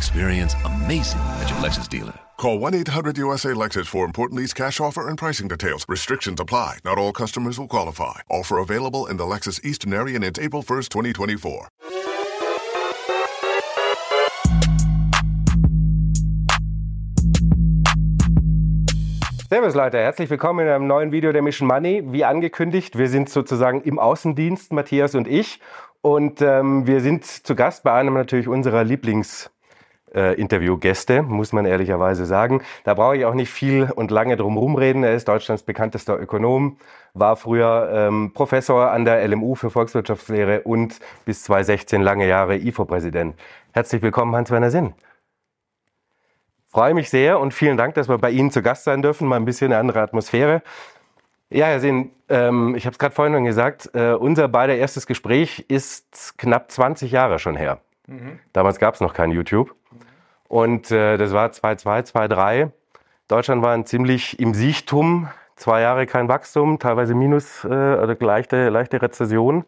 Experience 0.00 0.54
amazing 0.64 1.20
at 1.42 1.50
your 1.50 1.58
Lexus 1.58 1.86
dealer. 1.86 2.18
Call 2.38 2.58
1-800-USA-LEXUS 2.58 3.86
for 3.86 4.06
important 4.06 4.40
lease 4.40 4.54
cash 4.54 4.80
offer 4.80 5.06
and 5.06 5.18
pricing 5.18 5.46
details. 5.46 5.84
Restrictions 5.90 6.40
apply. 6.40 6.78
Not 6.86 6.96
all 6.96 7.12
customers 7.12 7.58
will 7.58 7.68
qualify. 7.68 8.20
Offer 8.30 8.56
available 8.60 9.04
in 9.08 9.18
the 9.18 9.24
Lexus 9.24 9.62
Eastern 9.62 9.92
area 9.92 10.14
and 10.14 10.24
it's 10.24 10.38
April 10.38 10.62
1st, 10.62 10.88
2024. 10.88 11.68
Servus 19.50 19.74
Leute, 19.74 19.98
herzlich 19.98 20.30
willkommen 20.30 20.66
in 20.66 20.72
einem 20.72 20.86
neuen 20.86 21.12
Video 21.12 21.30
der 21.32 21.42
Mission 21.42 21.68
Money. 21.68 22.04
Wie 22.06 22.24
angekündigt, 22.24 22.96
wir 22.96 23.10
sind 23.10 23.28
sozusagen 23.28 23.82
im 23.82 23.98
Außendienst, 23.98 24.72
Matthias 24.72 25.14
und 25.14 25.28
ich. 25.28 25.60
Und 26.00 26.40
ähm, 26.40 26.86
wir 26.86 27.02
sind 27.02 27.26
zu 27.26 27.54
Gast 27.54 27.82
bei 27.82 27.92
einem 27.92 28.14
natürlich 28.14 28.48
unserer 28.48 28.80
Lieblings- 28.80 29.50
äh, 30.14 30.34
Interviewgäste, 30.34 31.22
muss 31.22 31.52
man 31.52 31.66
ehrlicherweise 31.66 32.26
sagen. 32.26 32.62
Da 32.84 32.94
brauche 32.94 33.16
ich 33.16 33.24
auch 33.24 33.34
nicht 33.34 33.50
viel 33.50 33.90
und 33.94 34.10
lange 34.10 34.36
drum 34.36 34.56
rumreden. 34.56 35.04
Er 35.04 35.14
ist 35.14 35.28
Deutschlands 35.28 35.62
bekanntester 35.62 36.18
Ökonom, 36.18 36.78
war 37.14 37.36
früher 37.36 37.90
ähm, 37.92 38.32
Professor 38.34 38.90
an 38.90 39.04
der 39.04 39.26
LMU 39.26 39.54
für 39.54 39.70
Volkswirtschaftslehre 39.70 40.62
und 40.62 40.98
bis 41.24 41.44
2016 41.44 42.02
lange 42.02 42.26
Jahre 42.26 42.56
IFO-Präsident. 42.56 43.34
Herzlich 43.72 44.02
willkommen, 44.02 44.34
Hans-Werner 44.34 44.70
Sinn. 44.70 44.94
Freue 46.68 46.94
mich 46.94 47.10
sehr 47.10 47.40
und 47.40 47.52
vielen 47.52 47.76
Dank, 47.76 47.94
dass 47.94 48.08
wir 48.08 48.18
bei 48.18 48.30
Ihnen 48.30 48.52
zu 48.52 48.62
Gast 48.62 48.84
sein 48.84 49.02
dürfen. 49.02 49.26
Mal 49.26 49.36
ein 49.36 49.44
bisschen 49.44 49.72
eine 49.72 49.78
andere 49.80 50.00
Atmosphäre. 50.00 50.62
Ja, 51.52 51.66
Herr 51.66 51.80
Sinn, 51.80 52.12
ähm, 52.28 52.76
ich 52.76 52.86
habe 52.86 52.92
es 52.92 52.98
gerade 53.00 53.12
vorhin 53.12 53.34
schon 53.34 53.44
gesagt, 53.44 53.90
äh, 53.92 54.12
unser 54.12 54.46
beider 54.46 54.76
erstes 54.76 55.08
Gespräch 55.08 55.64
ist 55.66 56.38
knapp 56.38 56.70
20 56.70 57.10
Jahre 57.10 57.40
schon 57.40 57.56
her. 57.56 57.80
Damals 58.52 58.78
gab 58.78 58.94
es 58.94 59.00
noch 59.00 59.14
kein 59.14 59.30
YouTube. 59.30 59.74
Und 60.48 60.90
äh, 60.90 61.16
das 61.16 61.32
war 61.32 61.48
2-2, 61.48 62.12
2-3. 62.12 62.70
Deutschland 63.28 63.62
war 63.62 63.84
ziemlich 63.84 64.40
im 64.40 64.54
Siechtum. 64.54 65.28
Zwei 65.54 65.82
Jahre 65.82 66.06
kein 66.06 66.28
Wachstum, 66.28 66.78
teilweise 66.78 67.14
Minus, 67.14 67.64
äh, 67.64 67.68
oder 67.68 68.16
leichte, 68.18 68.70
leichte 68.70 69.00
Rezession. 69.00 69.64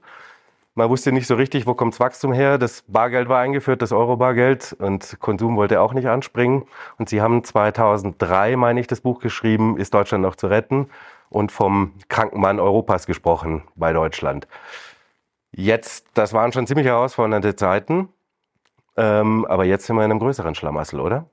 Man 0.75 0.89
wusste 0.89 1.13
nicht 1.13 1.27
so 1.27 1.35
richtig, 1.35 1.67
wo 1.67 1.75
kommt 1.75 1.93
das 1.93 2.01
Wachstum 2.01 2.33
her. 2.33 2.57
Das 2.57 2.83
Bargeld 2.89 3.29
war 3.29 3.41
eingeführt, 3.41 3.83
das 3.83 3.93
Euro-Bargeld 3.93 4.75
und 4.79 5.19
Konsum 5.21 5.57
wollte 5.57 5.83
auch 5.83 5.93
nicht 5.93 6.09
anspringen. 6.09 6.65
Und 6.97 7.11
Sie 7.11 7.21
haben 7.21 7.45
2003, 7.45 8.57
meine 8.57 8.81
ich, 8.81 8.87
das 8.87 9.03
Buch 9.03 9.21
geschrieben, 9.21 9.77
ist 9.77 9.93
Deutschland 9.93 10.23
noch 10.23 10.35
zu 10.35 10.47
retten 10.47 10.89
und 11.29 11.53
vom 11.53 11.93
Krankenmann 12.09 12.59
Europas 12.59 13.07
gesprochen 13.07 13.63
bei 13.77 13.93
Deutschland. 13.93 14.49
Jetzt, 15.51 16.07
das 16.15 16.33
waren 16.33 16.53
schon 16.53 16.67
ziemlich 16.67 16.87
herausfordernde 16.87 17.55
Zeiten, 17.55 18.09
ähm, 18.97 19.45
aber 19.47 19.65
jetzt 19.65 19.87
sind 19.87 19.97
wir 19.97 20.05
in 20.05 20.11
einem 20.11 20.21
größeren 20.21 20.55
Schlamassel, 20.55 21.01
oder? 21.01 21.31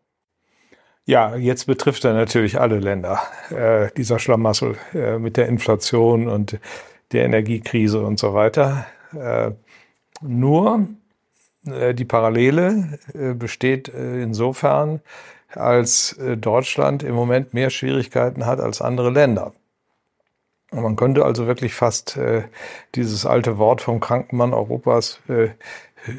Ja, 1.05 1.35
jetzt 1.35 1.65
betrifft 1.65 2.05
er 2.05 2.13
natürlich 2.13 2.59
alle 2.59 2.79
Länder, 2.79 3.19
äh, 3.49 3.89
dieser 3.97 4.19
Schlamassel 4.19 4.77
äh, 4.93 5.17
mit 5.17 5.37
der 5.37 5.47
Inflation 5.47 6.27
und 6.27 6.59
der 7.11 7.25
Energiekrise 7.25 8.01
und 8.01 8.19
so 8.19 8.35
weiter. 8.35 8.85
Äh, 9.19 9.51
nur 10.21 10.87
äh, 11.65 11.93
die 11.93 12.05
Parallele 12.05 12.99
äh, 13.13 13.33
besteht 13.33 13.87
insofern, 13.87 15.01
als 15.55 16.15
Deutschland 16.37 17.01
im 17.01 17.15
Moment 17.15 17.55
mehr 17.55 17.71
Schwierigkeiten 17.71 18.45
hat 18.45 18.59
als 18.59 18.83
andere 18.83 19.09
Länder. 19.09 19.53
Man 20.71 20.95
könnte 20.95 21.25
also 21.25 21.47
wirklich 21.47 21.73
fast 21.73 22.19
dieses 22.93 23.25
alte 23.25 23.57
Wort 23.57 23.81
vom 23.81 23.99
Krankenmann 23.99 24.53
Europas 24.53 25.19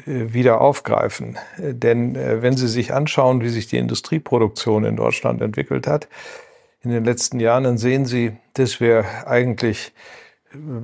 wieder 0.05 0.61
aufgreifen. 0.61 1.37
Denn 1.57 2.15
wenn 2.15 2.55
Sie 2.55 2.67
sich 2.67 2.93
anschauen, 2.93 3.41
wie 3.41 3.49
sich 3.49 3.67
die 3.67 3.77
Industrieproduktion 3.77 4.85
in 4.85 4.95
Deutschland 4.95 5.41
entwickelt 5.41 5.87
hat, 5.87 6.07
in 6.83 6.91
den 6.91 7.03
letzten 7.03 7.39
Jahren, 7.39 7.63
dann 7.63 7.77
sehen 7.77 8.05
Sie, 8.05 8.33
dass 8.53 8.79
wir 8.79 9.27
eigentlich 9.27 9.93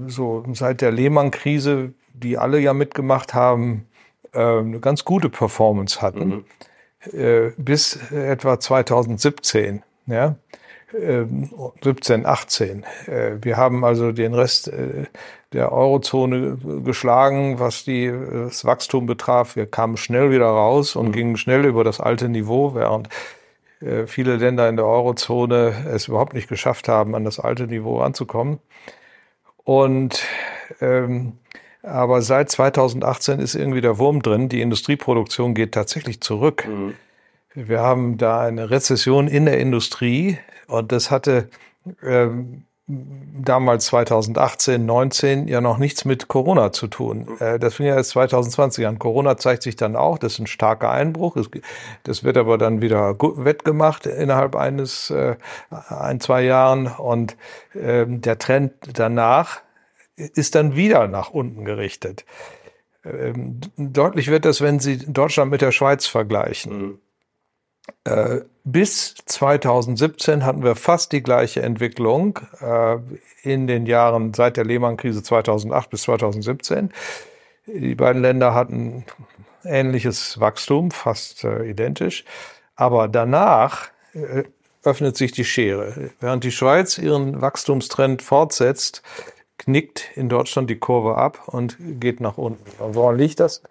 so 0.08 0.44
seit 0.53 0.81
der 0.81 0.91
Lehman-Krise, 0.91 1.94
die 2.13 2.38
alle 2.38 2.59
ja 2.59 2.74
mitgemacht 2.74 3.34
haben, 3.34 3.88
äh, 4.34 4.40
eine 4.40 4.80
ganz 4.80 5.06
gute 5.06 5.29
Performance 5.29 6.02
hatten. 6.02 6.28
Mhm. 6.28 6.46
Äh, 7.19 7.52
bis 7.58 8.12
etwa 8.12 8.59
2017. 8.59 9.84
Ja. 10.08 10.35
17, 10.91 12.25
18. 12.25 12.85
Wir 13.41 13.57
haben 13.57 13.83
also 13.83 14.11
den 14.13 14.33
Rest 14.33 14.69
äh, 14.69 15.05
der 15.51 15.71
Eurozone 15.71 16.57
geschlagen, 16.83 17.59
was 17.59 17.83
die, 17.83 18.11
das 18.31 18.63
Wachstum 18.63 19.05
betraf. 19.05 19.55
Wir 19.55 19.65
kamen 19.65 19.97
schnell 19.97 20.31
wieder 20.31 20.45
raus 20.45 20.95
und 20.95 21.09
mhm. 21.09 21.11
gingen 21.11 21.37
schnell 21.37 21.65
über 21.65 21.83
das 21.83 21.99
alte 21.99 22.29
Niveau, 22.29 22.73
während 22.73 23.09
viele 24.07 24.37
Länder 24.37 24.67
in 24.69 24.75
der 24.75 24.87
Eurozone 24.87 25.85
es 25.93 26.07
überhaupt 26.07 26.33
nicht 26.33 26.49
geschafft 26.49 26.87
haben, 26.87 27.13
an 27.13 27.23
das 27.23 27.39
alte 27.39 27.67
Niveau 27.67 27.99
anzukommen. 27.99 28.59
Und 29.63 30.23
ähm, 30.81 31.33
aber 31.83 32.21
seit 32.21 32.49
2018 32.49 33.39
ist 33.39 33.55
irgendwie 33.55 33.81
der 33.81 33.97
Wurm 33.97 34.21
drin. 34.21 34.49
Die 34.49 34.61
Industrieproduktion 34.61 35.53
geht 35.53 35.73
tatsächlich 35.73 36.21
zurück. 36.21 36.67
Mhm. 36.67 36.95
Wir 37.66 37.79
haben 37.79 38.19
da 38.19 38.41
eine 38.41 38.69
Rezession 38.69 39.28
in 39.28 39.45
der 39.45 39.59
Industrie 39.59 40.38
und 40.68 40.91
das 40.91 41.09
hatte 41.09 41.50
ähm, 42.03 42.66
damals 42.85 43.88
2018, 43.88 44.85
19 44.85 45.47
ja 45.47 45.59
noch 45.59 45.79
nichts 45.79 46.06
mit 46.06 46.28
Corona 46.28 46.72
zu 46.72 46.85
tun. 46.85 47.28
Mhm. 47.28 47.38
Äh, 47.40 47.57
das 47.57 47.73
fing 47.73 47.88
ja 47.88 47.96
erst 47.96 48.12
2020 48.12 48.85
an. 48.85 49.00
Corona 49.00 49.38
zeigt 49.38 49.63
sich 49.63 49.75
dann 49.75 49.96
auch, 49.96 50.19
das 50.19 50.34
ist 50.34 50.40
ein 50.40 50.46
starker 50.46 50.91
Einbruch. 50.91 51.35
Das 52.03 52.23
wird 52.23 52.38
aber 52.38 52.59
dann 52.59 52.81
wieder 52.81 53.16
wettgemacht 53.17 54.06
innerhalb 54.06 54.56
eines, 54.56 55.09
äh, 55.09 55.35
ein, 55.90 56.19
zwei 56.19 56.44
Jahren. 56.44 56.85
Und 56.85 57.38
äh, 57.73 58.06
der 58.07 58.38
Trend 58.38 58.73
danach 58.94 59.62
ist 60.16 60.53
dann 60.53 60.75
wieder 60.75 61.07
nach 61.07 61.31
unten 61.31 61.66
gerichtet. 61.66 62.23
Ähm, 63.03 63.62
deutlich 63.78 64.28
wird 64.28 64.46
das, 64.46 64.62
wenn 64.62 64.79
Sie 64.79 65.00
Deutschland 65.12 65.50
mit 65.50 65.62
der 65.62 65.72
Schweiz 65.72 66.06
vergleichen. 66.06 67.00
Äh, 68.03 68.41
bis 68.63 69.15
2017 69.25 70.45
hatten 70.45 70.63
wir 70.63 70.75
fast 70.75 71.11
die 71.11 71.23
gleiche 71.23 71.61
Entwicklung 71.61 72.39
äh, 72.61 72.97
in 73.43 73.67
den 73.67 73.85
Jahren 73.85 74.33
seit 74.33 74.57
der 74.57 74.65
Lehman-Krise 74.65 75.23
2008 75.23 75.89
bis 75.89 76.01
2017. 76.03 76.91
Die 77.67 77.95
beiden 77.95 78.21
Länder 78.21 78.53
hatten 78.53 79.05
ähnliches 79.63 80.39
Wachstum, 80.39 80.91
fast 80.91 81.43
äh, 81.43 81.69
identisch. 81.69 82.23
Aber 82.75 83.07
danach 83.07 83.89
öffnet 84.83 85.17
sich 85.17 85.31
die 85.31 85.43
Schere. 85.43 86.11
Während 86.19 86.43
die 86.43 86.51
Schweiz 86.51 86.97
ihren 86.97 87.41
Wachstumstrend 87.41 88.21
fortsetzt, 88.21 89.03
knickt 89.57 90.11
in 90.15 90.29
Deutschland 90.29 90.69
die 90.69 90.79
Kurve 90.79 91.17
ab 91.17 91.47
und 91.47 91.77
geht 91.79 92.21
nach 92.21 92.37
unten. 92.37 92.63
Woran 92.79 93.17
liegt 93.17 93.39
das? 93.39 93.61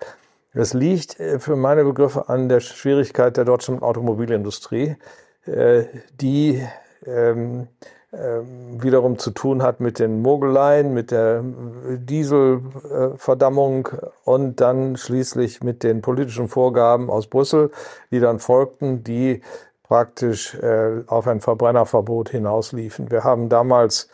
Das 0.57 0.73
liegt 0.73 1.21
äh, 1.21 1.39
für 1.39 1.55
meine 1.55 1.85
Begriffe 1.85 2.31
an 2.31 2.49
der 2.49 2.61
Schwierigkeit 2.61 3.37
der 3.37 3.45
deutschen 3.45 3.83
Automobilindustrie, 3.83 4.97
äh, 5.45 5.85
die 6.19 6.67
ähm, 7.05 7.69
ähm, 8.11 8.83
wiederum 8.83 9.19
zu 9.19 9.33
tun 9.33 9.63
hat 9.63 9.81
mit 9.81 9.99
den 9.99 10.23
Mogeleien, 10.23 10.95
mit 10.95 11.11
der 11.11 11.43
Dieselverdammung 11.45 13.91
und 14.25 14.63
dann 14.63 14.97
schließlich 14.97 15.63
mit 15.63 15.83
den 15.83 16.01
politischen 16.01 16.49
Vorgaben 16.49 17.11
aus 17.11 17.27
Brüssel, 17.27 17.71
die 18.11 18.21
dann 18.21 18.39
folgten, 18.39 19.05
die 19.05 19.43
praktisch 19.83 20.55
äh, 20.55 21.03
auf 21.07 21.29
ein 21.29 21.43
Verbrennerverbot 21.43 22.31
hinausliefen. 22.31 23.11
Wir 23.11 23.25
haben 23.25 23.51
damals 23.51 24.09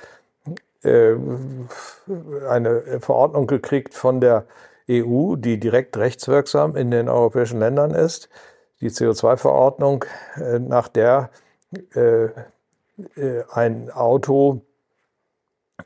eine 0.84 1.68
Verordnung 2.98 3.46
gekriegt 3.46 3.94
von 3.94 4.20
der 4.20 4.46
EU, 4.92 5.36
die 5.36 5.58
direkt 5.58 5.96
rechtswirksam 5.96 6.76
in 6.76 6.90
den 6.90 7.08
europäischen 7.08 7.58
Ländern 7.60 7.92
ist, 7.92 8.28
die 8.82 8.90
CO2-Verordnung, 8.90 10.04
äh, 10.36 10.58
nach 10.58 10.88
der 10.88 11.30
äh, 11.94 12.24
äh, 12.24 13.44
ein 13.52 13.90
Auto, 13.90 14.62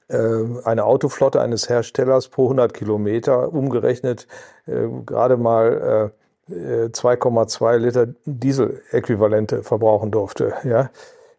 eine 0.08 0.84
Autoflotte 0.84 1.40
eines 1.40 1.68
Herstellers 1.68 2.28
pro 2.28 2.44
100 2.44 2.74
Kilometer 2.74 3.52
umgerechnet 3.52 4.28
gerade 4.66 5.36
mal 5.36 6.12
2,2 6.48 7.76
Liter 7.78 8.08
Diesel-Äquivalente 8.24 9.62
verbrauchen 9.62 10.10
durfte. 10.10 10.52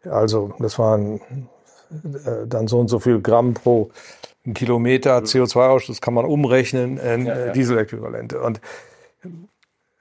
Also 0.10 0.54
das 0.60 0.80
waren 0.80 1.22
dann 2.48 2.68
so 2.68 2.80
und 2.80 2.88
so 2.88 3.00
viel 3.00 3.22
Gramm 3.22 3.54
pro 3.54 3.92
ein 4.48 4.54
Kilometer 4.54 5.20
CO2-Ausstoß 5.20 6.02
kann 6.02 6.14
man 6.14 6.26
umrechnen 6.26 6.98
in 6.98 7.26
ja, 7.26 7.48
ja. 7.48 7.52
Dieseläquivalente. 7.52 8.42
Und 8.42 8.62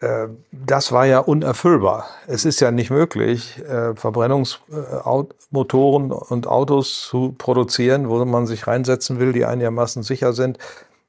äh, 0.00 0.28
das 0.52 0.93
war 0.93 1.06
ja 1.06 1.19
unerfüllbar. 1.19 2.06
Es 2.26 2.44
ist 2.44 2.60
ja 2.60 2.70
nicht 2.70 2.90
möglich, 2.90 3.62
äh, 3.64 3.94
Verbrennungsmotoren 3.96 6.12
und 6.12 6.46
Autos 6.46 7.06
zu 7.08 7.34
produzieren, 7.37 8.08
wo 8.08 8.25
man 8.25 8.46
sich 8.46 8.66
reinsetzen 8.66 9.19
will, 9.19 9.32
die 9.32 9.44
einigermaßen 9.44 10.02
sicher 10.02 10.32
sind, 10.32 10.58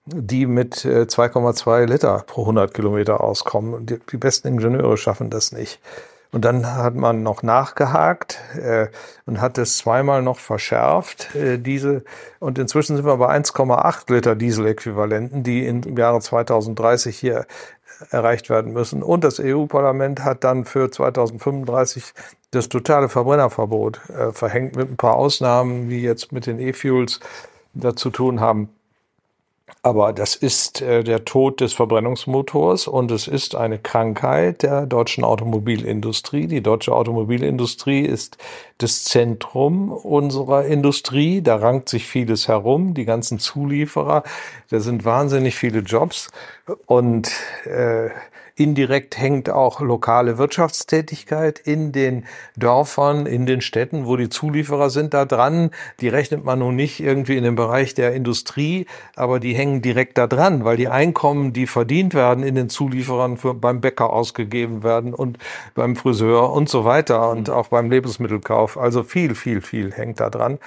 die 0.05 0.45
mit 0.45 0.75
2,2 0.75 1.81
äh, 1.81 1.85
Liter 1.85 2.23
pro 2.25 2.41
100 2.41 2.73
Kilometer 2.73 3.21
auskommen. 3.21 3.85
Die, 3.85 3.99
die 4.11 4.17
besten 4.17 4.47
Ingenieure 4.47 4.97
schaffen 4.97 5.29
das 5.29 5.51
nicht. 5.51 5.79
Und 6.37 6.45
dann 6.45 6.67
hat 6.67 6.93
man 6.93 7.23
noch 7.23 7.41
nachgehakt 7.41 8.39
äh, 8.61 8.89
und 9.25 9.41
hat 9.41 9.57
es 9.57 9.79
zweimal 9.79 10.21
noch 10.21 10.37
verschärft, 10.37 11.33
äh, 11.33 11.57
diese. 11.57 12.03
Und 12.37 12.59
inzwischen 12.59 12.95
sind 12.95 13.07
wir 13.07 13.17
bei 13.17 13.35
1,8 13.35 14.13
Liter 14.13 14.35
Dieseläquivalenten, 14.35 15.41
die 15.41 15.65
im 15.65 15.97
Jahre 15.97 16.21
2030 16.21 17.17
hier 17.17 17.47
erreicht 18.11 18.51
werden 18.51 18.71
müssen. 18.71 19.01
Und 19.01 19.23
das 19.23 19.39
EU-Parlament 19.39 20.23
hat 20.23 20.43
dann 20.43 20.65
für 20.65 20.91
2035 20.91 22.13
das 22.51 22.69
totale 22.69 23.09
Verbrennerverbot 23.09 23.99
äh, 24.11 24.31
verhängt 24.31 24.75
mit 24.75 24.91
ein 24.91 24.95
paar 24.97 25.15
Ausnahmen, 25.15 25.89
wie 25.89 26.03
jetzt 26.03 26.31
mit 26.33 26.45
den 26.45 26.59
E-Fuels 26.59 27.19
dazu 27.73 28.11
tun 28.11 28.41
haben. 28.41 28.69
Aber 29.83 30.13
das 30.13 30.35
ist 30.35 30.81
äh, 30.81 31.03
der 31.03 31.25
Tod 31.25 31.61
des 31.61 31.73
Verbrennungsmotors 31.73 32.87
und 32.87 33.11
es 33.11 33.27
ist 33.27 33.55
eine 33.55 33.77
Krankheit 33.77 34.63
der 34.63 34.85
deutschen 34.85 35.23
Automobilindustrie. 35.23 36.47
Die 36.47 36.61
deutsche 36.61 36.93
Automobilindustrie 36.93 38.01
ist 38.01 38.37
das 38.77 39.03
Zentrum 39.03 39.91
unserer 39.91 40.65
Industrie. 40.65 41.41
Da 41.41 41.57
rankt 41.57 41.89
sich 41.89 42.05
vieles 42.07 42.47
herum, 42.47 42.93
die 42.93 43.05
ganzen 43.05 43.39
Zulieferer. 43.39 44.23
Da 44.69 44.79
sind 44.79 45.05
wahnsinnig 45.05 45.55
viele 45.55 45.79
Jobs 45.79 46.31
und 46.85 47.29
äh, 47.65 48.09
Indirekt 48.57 49.19
hängt 49.19 49.51
auch 49.51 49.81
lokale 49.81 50.39
Wirtschaftstätigkeit 50.39 51.59
in 51.59 51.91
den 51.91 52.25
Dörfern, 52.55 53.27
in 53.27 53.45
den 53.45 53.61
Städten, 53.61 54.07
wo 54.07 54.17
die 54.17 54.29
Zulieferer 54.29 54.89
sind, 54.89 55.13
da 55.13 55.25
dran. 55.25 55.69
Die 56.01 56.09
rechnet 56.09 56.43
man 56.43 56.57
nun 56.59 56.75
nicht 56.75 56.99
irgendwie 56.99 57.37
in 57.37 57.43
dem 57.43 57.55
Bereich 57.55 57.93
der 57.93 58.15
Industrie, 58.15 58.87
aber 59.15 59.39
die 59.39 59.53
hängen 59.53 59.83
direkt 59.83 60.17
da 60.17 60.25
dran, 60.25 60.65
weil 60.65 60.75
die 60.75 60.87
Einkommen, 60.87 61.53
die 61.53 61.67
verdient 61.67 62.15
werden 62.15 62.43
in 62.43 62.55
den 62.55 62.69
Zulieferern 62.69 63.37
für, 63.37 63.53
beim 63.53 63.79
Bäcker 63.79 64.11
ausgegeben 64.11 64.81
werden 64.81 65.13
und 65.13 65.37
beim 65.75 65.95
Friseur 65.95 66.51
und 66.51 66.67
so 66.67 66.83
weiter 66.83 67.29
und 67.29 67.51
auch 67.51 67.67
beim 67.67 67.91
Lebensmittelkauf. 67.91 68.75
Also 68.77 69.03
viel, 69.03 69.35
viel, 69.35 69.61
viel 69.61 69.93
hängt 69.93 70.19
da 70.19 70.31
dran. 70.31 70.57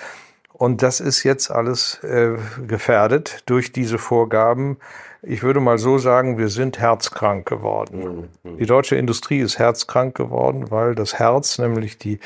Und 0.53 0.83
das 0.83 1.01
ist 1.01 1.25
jetzt 1.25 1.51
alles 1.51 2.05
äh, 2.05 2.37
gefährdet 2.69 3.43
durch 3.47 3.73
diese 3.73 3.99
Vorgaben 3.99 4.77
ich 5.23 5.43
würde 5.43 5.61
mal 5.61 5.79
so 5.79 5.99
sagen, 5.99 6.39
wir 6.39 6.49
sind 6.49 6.79
herzkrank 6.79 7.47
geworden. 7.47 8.29
Mhm. 8.43 8.57
Die 8.59 8.67
deutsche 8.67 8.97
Industrie 8.97 9.41
ist 9.41 9.59
herzkrank 9.59 10.15
geworden, 10.15 10.71
weil 10.71 10.95
das 10.95 11.19
Herz, 11.19 11.59
nämlich 11.59 11.99
die 11.99 12.21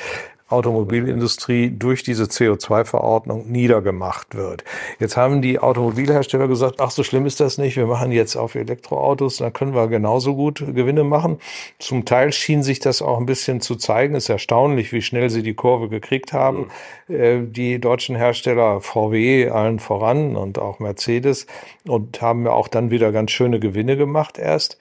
Automobilindustrie 0.48 1.70
durch 1.70 2.02
diese 2.02 2.24
CO2-Verordnung 2.24 3.50
niedergemacht 3.50 4.34
wird. 4.34 4.62
Jetzt 5.00 5.16
haben 5.16 5.40
die 5.40 5.58
Automobilhersteller 5.58 6.48
gesagt, 6.48 6.80
ach, 6.80 6.90
so 6.90 7.02
schlimm 7.02 7.24
ist 7.24 7.40
das 7.40 7.56
nicht, 7.56 7.76
wir 7.76 7.86
machen 7.86 8.12
jetzt 8.12 8.36
auf 8.36 8.54
Elektroautos, 8.54 9.38
dann 9.38 9.54
können 9.54 9.74
wir 9.74 9.88
genauso 9.88 10.36
gut 10.36 10.62
Gewinne 10.74 11.02
machen. 11.02 11.38
Zum 11.78 12.04
Teil 12.04 12.32
schien 12.32 12.62
sich 12.62 12.78
das 12.78 13.00
auch 13.00 13.18
ein 13.18 13.26
bisschen 13.26 13.62
zu 13.62 13.76
zeigen. 13.76 14.14
Es 14.14 14.24
ist 14.24 14.28
erstaunlich, 14.28 14.92
wie 14.92 15.02
schnell 15.02 15.30
sie 15.30 15.42
die 15.42 15.54
Kurve 15.54 15.88
gekriegt 15.88 16.32
haben. 16.32 16.68
Mhm. 17.08 17.52
Die 17.52 17.80
deutschen 17.80 18.14
Hersteller 18.14 18.80
VW 18.80 19.48
allen 19.48 19.78
voran 19.78 20.36
und 20.36 20.58
auch 20.58 20.78
Mercedes 20.78 21.46
und 21.86 22.20
haben 22.20 22.44
ja 22.44 22.52
auch 22.52 22.68
dann 22.68 22.90
wieder 22.90 23.12
ganz 23.12 23.30
schöne 23.30 23.60
Gewinne 23.60 23.96
gemacht 23.96 24.38
erst. 24.38 24.78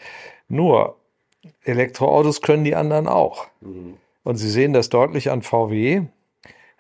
Nur 0.50 0.98
Elektroautos 1.64 2.42
können 2.42 2.64
die 2.66 2.76
anderen 2.76 3.08
auch. 3.08 3.48
Mhm. 3.62 3.96
Und 4.24 4.38
Sie 4.38 4.50
sehen 4.50 4.74
das 4.74 4.90
deutlich 4.90 5.32
an 5.32 5.42
VW, 5.42 6.04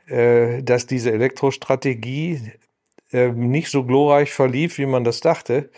äh, 0.07 0.63
dass 0.63 0.85
diese 0.85 1.11
Elektrostrategie 1.11 2.51
äh, 3.11 3.29
nicht 3.29 3.69
so 3.69 3.83
glorreich 3.83 4.31
verlief, 4.33 4.77
wie 4.77 4.85
man 4.85 5.03
das 5.03 5.19
dachte, 5.19 5.69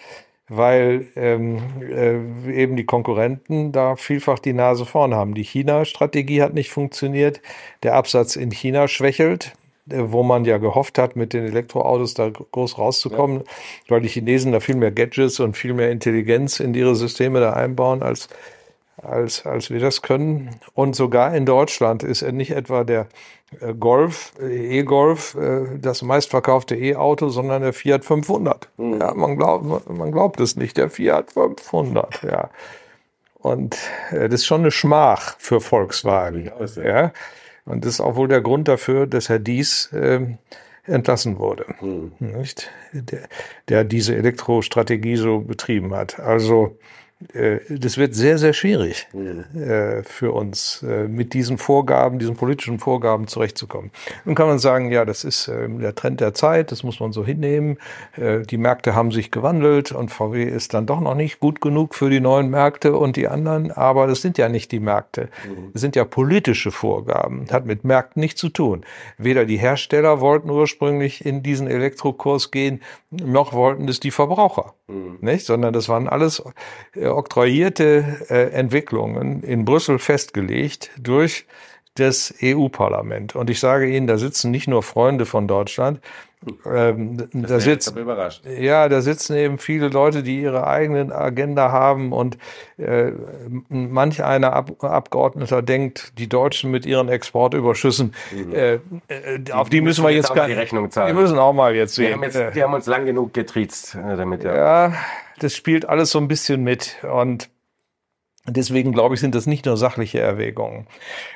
weil 0.48 1.08
ähm, 1.16 1.58
äh, 1.82 2.62
eben 2.62 2.76
die 2.76 2.86
Konkurrenten 2.86 3.72
da 3.72 3.96
vielfach 3.96 4.40
die 4.40 4.54
Nase 4.54 4.86
vorn 4.86 5.14
haben. 5.16 5.34
Die 5.34 5.44
China-Strategie 5.44 6.42
hat 6.42 6.54
nicht 6.54 6.70
funktioniert, 6.70 7.42
der 7.84 7.96
Absatz 7.96 8.36
in 8.36 8.52
China 8.52 8.88
schwächelt 8.88 9.54
äh, 9.90 10.12
wo 10.12 10.24
man 10.24 10.46
ja 10.46 10.58
gehofft 10.58 10.98
hat, 10.98 11.16
mit 11.16 11.34
den 11.34 11.46
Elektroautos 11.46 12.14
da 12.16 12.30
groß 12.30 12.78
rauszukommen, 12.78 13.40
ja. 13.40 13.46
weil 13.88 14.02
die 14.02 14.10
Chinesen 14.10 14.52
da 14.52 14.60
viel 14.60 14.76
mehr 14.76 14.92
Gadgets 14.92 15.40
und 15.40 15.56
viel 15.58 15.74
mehr 15.74 15.92
Intelligenz 15.92 16.60
in 16.60 16.74
ihre 16.74 16.96
Systeme 16.96 17.40
da 17.40 17.54
einbauen 17.54 18.02
als 18.02 18.30
als, 18.98 19.46
als 19.46 19.70
wir 19.70 19.80
das 19.80 20.02
können. 20.02 20.52
Und 20.74 20.96
sogar 20.96 21.36
in 21.36 21.46
Deutschland 21.46 22.04
ist 22.04 22.22
er 22.22 22.32
nicht 22.32 22.52
etwa 22.52 22.84
der 22.84 23.08
äh, 23.60 23.74
Golf, 23.74 24.34
äh, 24.40 24.80
E-Golf, 24.80 25.36
äh, 25.36 25.78
das 25.78 26.02
meistverkaufte 26.02 26.76
E-Auto, 26.76 27.30
sondern 27.30 27.62
der 27.62 27.74
Fiat 27.74 28.06
500. 28.06 28.70
Mhm. 28.78 29.00
Ja, 29.00 29.14
man 29.14 29.38
glaubt, 29.38 29.90
man 29.90 30.12
glaubt 30.12 30.40
es 30.40 30.56
nicht, 30.56 30.78
der 30.78 30.90
Fiat 30.90 31.32
500, 31.32 32.24
ja. 32.24 32.50
Und 33.40 33.78
das 34.12 34.34
ist 34.34 34.48
schon 34.48 34.62
eine 34.62 34.72
Schmach 34.72 35.36
für 35.38 35.62
Volkswagen. 35.62 36.52
Ja. 36.84 37.12
Und 37.66 37.86
das 37.86 37.94
ist 37.94 38.02
auch 38.02 38.16
wohl 38.16 38.28
der 38.28 38.42
Grund 38.42 38.68
dafür, 38.68 39.06
dass 39.06 39.30
Herr 39.30 39.38
Dies 39.38 39.92
äh, 39.94 40.22
entlassen 40.86 41.38
wurde. 41.38 41.66
Mhm. 41.80 42.12
Nicht? 42.20 42.72
Der, 42.92 43.28
der 43.70 43.84
diese 43.84 44.16
Elektrostrategie 44.16 45.16
so 45.16 45.42
betrieben 45.42 45.94
hat. 45.94 46.20
Also 46.20 46.80
das 47.70 47.98
wird 47.98 48.14
sehr, 48.14 48.38
sehr 48.38 48.52
schwierig 48.52 49.08
äh, 49.56 50.04
für 50.04 50.34
uns, 50.34 50.84
äh, 50.84 51.08
mit 51.08 51.34
diesen 51.34 51.58
Vorgaben, 51.58 52.20
diesen 52.20 52.36
politischen 52.36 52.78
Vorgaben 52.78 53.28
zurechtzukommen. 53.28 53.92
Nun 54.26 54.36
kann 54.36 54.48
man 54.48 54.60
sagen, 54.60 54.92
ja, 54.92 55.06
das 55.06 55.24
ist 55.24 55.48
der 55.48 55.96
Trend 55.96 56.20
der 56.20 56.34
Zeit, 56.34 56.72
das 56.72 56.84
muss 56.84 57.00
man 57.00 57.14
so 57.14 57.26
hinnehmen. 57.26 57.78
Die 58.18 58.58
Märkte 58.58 58.96
haben 58.96 59.12
sich 59.12 59.32
gewandelt 59.32 59.92
und 59.92 60.10
VW 60.10 60.44
ist 60.44 60.74
dann 60.74 60.86
doch 60.86 61.00
noch 61.00 61.16
nicht 61.16 61.40
gut 61.40 61.62
genug 61.62 61.96
für 61.96 62.10
die 62.10 62.20
neuen 62.20 62.50
Märkte 62.50 62.96
und 62.96 63.16
die 63.16 63.28
anderen, 63.28 63.72
aber 63.72 64.08
das 64.08 64.22
sind 64.22 64.38
ja 64.38 64.50
nicht 64.50 64.72
die 64.72 64.80
Märkte. 64.80 65.30
Das 65.74 65.82
sind 65.82 65.96
ja 65.96 66.04
politische 66.04 66.72
Vorgaben, 66.72 67.46
hat 67.52 67.66
mit 67.66 67.84
Märkten 67.84 68.20
nichts 68.20 68.42
zu 68.42 68.50
tun. 68.50 68.86
Weder 69.18 69.46
die 69.46 69.58
Hersteller 69.58 70.20
wollten 70.20 70.50
ursprünglich 70.50 71.26
in 71.26 71.44
diesen 71.44 71.68
Elektrokurs 71.68 72.52
gehen, 72.52 72.82
noch 73.10 73.54
wollten 73.54 73.88
es 73.88 74.00
die 74.00 74.12
Verbraucher, 74.12 74.74
mhm. 74.88 75.18
nicht? 75.22 75.46
Sondern 75.46 75.74
das 75.74 75.88
waren 75.90 76.08
alles 76.10 76.44
oktroyierte 77.14 78.26
äh, 78.30 78.50
Entwicklungen 78.52 79.44
in 79.44 79.66
Brüssel 79.66 80.00
festgelegt 80.00 80.92
durch 80.98 81.46
das 81.96 82.34
EU-Parlament. 82.42 83.36
Und 83.36 83.50
ich 83.50 83.60
sage 83.60 83.88
Ihnen, 83.88 84.08
da 84.08 84.18
sitzen 84.18 84.52
nicht 84.52 84.68
nur 84.68 84.84
Freunde 84.84 85.26
von 85.26 85.48
Deutschland, 85.48 86.02
ähm, 86.66 87.28
da 87.34 87.60
sitzen, 87.60 87.96
ja, 88.60 88.90
da 88.90 89.02
sitzen 89.02 89.36
eben 89.36 89.58
viele 89.58 89.90
Leute, 89.90 90.24
die 90.24 90.42
ihre 90.42 90.68
eigenen 90.68 91.12
Agenda 91.12 91.72
haben 91.72 92.12
und 92.12 92.38
äh, 92.78 93.12
manch 93.70 94.24
einer 94.24 94.54
Ab 94.54 94.84
Abgeordneter 94.84 95.62
denkt, 95.62 96.14
die 96.18 96.28
Deutschen 96.28 96.72
mit 96.72 96.86
ihren 96.86 97.10
Exportüberschüssen, 97.10 98.14
mhm. 98.32 98.54
äh, 98.54 98.74
äh, 98.74 98.80
auf 99.52 99.70
die, 99.70 99.78
die 99.78 99.82
müssen 99.82 100.04
wir 100.04 100.12
jetzt 100.12 100.34
gar, 100.34 100.48
die 100.48 100.54
Rechnung 100.54 100.92
zahlen. 100.92 101.16
Die 101.16 101.22
müssen 101.22 101.38
auch 101.38 101.54
mal 101.54 101.76
jetzt 101.76 101.96
sehen. 101.96 102.08
Die 102.08 102.14
haben, 102.14 102.24
jetzt, 102.24 102.56
die 102.56 102.64
haben 102.64 102.74
uns 102.74 102.86
lang 102.86 103.06
genug 103.06 103.34
getriezt, 103.34 103.96
äh, 103.96 104.16
damit 104.16 104.44
ja. 104.44 104.56
Ja, 104.56 104.94
das 105.40 105.56
spielt 105.56 105.88
alles 105.88 106.12
so 106.12 106.20
ein 106.20 106.28
bisschen 106.28 106.64
mit 106.64 106.98
und 107.04 107.50
Deswegen 108.48 108.92
glaube 108.92 109.16
ich, 109.16 109.22
sind 109.22 109.34
das 109.34 109.48
nicht 109.48 109.66
nur 109.66 109.76
sachliche 109.76 110.20
Erwägungen. 110.20 110.86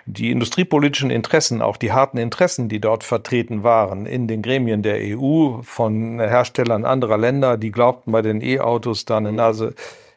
Die 0.05 0.29
industriepolitischen 0.29 1.09
Interessen, 1.09 1.61
auch 1.61 1.77
die 1.77 1.91
harten 1.91 2.19
Interessen, 2.19 2.69
die 2.69 2.79
dort 2.79 3.03
vertreten 3.03 3.63
waren 3.63 4.05
in 4.05 4.27
den 4.27 4.43
Gremien 4.43 4.83
der 4.83 4.97
EU 4.99 5.61
von 5.63 6.19
Herstellern 6.19 6.85
anderer 6.85 7.17
Länder, 7.17 7.57
die 7.57 7.71
glaubten 7.71 8.11
bei 8.11 8.21
den 8.21 8.41
E-Autos 8.41 9.05
da 9.05 9.17
eine 9.17 9.31
Nase 9.31 9.73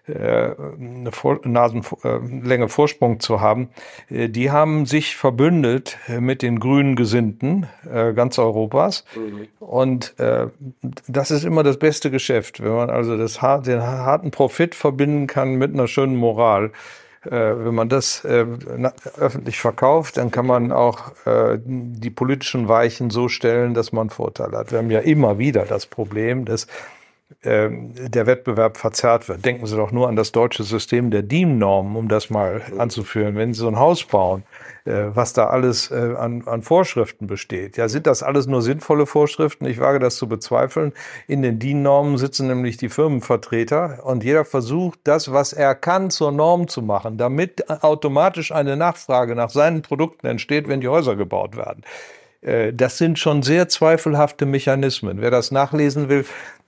eine 0.06 1.12
Vor 1.12 1.40
Nasenlänge 1.44 2.68
Vorsprung 2.68 3.20
zu 3.20 3.40
haben, 3.40 3.68
äh, 4.10 4.28
die 4.28 4.50
haben 4.50 4.84
sich 4.86 5.16
verbündet 5.16 5.98
mit 6.08 6.42
den 6.42 6.58
grünen 6.58 6.96
Gesinnten 6.96 7.68
äh, 7.88 8.12
ganz 8.12 8.38
Europas. 8.38 9.04
Mhm. 9.14 9.48
Und 9.60 10.14
das 11.08 11.30
ist 11.30 11.44
immer 11.44 11.62
das 11.62 11.78
beste 11.78 12.10
Geschäft, 12.10 12.62
wenn 12.62 12.72
man 12.72 12.90
also 12.90 13.16
das, 13.16 13.40
den 13.64 13.82
harten 13.82 14.30
Profit 14.30 14.74
verbinden 14.74 15.26
kann 15.26 15.54
mit 15.54 15.72
einer 15.72 15.86
schönen 15.86 16.16
Moral. 16.16 16.72
wenn 17.22 17.74
man 17.74 17.88
das 17.88 18.24
öffentlich 18.24 19.60
verkauft, 19.60 20.16
dann 20.16 20.30
kann 20.30 20.46
man 20.46 20.72
auch 20.72 21.12
die 21.64 22.10
politischen 22.10 22.68
Weichen 22.68 23.10
so 23.10 23.28
stellen, 23.28 23.74
dass 23.74 23.92
man 23.92 24.10
Vorteile 24.10 24.58
hat. 24.58 24.72
Wir 24.72 24.78
haben 24.78 24.90
ja 24.90 25.00
immer 25.00 25.38
wieder 25.38 25.64
das 25.64 25.86
Problem, 25.86 26.44
dass 26.44 26.66
der 27.44 28.26
Wettbewerb 28.26 28.76
verzerrt 28.76 29.28
wird. 29.28 29.44
Denken 29.44 29.66
Sie 29.66 29.76
doch 29.76 29.92
nur 29.92 30.08
an 30.08 30.16
das 30.16 30.32
deutsche 30.32 30.64
System 30.64 31.10
der 31.10 31.22
DIN-Normen, 31.22 31.96
um 31.96 32.08
das 32.08 32.30
mal 32.30 32.62
anzuführen. 32.78 33.36
Wenn 33.36 33.54
Sie 33.54 33.60
so 33.60 33.68
ein 33.68 33.78
Haus 33.78 34.04
bauen, 34.04 34.44
äh, 34.84 35.14
was 35.14 35.32
da 35.32 35.46
alles 35.46 35.92
äh, 35.92 36.14
an, 36.18 36.42
an 36.46 36.62
Vorschriften 36.62 37.28
besteht. 37.28 37.76
Ja, 37.76 37.88
sind 37.88 38.08
das 38.08 38.24
alles 38.24 38.48
nur 38.48 38.62
sinnvolle 38.62 39.06
Vorschriften? 39.06 39.64
Ich 39.66 39.78
wage 39.78 40.00
das 40.00 40.16
zu 40.16 40.28
bezweifeln. 40.28 40.92
In 41.28 41.42
den 41.42 41.60
DIN-Normen 41.60 42.18
sitzen 42.18 42.48
nämlich 42.48 42.78
die 42.78 42.88
Firmenvertreter 42.88 44.00
und 44.04 44.24
jeder 44.24 44.44
versucht, 44.44 44.98
das, 45.04 45.32
was 45.32 45.52
er 45.52 45.76
kann, 45.76 46.10
zur 46.10 46.32
Norm 46.32 46.66
zu 46.66 46.82
machen, 46.82 47.16
damit 47.16 47.70
automatisch 47.70 48.50
eine 48.50 48.76
Nachfrage 48.76 49.36
nach 49.36 49.50
seinen 49.50 49.82
Produkten 49.82 50.26
entsteht, 50.26 50.66
wenn 50.66 50.80
die 50.80 50.88
Häuser 50.88 51.14
gebaut 51.14 51.56
werden. 51.56 51.84
Äh, 52.40 52.72
das 52.72 52.98
sind 52.98 53.20
schon 53.20 53.44
sehr 53.44 53.68
zweifelhafte 53.68 54.46
Mechanismen. 54.46 55.20
Wer 55.20 55.30
das 55.30 55.52
nachlesen 55.52 56.08
will, 56.08 56.24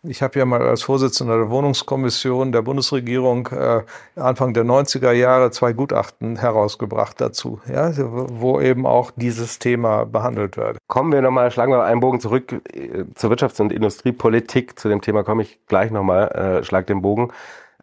ich 0.06 0.23
habe 0.23 0.38
ja 0.38 0.44
mal 0.44 0.62
als 0.62 0.82
Vorsitzender 0.82 1.37
der 1.37 1.50
Wohnungskommission 1.50 2.52
der 2.52 2.62
Bundesregierung 2.62 3.49
äh, 3.49 3.82
Anfang 4.16 4.54
der 4.54 4.64
90er 4.64 5.12
Jahre 5.12 5.50
zwei 5.50 5.73
Gutachten 5.73 6.37
herausgebracht 6.37 7.20
dazu, 7.20 7.61
ja, 7.68 7.92
wo 7.96 8.61
eben 8.61 8.87
auch 8.87 9.11
dieses 9.16 9.58
Thema 9.58 10.04
behandelt 10.04 10.56
wird. 10.56 10.78
Kommen 10.87 11.12
wir 11.12 11.23
nochmal, 11.23 11.50
schlagen 11.50 11.73
wir 11.73 11.84
einen 11.84 12.00
Bogen 12.00 12.20
zurück 12.20 12.52
äh, 12.75 13.04
zur 13.14 13.30
Wirtschafts- 13.30 13.61
und 13.61 13.73
Industriepolitik. 13.73 14.78
Zu 14.78 14.88
dem 14.88 15.00
Thema 15.00 15.25
komme 15.25 15.42
ich 15.42 15.58
gleich 15.66 15.90
nochmal, 15.90 16.28
äh, 16.28 16.64
schlag 16.64 16.87
den 16.87 17.02
Bogen. 17.02 17.32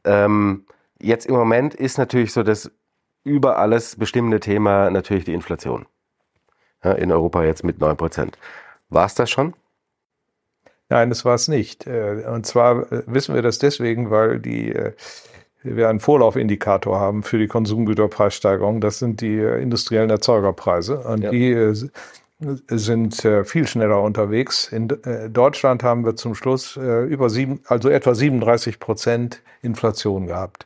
Ähm, 0.04 0.66
jetzt 1.00 1.26
im 1.26 1.36
Moment 1.36 1.74
ist 1.74 1.98
natürlich 1.98 2.34
so 2.34 2.44
das 2.44 2.72
über 3.24 3.58
alles 3.58 3.96
bestimmende 3.96 4.40
Thema 4.40 4.90
natürlich 4.90 5.26
die 5.26 5.34
Inflation. 5.34 5.86
Ja, 6.84 6.94
in 6.94 7.12
Europa 7.12 7.44
jetzt 7.44 7.64
mit 7.64 7.80
9 7.80 7.96
Prozent. 7.96 8.38
War 8.90 9.06
es 9.06 9.16
das 9.16 9.30
schon? 9.30 9.54
Nein, 10.92 11.08
das 11.08 11.24
war 11.24 11.36
es 11.36 11.48
nicht. 11.48 11.88
Äh, 11.88 12.26
und 12.30 12.46
zwar 12.46 12.92
äh, 12.92 13.04
wissen 13.08 13.34
wir 13.34 13.42
das 13.42 13.60
deswegen, 13.60 14.12
weil 14.12 14.40
die 14.40 14.74
äh, 14.74 14.92
wir 15.64 15.88
einen 15.88 16.02
Vorlaufindikator 16.02 17.00
haben 17.00 17.24
für 17.24 17.38
die 17.38 17.48
Konsumgüterpreissteigerung. 17.48 18.82
Das 18.82 19.00
sind 19.00 19.22
die 19.22 19.38
industriellen 19.38 20.10
Erzeugerpreise. 20.10 21.00
Und 21.00 21.22
ja. 21.22 21.30
die 21.30 21.90
sind 22.68 23.28
viel 23.44 23.68
schneller 23.68 24.02
unterwegs. 24.02 24.70
In 24.70 24.88
Deutschland 25.30 25.84
haben 25.84 26.04
wir 26.04 26.16
zum 26.16 26.34
Schluss 26.34 26.78
über 26.78 27.30
sieben, 27.30 27.60
also 27.68 27.90
etwa 27.90 28.16
37 28.16 28.80
Prozent 28.80 29.44
Inflation 29.62 30.26
gehabt. 30.26 30.66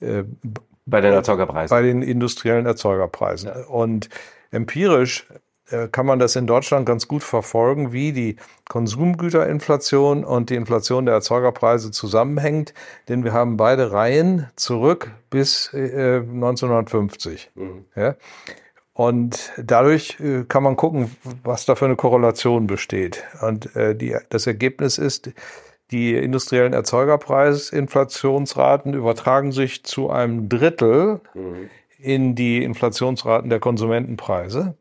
Bei 0.00 1.00
den 1.00 1.12
Erzeugerpreisen. 1.12 1.72
Bei 1.72 1.82
den 1.82 2.02
industriellen 2.02 2.66
Erzeugerpreisen. 2.66 3.50
Ja. 3.54 3.66
Und 3.66 4.08
empirisch 4.50 5.28
kann 5.92 6.04
man 6.04 6.18
das 6.18 6.36
in 6.36 6.46
Deutschland 6.46 6.84
ganz 6.84 7.08
gut 7.08 7.22
verfolgen, 7.22 7.92
wie 7.92 8.12
die 8.12 8.36
Konsumgüterinflation 8.68 10.24
und 10.24 10.50
die 10.50 10.56
Inflation 10.56 11.06
der 11.06 11.14
Erzeugerpreise 11.14 11.90
zusammenhängt, 11.90 12.74
denn 13.08 13.24
wir 13.24 13.32
haben 13.32 13.56
beide 13.56 13.92
Reihen 13.92 14.50
zurück 14.56 15.12
bis 15.30 15.72
äh, 15.72 16.18
1950. 16.18 17.50
Mhm. 17.54 17.84
Ja? 17.96 18.16
Und 18.94 19.52
dadurch 19.56 20.18
äh, 20.20 20.44
kann 20.44 20.62
man 20.62 20.76
gucken, 20.76 21.16
was 21.42 21.66
da 21.66 21.74
für 21.74 21.86
eine 21.86 21.96
Korrelation 21.96 22.68
besteht. 22.68 23.24
Und 23.42 23.74
äh, 23.74 23.96
die, 23.96 24.16
das 24.28 24.46
Ergebnis 24.46 24.98
ist, 24.98 25.32
die 25.90 26.14
industriellen 26.14 26.72
Erzeugerpreisinflationsraten 26.72 28.94
übertragen 28.94 29.50
sich 29.52 29.84
zu 29.84 30.08
einem 30.10 30.48
Drittel 30.48 31.20
mhm. 31.34 31.68
in 31.98 32.34
die 32.36 32.62
Inflationsraten 32.62 33.50
der 33.50 33.60
Konsumentenpreise 33.60 34.76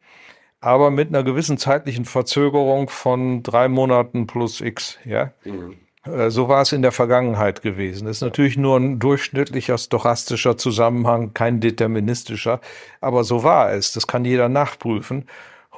aber 0.63 0.91
mit 0.91 1.09
einer 1.09 1.23
gewissen 1.23 1.57
zeitlichen 1.57 2.05
Verzögerung 2.05 2.89
von 2.89 3.43
drei 3.43 3.67
Monaten 3.67 4.27
plus 4.27 4.61
X. 4.61 4.97
Ja? 5.03 5.33
Mhm. 5.43 5.75
Äh, 6.05 6.29
so 6.29 6.47
war 6.47 6.61
es 6.61 6.71
in 6.71 6.81
der 6.81 6.91
Vergangenheit 6.91 7.61
gewesen. 7.61 8.05
Das 8.07 8.17
ist 8.17 8.21
natürlich 8.21 8.57
nur 8.57 8.77
ein 8.77 8.99
durchschnittlicher 8.99 9.77
stochastischer 9.77 10.57
Zusammenhang, 10.57 11.33
kein 11.33 11.59
deterministischer. 11.59 12.61
Aber 13.01 13.23
so 13.23 13.43
war 13.43 13.73
es. 13.73 13.91
Das 13.91 14.07
kann 14.07 14.25
jeder 14.25 14.49
nachprüfen. 14.49 15.25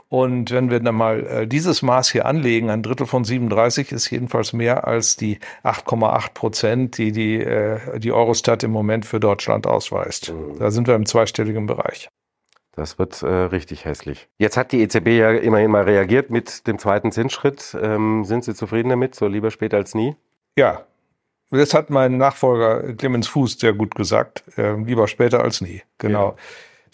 Und 0.08 0.52
wenn 0.52 0.70
wir 0.70 0.80
dann 0.80 0.96
mal 0.96 1.26
äh, 1.26 1.48
dieses 1.48 1.82
Maß 1.82 2.12
hier 2.12 2.28
anlegen, 2.28 2.70
ein 2.70 2.84
Drittel 2.84 3.08
von 3.08 3.24
37 3.24 3.92
ist 3.92 4.10
jedenfalls 4.12 4.54
mehr 4.54 4.88
als 4.88 5.18
die 5.18 5.40
8,8 5.64 6.34
Prozent, 6.34 6.98
die 7.00 7.12
die, 7.12 7.42
äh, 7.42 8.00
die 8.00 8.12
Eurostat 8.12 8.64
im 8.64 8.72
Moment 8.72 9.06
für 9.06 9.20
Deutschland 9.20 9.66
ausweist. 9.66 10.32
Mhm. 10.32 10.60
Da 10.60 10.70
sind 10.70 10.88
wir 10.88 10.94
im 10.94 11.08
zweistelligen 11.08 11.66
Bereich. 11.66 12.08
Das 12.76 13.00
wird 13.00 13.22
äh, 13.22 13.28
richtig 13.28 13.86
hässlich. 13.86 14.28
Jetzt 14.38 14.58
hat 14.58 14.72
die 14.72 14.82
EZB 14.82 15.08
ja 15.08 15.32
immerhin 15.32 15.72
mal 15.72 15.84
reagiert 15.84 16.30
mit 16.30 16.68
dem 16.68 16.78
zweiten 16.78 17.12
Zinsschritt. 17.12 17.76
Ähm, 17.82 18.26
sind 18.26 18.44
Sie 18.44 18.54
zufrieden 18.54 18.90
damit? 18.90 19.16
So 19.16 19.28
lieber 19.28 19.52
später 19.52 19.78
als 19.78 19.96
nie? 19.96 20.16
Ja. 20.58 20.84
Das 21.52 21.74
hat 21.74 21.90
mein 21.90 22.18
Nachfolger 22.18 22.94
Clemens 22.96 23.28
Fuß 23.28 23.60
sehr 23.60 23.74
gut 23.74 23.96
gesagt. 23.96 24.44
Äh, 24.58 24.76
lieber 24.82 25.08
später 25.08 25.42
als 25.42 25.62
nie. 25.62 25.84
Genau. 26.00 26.30
Ja. 26.30 26.36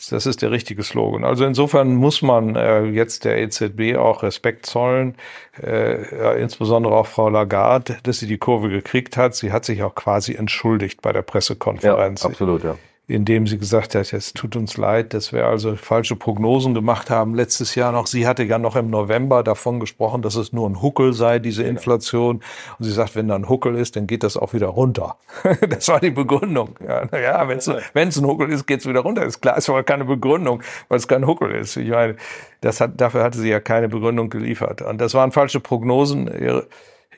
Das 0.09 0.25
ist 0.25 0.41
der 0.41 0.49
richtige 0.49 0.81
Slogan. 0.81 1.23
Also 1.23 1.45
insofern 1.45 1.95
muss 1.95 2.23
man 2.23 2.55
äh, 2.55 2.85
jetzt 2.85 3.23
der 3.23 3.37
EZB 3.37 3.97
auch 3.97 4.23
Respekt 4.23 4.65
zollen, 4.65 5.15
äh, 5.61 6.41
insbesondere 6.41 6.95
auch 6.95 7.05
Frau 7.05 7.29
Lagarde, 7.29 7.97
dass 8.01 8.17
sie 8.17 8.25
die 8.25 8.39
Kurve 8.39 8.69
gekriegt 8.69 9.15
hat. 9.15 9.35
Sie 9.35 9.51
hat 9.51 9.63
sich 9.63 9.83
auch 9.83 9.93
quasi 9.93 10.33
entschuldigt 10.33 11.01
bei 11.03 11.13
der 11.13 11.21
Pressekonferenz. 11.21 12.23
Ja, 12.23 12.29
absolut, 12.29 12.63
ja 12.63 12.77
indem 13.13 13.47
sie 13.47 13.57
gesagt 13.57 13.95
hat, 13.95 14.13
es 14.13 14.33
tut 14.33 14.55
uns 14.55 14.77
leid, 14.77 15.13
dass 15.13 15.33
wir 15.33 15.45
also 15.45 15.75
falsche 15.75 16.15
Prognosen 16.15 16.73
gemacht 16.73 17.09
haben 17.09 17.35
letztes 17.35 17.75
Jahr 17.75 17.91
noch. 17.91 18.07
Sie 18.07 18.25
hatte 18.25 18.43
ja 18.43 18.57
noch 18.57 18.75
im 18.75 18.89
November 18.89 19.43
davon 19.43 19.79
gesprochen, 19.79 20.21
dass 20.21 20.35
es 20.35 20.53
nur 20.53 20.69
ein 20.69 20.81
Huckel 20.81 21.13
sei, 21.13 21.39
diese 21.39 21.63
Inflation. 21.63 22.41
Und 22.79 22.85
sie 22.85 22.91
sagt, 22.91 23.15
wenn 23.15 23.27
da 23.27 23.35
ein 23.35 23.49
Huckel 23.49 23.75
ist, 23.75 23.95
dann 23.95 24.07
geht 24.07 24.23
das 24.23 24.37
auch 24.37 24.53
wieder 24.53 24.67
runter. 24.67 25.17
das 25.69 25.87
war 25.89 25.99
die 25.99 26.11
Begründung. 26.11 26.75
Ja, 26.85 27.05
naja, 27.11 27.47
wenn 27.47 27.57
es 27.57 28.17
ein 28.17 28.25
Huckel 28.25 28.49
ist, 28.51 28.65
geht 28.65 28.79
es 28.79 28.87
wieder 28.87 29.01
runter. 29.01 29.25
Ist 29.25 29.41
klar, 29.41 29.57
ist 29.57 29.69
aber 29.69 29.83
keine 29.83 30.05
Begründung, 30.05 30.63
weil 30.87 30.97
es 30.97 31.07
kein 31.07 31.27
Huckel 31.27 31.51
ist. 31.51 31.77
Ich 31.77 31.89
meine, 31.89 32.15
das 32.61 32.79
hat, 32.79 32.99
dafür 33.01 33.23
hatte 33.23 33.39
sie 33.39 33.49
ja 33.49 33.59
keine 33.59 33.89
Begründung 33.89 34.29
geliefert. 34.29 34.81
Und 34.81 35.01
das 35.01 35.13
waren 35.13 35.31
falsche 35.31 35.59
Prognosen 35.59 36.27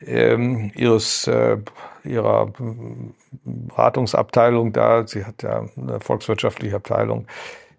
ähm, 0.07 0.72
ihres 0.75 1.27
äh, 1.27 1.57
ihrer 2.03 2.51
Beratungsabteilung 3.45 4.74
da, 4.74 5.07
sie 5.07 5.25
hat 5.25 5.43
ja 5.43 5.65
eine 5.77 6.00
volkswirtschaftliche 6.00 6.75
Abteilung, 6.75 7.27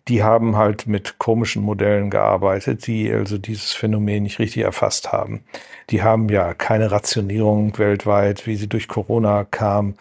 die 0.08 0.22
haben 0.22 0.56
halt 0.56 0.86
mit 0.86 1.18
komischen 1.18 1.62
Modellen 1.62 2.10
gearbeitet, 2.10 2.86
die 2.86 3.10
also 3.10 3.38
dieses 3.38 3.72
Phänomen 3.72 4.24
nicht 4.24 4.38
richtig 4.38 4.62
erfasst 4.62 5.12
haben. 5.12 5.44
Die 5.90 6.02
haben 6.02 6.28
ja 6.28 6.52
keine 6.52 6.90
Rationierung 6.90 7.78
weltweit, 7.78 8.46
wie 8.46 8.56
sie 8.56 8.68
durch 8.68 8.88
Corona 8.88 9.44
kam. 9.44 9.94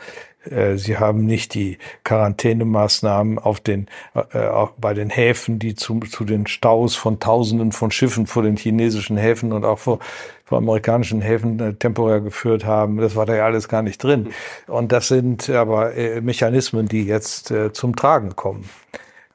Äh, 0.49 0.77
sie 0.77 0.97
haben 0.97 1.25
nicht 1.25 1.53
die 1.53 1.77
Quarantänemaßnahmen 2.03 3.39
auf 3.39 3.59
den, 3.59 3.87
äh, 4.13 4.49
bei 4.77 4.93
den 4.93 5.09
Häfen, 5.09 5.59
die 5.59 5.75
zu, 5.75 5.99
zu 5.99 6.25
den 6.25 6.47
Staus 6.47 6.95
von 6.95 7.19
Tausenden 7.19 7.71
von 7.71 7.91
Schiffen 7.91 8.27
vor 8.27 8.43
den 8.43 8.57
chinesischen 8.57 9.17
Häfen 9.17 9.53
und 9.53 9.65
auch 9.65 9.79
vor, 9.79 9.99
vor 10.45 10.57
amerikanischen 10.57 11.21
Häfen 11.21 11.59
äh, 11.59 11.73
temporär 11.73 12.21
geführt 12.21 12.65
haben. 12.65 12.97
Das 12.97 13.15
war 13.15 13.25
da 13.25 13.35
ja 13.35 13.45
alles 13.45 13.67
gar 13.67 13.81
nicht 13.81 14.03
drin. 14.03 14.29
Und 14.67 14.91
das 14.91 15.07
sind 15.07 15.49
aber 15.49 15.95
äh, 15.95 16.21
Mechanismen, 16.21 16.87
die 16.87 17.03
jetzt 17.03 17.51
äh, 17.51 17.71
zum 17.73 17.95
Tragen 17.95 18.35
kommen. 18.35 18.69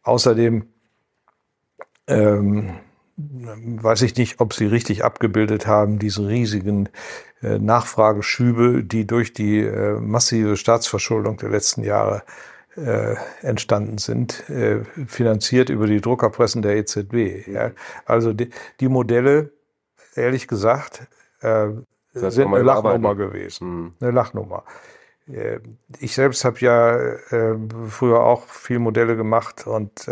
Außerdem 0.02 0.66
ähm, 2.06 2.70
weiß 3.18 4.02
ich 4.02 4.16
nicht, 4.16 4.40
ob 4.40 4.54
Sie 4.54 4.66
richtig 4.66 5.04
abgebildet 5.04 5.66
haben, 5.66 5.98
diese 5.98 6.28
riesigen 6.28 6.88
äh, 7.42 7.58
Nachfrageschübe, 7.58 8.84
die 8.84 9.06
durch 9.06 9.32
die 9.32 9.60
äh, 9.60 9.98
massive 9.98 10.56
Staatsverschuldung 10.56 11.36
der 11.36 11.48
letzten 11.48 11.82
Jahre 11.82 12.22
äh, 12.76 13.16
entstanden 13.42 13.98
sind, 13.98 14.44
finanziert 15.08 15.68
über 15.68 15.88
die 15.88 16.00
Druckerpressen 16.00 16.62
der 16.62 16.76
EZB. 16.76 17.48
Ja. 17.48 17.72
Also 18.06 18.32
die, 18.32 18.50
die 18.78 18.88
Modelle, 18.88 19.50
ehrlich 20.14 20.46
gesagt, 20.46 21.08
sind 21.40 22.46
eine 22.46 22.62
Lachnummer 22.62 23.16
gewesen. 23.16 23.94
Eine 24.00 24.12
Lachnummer. 24.12 24.64
Ich 25.98 26.14
selbst 26.14 26.44
habe 26.44 26.58
ja 26.60 26.98
früher 27.88 28.20
auch 28.20 28.46
viel 28.46 28.78
Modelle 28.78 29.16
gemacht 29.16 29.66
und 29.66 30.08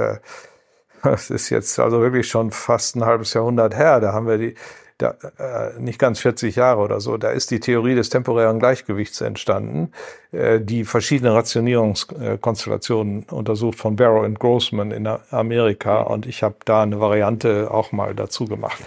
das 1.02 1.30
ist 1.30 1.50
jetzt 1.50 1.78
also 1.78 2.00
wirklich 2.00 2.28
schon 2.28 2.50
fast 2.50 2.96
ein 2.96 3.04
halbes 3.04 3.34
Jahrhundert 3.34 3.76
her. 3.76 4.00
Da 4.00 4.12
haben 4.12 4.26
wir 4.26 4.38
die 4.38 4.54
da, 4.98 5.14
äh, 5.38 5.78
nicht 5.78 5.98
ganz 5.98 6.20
40 6.20 6.56
Jahre 6.56 6.80
oder 6.80 7.00
so, 7.00 7.16
da 7.16 7.30
ist 7.30 7.50
die 7.50 7.60
Theorie 7.60 7.94
des 7.94 8.08
temporären 8.08 8.58
Gleichgewichts 8.58 9.20
entstanden, 9.20 9.92
äh, 10.32 10.60
die 10.60 10.84
verschiedene 10.84 11.34
Rationierungskonstellationen 11.34 13.24
untersucht 13.24 13.78
von 13.78 13.96
Barrow 13.96 14.24
und 14.24 14.38
Grossman 14.38 14.92
in 14.92 15.06
Amerika 15.30 16.00
und 16.00 16.26
ich 16.26 16.42
habe 16.42 16.56
da 16.64 16.82
eine 16.82 16.98
Variante 16.98 17.70
auch 17.70 17.92
mal 17.92 18.14
dazu 18.14 18.46
gemacht. 18.46 18.78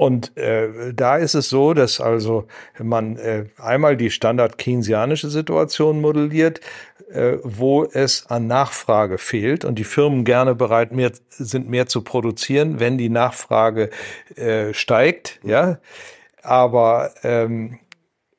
Und 0.00 0.34
äh, 0.38 0.94
da 0.94 1.18
ist 1.18 1.34
es 1.34 1.50
so, 1.50 1.74
dass 1.74 2.00
also 2.00 2.46
man 2.78 3.18
äh, 3.18 3.44
einmal 3.58 3.98
die 3.98 4.08
standard 4.08 4.56
keynesianische 4.56 5.28
Situation 5.28 6.00
modelliert, 6.00 6.62
äh, 7.12 7.36
wo 7.42 7.84
es 7.84 8.24
an 8.30 8.46
Nachfrage 8.46 9.18
fehlt 9.18 9.66
und 9.66 9.78
die 9.78 9.84
Firmen 9.84 10.24
gerne 10.24 10.54
bereit 10.54 10.92
mehr, 10.92 11.12
sind, 11.28 11.68
mehr 11.68 11.86
zu 11.86 12.00
produzieren, 12.00 12.80
wenn 12.80 12.96
die 12.96 13.10
Nachfrage 13.10 13.90
äh, 14.36 14.72
steigt. 14.72 15.38
Ja, 15.42 15.80
aber 16.42 17.10
ähm, 17.22 17.78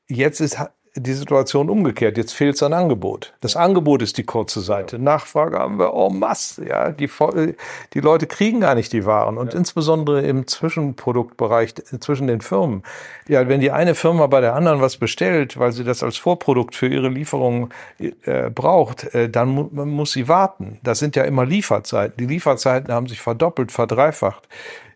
jetzt 0.08 0.39
ist 0.39 0.58
die 0.95 1.13
Situation 1.13 1.69
umgekehrt. 1.69 2.17
Jetzt 2.17 2.33
fehlt 2.33 2.55
es 2.55 2.63
an 2.63 2.74
Angebot. 2.74 3.33
Das 3.39 3.55
Angebot 3.55 4.01
ist 4.01 4.17
die 4.17 4.24
kurze 4.24 4.60
Seite. 4.60 5.00
Nachfrage 5.00 5.57
haben 5.57 5.79
wir 5.79 5.93
en 5.93 6.19
masse. 6.19 6.67
Ja, 6.67 6.91
die, 6.91 7.10
die 7.93 8.00
Leute 8.00 8.27
kriegen 8.27 8.60
gar 8.60 8.75
nicht 8.75 8.91
die 8.91 9.05
Waren. 9.05 9.38
Und 9.38 9.53
ja. 9.53 9.60
insbesondere 9.60 10.21
im 10.21 10.48
Zwischenproduktbereich 10.48 11.75
zwischen 12.00 12.27
den 12.27 12.41
Firmen. 12.41 12.83
Ja, 13.27 13.48
wenn 13.48 13.62
die 13.62 13.71
eine 13.71 13.95
Firma 13.95 14.27
bei 14.27 14.41
der 14.41 14.53
anderen 14.55 14.81
was 14.81 14.98
bestellt, 14.98 15.57
weil 15.57 15.71
sie 15.71 15.86
das 15.86 16.03
als 16.03 16.17
Vorprodukt 16.17 16.75
für 16.75 16.88
ihre 16.88 17.07
Lieferung 17.07 17.69
äh, 18.00 18.50
braucht, 18.50 19.15
äh, 19.15 19.29
dann 19.29 19.50
mu 19.50 19.69
muss 19.86 20.12
sie 20.12 20.27
warten. 20.27 20.79
Das 20.83 21.00
sind 21.00 21.15
ja 21.15 21.24
immer 21.24 21.45
Lieferzeiten. 21.45 22.17
Die 22.17 22.25
Lieferzeiten 22.25 22.93
haben 22.93 23.07
sich 23.07 23.21
verdoppelt, 23.21 23.71
verdreifacht. 23.71 24.48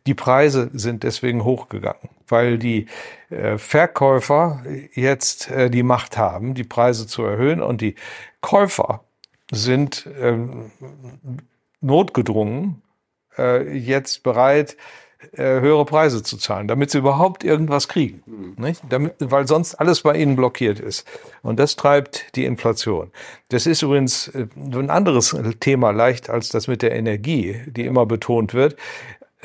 Die 0.08 0.14
Preise 0.14 0.70
sind 0.74 1.04
deswegen 1.04 1.44
hochgegangen, 1.44 2.10
weil 2.28 2.58
die 2.58 2.88
äh, 3.30 3.58
Verkäufer 3.58 4.64
jetzt 4.94 5.50
äh, 5.52 5.70
die 5.70 5.84
Macht 5.84 6.18
haben, 6.18 6.54
die 6.54 6.64
Preise 6.64 7.08
zu 7.08 7.24
erhöhen 7.24 7.62
und 7.62 7.82
die 7.82 7.96
Käufer 8.42 9.04
sind 9.52 10.08
ähm, 10.20 10.72
notgedrungen 11.82 12.82
äh, 13.38 13.78
jetzt 13.78 14.24
bereit, 14.24 14.78
höhere 15.34 15.86
Preise 15.86 16.22
zu 16.22 16.38
zahlen, 16.38 16.68
damit 16.68 16.92
sie 16.92 17.00
überhaupt 17.00 17.44
irgendwas 17.44 17.88
kriegen. 17.88 18.22
Mhm. 18.28 18.76
Damit, 18.88 19.16
weil 19.20 19.48
sonst 19.48 19.74
alles 19.74 20.02
bei 20.02 20.16
ihnen 20.16 20.36
blockiert 20.36 20.80
ist. 20.80 21.08
Und 21.42 21.58
das 21.58 21.76
treibt 21.76 22.36
die 22.36 22.46
Inflation. 22.46 23.12
Das 23.50 23.66
ist 23.66 23.82
übrigens 23.82 24.32
ein 24.36 24.92
anderes 24.92 25.36
Thema 25.62 25.90
leicht 25.90 26.30
als 26.30 26.50
das 26.50 26.68
mit 26.68 26.84
der 26.84 26.92
Energie, 26.92 27.60
die 27.66 27.86
immer 27.86 28.06
betont 28.06 28.54
wird. 28.54 28.76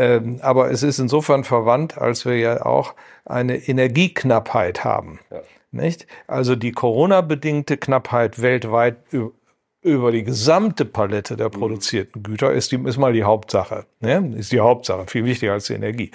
Ähm, 0.01 0.39
aber 0.41 0.71
es 0.71 0.83
ist 0.83 0.99
insofern 0.99 1.45
verwandt, 1.45 1.99
als 1.99 2.25
wir 2.25 2.39
ja 2.39 2.65
auch 2.65 2.95
eine 3.27 3.57
Energieknappheit 3.57 4.83
haben. 4.83 5.21
Ja. 5.31 5.43
Nicht? 5.73 6.07
Also 6.27 6.57
die 6.57 6.73
Corona-bedingte 6.73 7.77
Knappheit 7.77 8.41
weltweit 8.41 8.97
über 9.83 10.11
die 10.11 10.25
gesamte 10.25 10.87
Palette 10.87 11.37
der 11.37 11.51
produzierten 11.51 12.23
Güter 12.23 12.51
ist, 12.53 12.73
die, 12.73 12.83
ist 12.83 12.97
mal 12.97 13.13
die 13.13 13.25
Hauptsache. 13.25 13.85
Ne? 14.01 14.35
Ist 14.39 14.53
die 14.53 14.61
Hauptsache, 14.61 15.05
viel 15.07 15.27
wichtiger 15.27 15.53
als 15.53 15.67
die 15.67 15.75
Energie. 15.75 16.13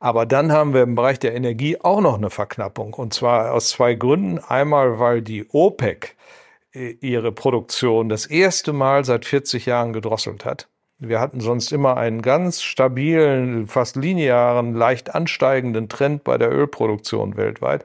Aber 0.00 0.26
dann 0.26 0.52
haben 0.52 0.74
wir 0.74 0.82
im 0.82 0.94
Bereich 0.94 1.18
der 1.18 1.34
Energie 1.34 1.80
auch 1.80 2.02
noch 2.02 2.18
eine 2.18 2.28
Verknappung. 2.28 2.92
Und 2.92 3.14
zwar 3.14 3.54
aus 3.54 3.70
zwei 3.70 3.94
Gründen. 3.94 4.38
Einmal, 4.38 4.98
weil 4.98 5.22
die 5.22 5.48
OPEC 5.48 6.14
äh, 6.72 6.90
ihre 7.00 7.32
Produktion 7.32 8.10
das 8.10 8.26
erste 8.26 8.74
Mal 8.74 9.06
seit 9.06 9.24
40 9.24 9.64
Jahren 9.64 9.94
gedrosselt 9.94 10.44
hat. 10.44 10.68
Wir 11.00 11.20
hatten 11.20 11.40
sonst 11.40 11.70
immer 11.70 11.96
einen 11.96 12.22
ganz 12.22 12.60
stabilen, 12.60 13.68
fast 13.68 13.94
linearen, 13.94 14.74
leicht 14.74 15.14
ansteigenden 15.14 15.88
Trend 15.88 16.24
bei 16.24 16.38
der 16.38 16.50
Ölproduktion 16.50 17.36
weltweit. 17.36 17.84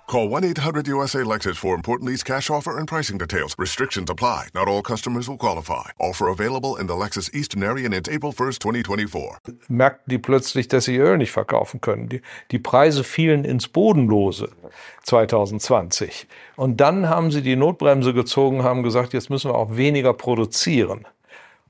Call 0.11 0.27
1 0.27 0.43
800 0.43 0.89
USA 0.89 1.19
Lexus 1.19 1.55
for 1.55 1.73
important 1.73 2.09
lease 2.09 2.21
cash 2.21 2.49
offer 2.49 2.77
and 2.77 2.85
pricing 2.85 3.17
details. 3.17 3.55
Restrictions 3.57 4.09
apply. 4.09 4.49
Not 4.53 4.67
all 4.67 4.81
customers 4.81 5.29
will 5.29 5.37
qualify. 5.37 5.91
Offer 5.99 6.27
available 6.27 6.75
in 6.75 6.87
the 6.87 6.95
Lexus 6.95 7.33
Eastern 7.33 7.63
area 7.63 7.89
it's 7.91 8.09
April 8.09 8.33
1st, 8.33 8.59
2024. 8.59 9.69
Merkten 9.69 10.09
die 10.09 10.17
plötzlich, 10.17 10.67
dass 10.67 10.83
sie 10.83 10.97
Öl 10.97 11.17
nicht 11.17 11.31
verkaufen 11.31 11.79
können. 11.79 12.09
Die, 12.09 12.21
die 12.51 12.59
Preise 12.59 13.05
fielen 13.05 13.45
ins 13.45 13.69
Bodenlose 13.69 14.49
2020. 15.03 16.27
Und 16.57 16.81
dann 16.81 17.07
haben 17.07 17.31
sie 17.31 17.41
die 17.41 17.55
Notbremse 17.55 18.13
gezogen, 18.13 18.63
haben 18.63 18.83
gesagt, 18.83 19.13
jetzt 19.13 19.29
müssen 19.29 19.51
wir 19.51 19.55
auch 19.55 19.77
weniger 19.77 20.13
produzieren. 20.13 21.07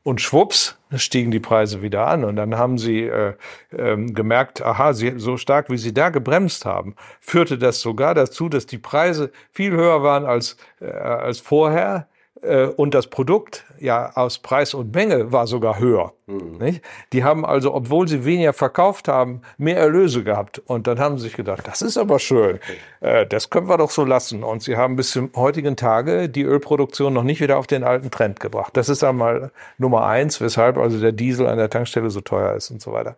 Und 0.01 0.19
schwupps 0.19 0.79
stiegen 0.95 1.31
die 1.31 1.39
Preise 1.39 1.81
wieder 1.81 2.07
an. 2.07 2.24
Und 2.24 2.36
dann 2.36 2.57
haben 2.57 2.77
sie 2.77 3.03
äh, 3.03 3.33
ähm, 3.77 4.13
gemerkt, 4.13 4.62
aha, 4.62 4.93
sie, 4.93 5.13
so 5.17 5.38
stark 5.38 5.69
wie 5.69 5.77
sie 5.77 5.93
da 5.93 6.10
gebremst 6.10 6.65
haben, 6.65 6.95
führte 7.19 7.57
das 7.57 7.81
sogar 7.81 8.13
dazu, 8.13 8.50
dass 8.50 8.66
die 8.66 8.77
Preise 8.77 9.31
viel 9.51 9.72
höher 9.72 10.03
waren 10.03 10.25
als, 10.25 10.57
äh, 10.79 10.85
als 10.89 11.39
vorher. 11.39 12.07
Äh, 12.42 12.66
und 12.66 12.94
das 12.94 13.08
Produkt 13.08 13.66
ja 13.80 14.12
aus 14.16 14.40
Preis 14.40 14.74
und 14.74 14.94
Menge 14.94 15.32
war 15.32 15.48
sogar 15.48 15.80
höher. 15.80 16.14
Mhm. 16.27 16.58
Nicht? 16.58 16.84
Die 17.14 17.24
haben 17.24 17.46
also, 17.46 17.74
obwohl 17.74 18.08
sie 18.08 18.25
weniger 18.25 18.54
verkauft 18.54 19.08
haben, 19.08 19.42
mehr 19.58 19.77
Erlöse 19.77 20.24
gehabt. 20.24 20.60
Und 20.60 20.88
dann 20.88 21.00
haben 21.00 21.18
sie 21.18 21.25
sich 21.25 21.36
gedacht, 21.36 21.68
das 21.68 21.82
ist 21.82 21.98
aber 21.98 22.20
schön, 22.20 22.60
äh, 23.01 23.25
das 23.25 23.50
können 23.50 23.68
wir 23.68 23.77
doch 23.77 23.92
so 23.92 24.06
lassen. 24.06 24.44
Und 24.44 24.64
sie 24.64 24.77
haben 24.77 24.96
bis 24.96 25.12
zum 25.12 25.32
heutigen 25.36 25.75
Tage 25.75 26.30
die 26.30 26.44
Ölproduktion 26.44 27.14
noch 27.14 27.24
nicht 27.24 27.42
wieder 27.42 27.58
auf 27.58 27.68
den 27.68 27.84
alten 27.84 28.12
Trend 28.12 28.40
gebracht. 28.40 28.75
Das 28.75 28.90
ist 28.90 29.04
einmal 29.04 29.51
Nummer 29.77 30.06
eins, 30.06 30.42
weshalb 30.42 30.77
also 30.77 31.00
der 31.00 31.12
Diesel 31.12 31.48
an 31.48 31.58
der 31.58 31.70
Tankstelle 31.70 32.10
so 32.10 32.22
teuer 32.22 32.56
ist 32.56 32.72
und 32.72 32.82
so 32.82 32.92
weiter. 32.92 33.16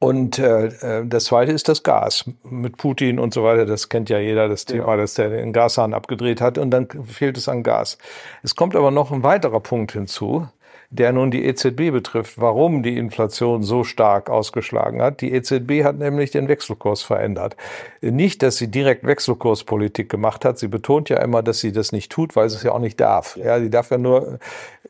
Und 0.00 0.38
äh, 0.38 0.68
äh, 0.68 1.06
das 1.06 1.26
Zweite 1.26 1.52
ist 1.52 1.68
das 1.68 1.82
Gas 1.82 2.24
mit 2.42 2.78
Putin 2.78 3.18
und 3.18 3.34
so 3.34 3.44
weiter. 3.44 3.66
Das 3.66 3.90
kennt 3.90 4.08
ja 4.08 4.18
jeder, 4.18 4.48
das 4.48 4.64
Thema, 4.64 4.88
ja. 4.88 4.96
dass 4.96 5.12
der 5.12 5.28
den 5.28 5.52
Gashahn 5.52 5.92
abgedreht 5.92 6.40
hat 6.40 6.56
und 6.56 6.70
dann 6.70 6.88
fehlt 7.04 7.36
es 7.36 7.50
an 7.50 7.62
Gas. 7.62 7.98
Es 8.42 8.56
kommt 8.56 8.74
aber 8.74 8.90
noch 8.90 9.12
ein 9.12 9.22
weiterer 9.22 9.60
Punkt 9.60 9.92
hinzu 9.92 10.48
der 10.92 11.12
nun 11.12 11.30
die 11.30 11.44
EZB 11.44 11.92
betrifft, 11.92 12.40
warum 12.40 12.82
die 12.82 12.96
Inflation 12.96 13.62
so 13.62 13.84
stark 13.84 14.28
ausgeschlagen 14.28 15.00
hat. 15.00 15.20
Die 15.20 15.32
EZB 15.32 15.84
hat 15.84 15.98
nämlich 15.98 16.32
den 16.32 16.48
Wechselkurs 16.48 17.02
verändert. 17.02 17.56
Nicht, 18.00 18.42
dass 18.42 18.56
sie 18.56 18.68
direkt 18.68 19.06
Wechselkurspolitik 19.06 20.08
gemacht 20.08 20.44
hat. 20.44 20.58
Sie 20.58 20.66
betont 20.66 21.08
ja 21.08 21.18
immer, 21.18 21.44
dass 21.44 21.60
sie 21.60 21.70
das 21.70 21.92
nicht 21.92 22.10
tut, 22.10 22.34
weil 22.34 22.50
sie 22.50 22.56
es 22.56 22.64
ja 22.64 22.72
auch 22.72 22.80
nicht 22.80 22.98
darf. 22.98 23.36
Ja, 23.36 23.60
sie 23.60 23.70
darf 23.70 23.92
ja 23.92 23.98
nur, 23.98 24.40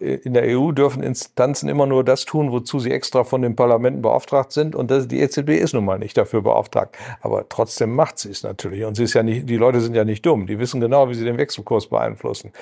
äh, 0.01 0.15
in 0.15 0.33
der 0.33 0.45
EU 0.57 0.73
dürfen 0.73 1.03
Instanzen 1.03 1.69
immer 1.69 1.85
nur 1.85 2.03
das 2.03 2.25
tun, 2.25 2.51
wozu 2.51 2.79
sie 2.79 2.93
extra 2.93 3.23
von 3.23 3.43
den 3.43 3.55
Parlamenten 3.55 4.01
beauftragt 4.01 4.53
sind. 4.53 4.75
Und 4.75 4.91
das, 4.91 5.07
die 5.07 5.21
EZB 5.21 5.51
ist 5.51 5.75
nun 5.75 5.85
mal 5.85 5.99
nicht 5.99 6.17
dafür 6.17 6.41
beauftragt. 6.41 6.97
Aber 7.21 7.47
trotzdem 7.51 7.95
macht 7.95 8.19
sie 8.19 8.31
es 8.31 8.43
natürlich. 8.43 8.85
Und 8.85 8.95
sie 8.95 9.05
ist 9.05 9.13
ja 9.13 9.23
nicht, 9.23 9.51
die 9.51 9.57
Leute 9.59 9.83
sind 9.83 9.95
ja 9.95 10.07
nicht 10.07 10.25
dumm. 10.25 10.47
Die 10.47 10.59
wissen 10.59 10.81
genau, 10.81 11.11
wie 11.11 11.15
sie 11.15 11.27
den 11.27 11.37
Wechselkurs 11.37 11.89
beeinflussen. 11.89 12.53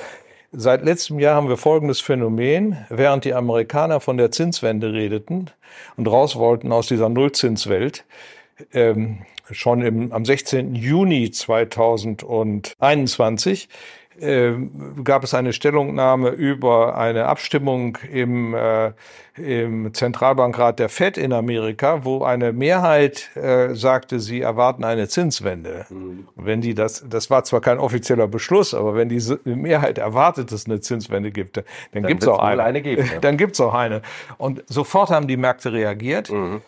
Seit 0.52 0.82
letztem 0.82 1.18
Jahr 1.18 1.34
haben 1.34 1.50
wir 1.50 1.58
folgendes 1.58 2.00
Phänomen. 2.00 2.78
Während 2.88 3.26
die 3.26 3.34
Amerikaner 3.34 4.00
von 4.00 4.16
der 4.16 4.30
Zinswende 4.30 4.94
redeten 4.94 5.50
und 5.98 6.08
raus 6.08 6.37
wollten 6.37 6.72
aus 6.72 6.87
dieser 6.87 7.11
Nullzinswelt, 7.11 8.06
ähm, 8.72 9.18
schon 9.50 9.82
im, 9.82 10.11
am 10.11 10.24
16. 10.24 10.74
Juni 10.74 11.30
2021 11.30 13.68
äh, 14.20 14.52
gab 15.04 15.24
es 15.24 15.35
eine 15.35 15.52
Stellungnahme 15.52 16.31
über 16.31 16.96
eine 16.96 17.26
Abstimmung 17.26 17.98
im, 18.12 18.54
äh, 18.54 18.92
im 19.37 19.92
Zentralbankrat 19.94 20.78
der 20.78 20.88
Fed 20.88 21.16
in 21.18 21.33
Amerika, 21.33 22.04
wo 22.04 22.24
eine 22.24 22.52
Mehrheit 22.52 23.31
äh, 23.37 23.74
sagte, 23.74 24.20
sie 24.20 24.40
erwarten 24.40 24.85
eine 24.85 25.09
Zinswende. 25.09 25.87
Mhm. 25.90 26.28
Wenn 26.37 26.61
die 26.61 26.74
das, 26.74 27.04
das 27.09 27.31
war 27.31 27.44
zwar 27.44 27.61
kein 27.61 27.78
offizieller 27.78 28.28
Beschluss, 28.28 28.74
aber 28.74 28.94
wenn 28.94 29.09
die 29.09 29.20
Mehrheit 29.44 29.98
erwartet, 29.98 30.52
dass 30.52 30.61
es 30.61 30.66
eine 30.66 30.81
Zinswende 30.81 31.31
gibt, 31.31 31.57
dann, 31.57 31.64
dann 31.92 32.07
gibt 32.07 32.22
es 32.22 32.28
auch 32.28 32.40
eine. 32.40 32.62
eine 32.62 32.83
geben, 32.83 33.09
ja. 33.12 33.20
Dann 33.20 33.37
gibt 33.37 33.52
es 33.52 33.61
auch 33.61 33.74
eine. 33.74 34.02
Und 34.37 34.64
sofort 34.66 35.11
haben 35.11 35.28
die 35.28 35.37
Märkte 35.37 35.72
reagiert. 35.72 36.31
Mhm. 36.31 36.61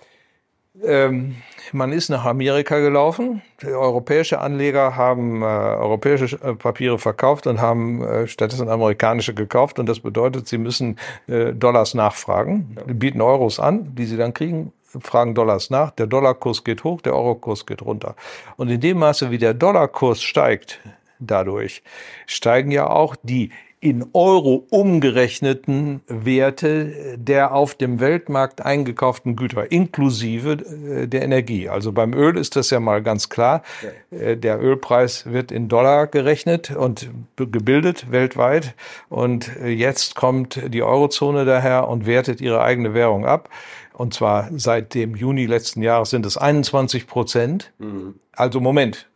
Ähm, 0.84 1.36
man 1.72 1.92
ist 1.92 2.08
nach 2.08 2.24
Amerika 2.24 2.78
gelaufen. 2.78 3.42
Europäische 3.64 4.40
Anleger 4.40 4.96
haben 4.96 5.42
äh, 5.42 5.44
europäische 5.44 6.36
äh, 6.42 6.54
Papiere 6.54 6.98
verkauft 6.98 7.46
und 7.46 7.60
haben 7.60 8.02
äh, 8.02 8.26
stattdessen 8.26 8.68
amerikanische 8.68 9.34
gekauft. 9.34 9.78
Und 9.78 9.86
das 9.86 10.00
bedeutet, 10.00 10.48
sie 10.48 10.58
müssen 10.58 10.98
äh, 11.28 11.52
Dollars 11.52 11.94
nachfragen, 11.94 12.76
ja. 12.76 12.92
bieten 12.92 13.20
Euros 13.20 13.60
an, 13.60 13.94
die 13.94 14.06
sie 14.06 14.16
dann 14.16 14.34
kriegen, 14.34 14.72
fragen 14.84 15.34
Dollars 15.34 15.70
nach. 15.70 15.90
Der 15.92 16.06
Dollarkurs 16.06 16.64
geht 16.64 16.82
hoch, 16.84 17.00
der 17.00 17.14
Eurokurs 17.14 17.66
geht 17.66 17.82
runter. 17.82 18.16
Und 18.56 18.68
in 18.68 18.80
dem 18.80 18.98
Maße, 18.98 19.30
wie 19.30 19.38
der 19.38 19.54
Dollarkurs 19.54 20.22
steigt, 20.22 20.80
dadurch 21.20 21.82
steigen 22.26 22.70
ja 22.70 22.88
auch 22.88 23.14
die 23.22 23.50
in 23.82 24.04
Euro 24.12 24.66
umgerechneten 24.68 26.02
Werte 26.06 27.16
der 27.16 27.54
auf 27.54 27.74
dem 27.74 27.98
Weltmarkt 27.98 28.60
eingekauften 28.60 29.36
Güter, 29.36 29.72
inklusive 29.72 30.52
äh, 30.52 31.08
der 31.08 31.22
Energie. 31.22 31.70
Also 31.70 31.92
beim 31.92 32.12
Öl 32.12 32.36
ist 32.36 32.56
das 32.56 32.68
ja 32.68 32.78
mal 32.78 33.02
ganz 33.02 33.30
klar. 33.30 33.62
Äh, 34.10 34.36
der 34.36 34.62
Ölpreis 34.62 35.24
wird 35.32 35.50
in 35.50 35.68
Dollar 35.68 36.06
gerechnet 36.08 36.70
und 36.70 37.08
gebildet 37.36 38.10
weltweit. 38.12 38.74
Und 39.08 39.56
äh, 39.56 39.68
jetzt 39.68 40.14
kommt 40.14 40.60
die 40.68 40.82
Eurozone 40.82 41.46
daher 41.46 41.88
und 41.88 42.04
wertet 42.04 42.42
ihre 42.42 42.60
eigene 42.60 42.92
Währung 42.92 43.24
ab. 43.24 43.48
Und 43.94 44.12
zwar 44.12 44.50
seit 44.56 44.94
dem 44.94 45.14
Juni 45.14 45.46
letzten 45.46 45.82
Jahres 45.82 46.10
sind 46.10 46.26
es 46.26 46.36
21 46.36 47.06
Prozent. 47.06 47.72
Mhm. 47.78 48.14
Also 48.32 48.60
Moment, 48.60 49.09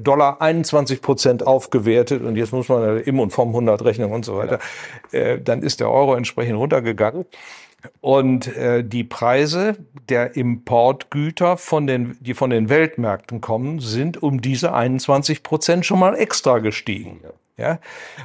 Dollar 0.00 0.42
21 0.42 1.00
Prozent 1.00 1.46
aufgewertet 1.46 2.22
und 2.22 2.36
jetzt 2.36 2.52
muss 2.52 2.68
man 2.68 2.98
im 3.00 3.20
und 3.20 3.30
vom 3.30 3.48
100 3.48 3.84
rechnen 3.84 4.10
und 4.10 4.24
so 4.24 4.36
weiter, 4.36 4.58
äh, 5.12 5.38
dann 5.38 5.62
ist 5.62 5.80
der 5.80 5.90
Euro 5.90 6.14
entsprechend 6.14 6.56
runtergegangen. 6.56 7.26
Und 8.00 8.48
äh, 8.56 8.82
die 8.82 9.04
Preise 9.04 9.76
der 10.08 10.34
Importgüter, 10.34 11.56
von 11.56 11.86
den, 11.86 12.16
die 12.20 12.34
von 12.34 12.50
den 12.50 12.68
Weltmärkten 12.68 13.40
kommen, 13.40 13.78
sind 13.78 14.20
um 14.20 14.40
diese 14.40 14.74
21 14.74 15.44
Prozent 15.44 15.86
schon 15.86 16.00
mal 16.00 16.16
extra 16.16 16.58
gestiegen. 16.58 17.20
Ja, 17.56 17.80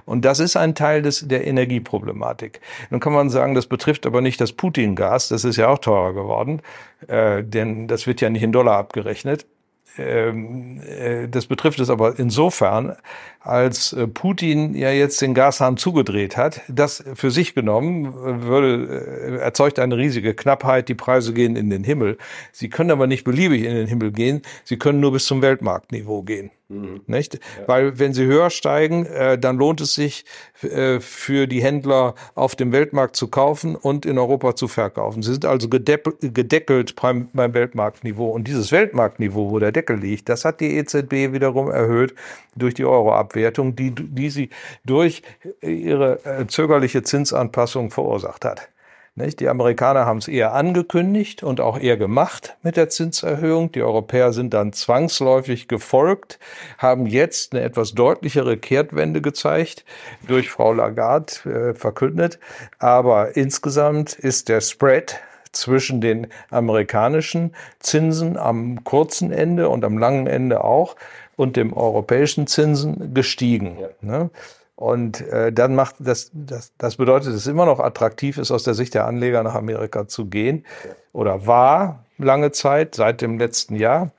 und 0.05 0.25
das 0.25 0.39
ist 0.39 0.55
ein 0.55 0.75
Teil 0.75 1.01
des, 1.01 1.27
der 1.27 1.47
Energieproblematik. 1.47 2.61
Nun 2.91 2.99
kann 2.99 3.13
man 3.13 3.31
sagen, 3.31 3.55
das 3.55 3.65
betrifft 3.65 4.05
aber 4.05 4.21
nicht 4.21 4.39
das 4.39 4.53
Putin-Gas, 4.53 5.29
das 5.29 5.43
ist 5.43 5.57
ja 5.57 5.69
auch 5.69 5.79
teurer 5.79 6.13
geworden, 6.13 6.61
äh, 7.07 7.43
denn 7.43 7.87
das 7.87 8.05
wird 8.05 8.21
ja 8.21 8.29
nicht 8.29 8.43
in 8.43 8.51
Dollar 8.51 8.77
abgerechnet. 8.77 9.47
Ähm, 9.97 10.81
äh, 10.81 11.27
das 11.27 11.45
betrifft 11.45 11.79
es 11.79 11.89
aber 11.89 12.17
insofern, 12.17 12.95
als 13.41 13.93
äh, 13.93 14.07
Putin 14.07 14.73
ja 14.73 14.89
jetzt 14.89 15.21
den 15.21 15.35
Gashahn 15.35 15.77
zugedreht 15.77 16.35
hat, 16.35 16.61
das 16.67 17.03
für 17.13 17.29
sich 17.29 17.53
genommen 17.53 18.05
äh, 18.05 18.43
würde, 18.43 19.39
erzeugt 19.39 19.77
eine 19.77 19.97
riesige 19.97 20.33
Knappheit, 20.33 20.89
die 20.89 20.95
Preise 20.95 21.33
gehen 21.33 21.55
in 21.55 21.69
den 21.69 21.83
Himmel. 21.83 22.17
Sie 22.51 22.69
können 22.69 22.89
aber 22.89 23.05
nicht 23.05 23.23
beliebig 23.23 23.63
in 23.63 23.75
den 23.75 23.87
Himmel 23.87 24.11
gehen, 24.11 24.41
sie 24.63 24.77
können 24.77 24.99
nur 24.99 25.11
bis 25.11 25.25
zum 25.25 25.41
Weltmarktniveau 25.43 26.23
gehen. 26.23 26.49
Mhm. 26.69 27.01
Nicht? 27.07 27.35
Ja. 27.35 27.67
Weil 27.67 27.99
wenn 27.99 28.13
sie 28.13 28.25
höher 28.25 28.49
steigen, 28.49 29.05
äh, 29.05 29.37
dann 29.37 29.57
lohnt 29.57 29.81
es 29.81 29.93
sich 29.93 30.25
äh, 30.61 30.99
für 30.99 31.47
die 31.47 31.61
Händler 31.61 32.15
auf 32.35 32.55
dem 32.55 32.71
Weltmarkt 32.71 33.15
zu 33.15 33.27
kaufen 33.27 33.75
und 33.75 34.05
in 34.05 34.17
Europa 34.17 34.55
zu 34.55 34.67
verkaufen. 34.67 35.21
Sie 35.21 35.31
sind 35.31 35.45
also 35.45 35.67
gedeckelt 35.67 36.95
beim, 36.95 37.29
beim 37.33 37.53
Weltmarktniveau. 37.53 38.29
Und 38.29 38.47
dieses 38.47 38.71
Weltmarktniveau, 38.71 39.51
wo 39.51 39.59
der 39.59 39.71
Deckel 39.71 39.97
liegt, 39.97 40.29
das 40.29 40.45
hat 40.45 40.61
die 40.61 40.77
EZB 40.77 41.33
wiederum 41.33 41.69
erhöht 41.69 42.15
durch 42.55 42.73
die 42.73 42.85
Euroabwertung, 42.85 43.75
die, 43.75 43.91
die 43.91 44.29
sie 44.29 44.49
durch 44.85 45.21
ihre 45.61 46.23
äh, 46.25 46.47
zögerliche 46.47 47.03
Zinsanpassung 47.03 47.91
verursacht 47.91 48.45
hat. 48.45 48.69
Nicht? 49.15 49.39
Die 49.41 49.47
Amerikaner 49.47 50.07
haben 50.07 50.17
es 50.17 50.27
eher 50.27 50.53
angekündigt 50.53 51.43
und 51.43 51.61
auch 51.61 51.79
eher 51.79 51.97
gemacht 51.97 52.57
mit 52.63 52.77
der 52.77 52.89
Zinserhöhung. 52.89 53.71
Die 53.71 53.83
Europäer 53.83 54.33
sind 54.33 54.55
dann 54.55 54.73
zwangsläufig 54.73 55.67
gefolgt, 55.67 56.39
haben 56.79 57.05
jetzt 57.05 57.53
eine 57.53 57.63
etwas 57.63 57.93
deutlichere 57.93 58.57
Kehrtwende 58.57 59.21
gezeigt, 59.21 59.85
durch 60.27 60.49
Frau 60.49 60.73
Lagarde 60.73 61.33
äh, 61.45 61.73
verkündet. 61.75 62.39
Aber 62.79 63.37
insgesamt 63.37 64.13
ist 64.13 64.49
der 64.49 64.61
Spread 64.61 65.19
zwischen 65.51 66.01
den 66.01 66.25
amerikanischen 66.49 67.53
Zinsen 67.77 68.35
am 68.35 68.83
kurzen 68.83 69.31
Ende 69.31 69.69
und 69.69 69.85
am 69.85 69.99
langen 69.99 70.25
Ende 70.25 70.63
auch 70.63 70.95
und 71.35 71.55
dem 71.55 71.73
europäischen 71.73 72.47
Zinsen 72.47 73.13
gestiegen. 73.13 73.77
Ja. 73.79 73.89
Ne? 74.01 74.29
Und 74.75 75.21
äh, 75.21 75.53
dann 75.53 75.75
macht 75.75 75.95
das, 75.99 76.31
das, 76.33 76.73
das 76.77 76.95
bedeutet, 76.95 77.29
dass 77.29 77.35
es 77.35 77.47
immer 77.47 77.65
noch 77.65 77.79
attraktiv 77.79 78.37
ist, 78.37 78.51
aus 78.51 78.63
der 78.63 78.73
Sicht 78.73 78.93
der 78.95 79.05
Anleger 79.05 79.43
nach 79.43 79.53
Amerika 79.55 80.07
zu 80.07 80.25
gehen. 80.25 80.65
Oder 81.11 81.45
war 81.45 82.05
lange 82.17 82.51
Zeit, 82.51 82.95
seit 82.95 83.21
dem 83.21 83.37
letzten 83.37 83.75
Jahr. 83.75 84.11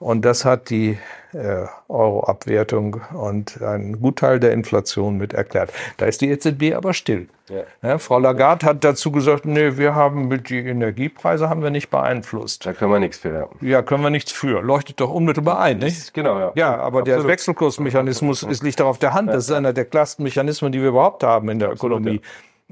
Und 0.00 0.24
das 0.24 0.44
hat 0.44 0.70
die 0.70 0.98
äh, 1.32 1.66
Euro-Abwertung 1.88 3.00
und 3.12 3.60
einen 3.62 4.00
Gutteil 4.00 4.38
der 4.38 4.52
Inflation 4.52 5.18
mit 5.18 5.32
erklärt. 5.32 5.72
Da 5.96 6.06
ist 6.06 6.20
die 6.20 6.30
EZB 6.30 6.74
aber 6.74 6.94
still. 6.94 7.28
Ja. 7.48 7.62
Ja, 7.82 7.98
Frau 7.98 8.18
Lagarde 8.18 8.66
hat 8.66 8.84
dazu 8.84 9.10
gesagt, 9.10 9.46
nee, 9.46 9.76
wir 9.76 9.94
haben 9.94 10.28
mit 10.28 10.50
die 10.50 10.58
Energiepreise 10.58 11.48
haben 11.48 11.62
wir 11.62 11.70
nicht 11.70 11.90
beeinflusst. 11.90 12.66
Da 12.66 12.72
können 12.72 12.92
wir 12.92 12.98
nichts 13.00 13.18
für. 13.18 13.48
Ja, 13.60 13.82
können 13.82 14.02
wir 14.02 14.10
nichts 14.10 14.32
für. 14.32 14.60
Leuchtet 14.62 15.00
doch 15.00 15.10
unmittelbar 15.10 15.58
ein, 15.60 15.78
nicht? 15.78 16.14
Genau, 16.14 16.38
ja. 16.38 16.52
Ja, 16.54 16.76
aber 16.76 17.00
Absolut. 17.00 17.24
der 17.24 17.28
Wechselkursmechanismus 17.28 18.42
ist, 18.42 18.62
liegt 18.62 18.80
doch 18.80 18.86
auf 18.86 18.98
der 18.98 19.14
Hand. 19.14 19.30
Das 19.30 19.44
ist 19.44 19.52
einer 19.52 19.72
der 19.72 19.86
klarsten 19.86 20.22
Mechanismen, 20.22 20.72
die 20.72 20.80
wir 20.80 20.88
überhaupt 20.88 21.24
haben 21.24 21.48
in 21.48 21.58
der 21.58 21.70
Absolut, 21.70 22.00
Ökonomie. 22.00 22.20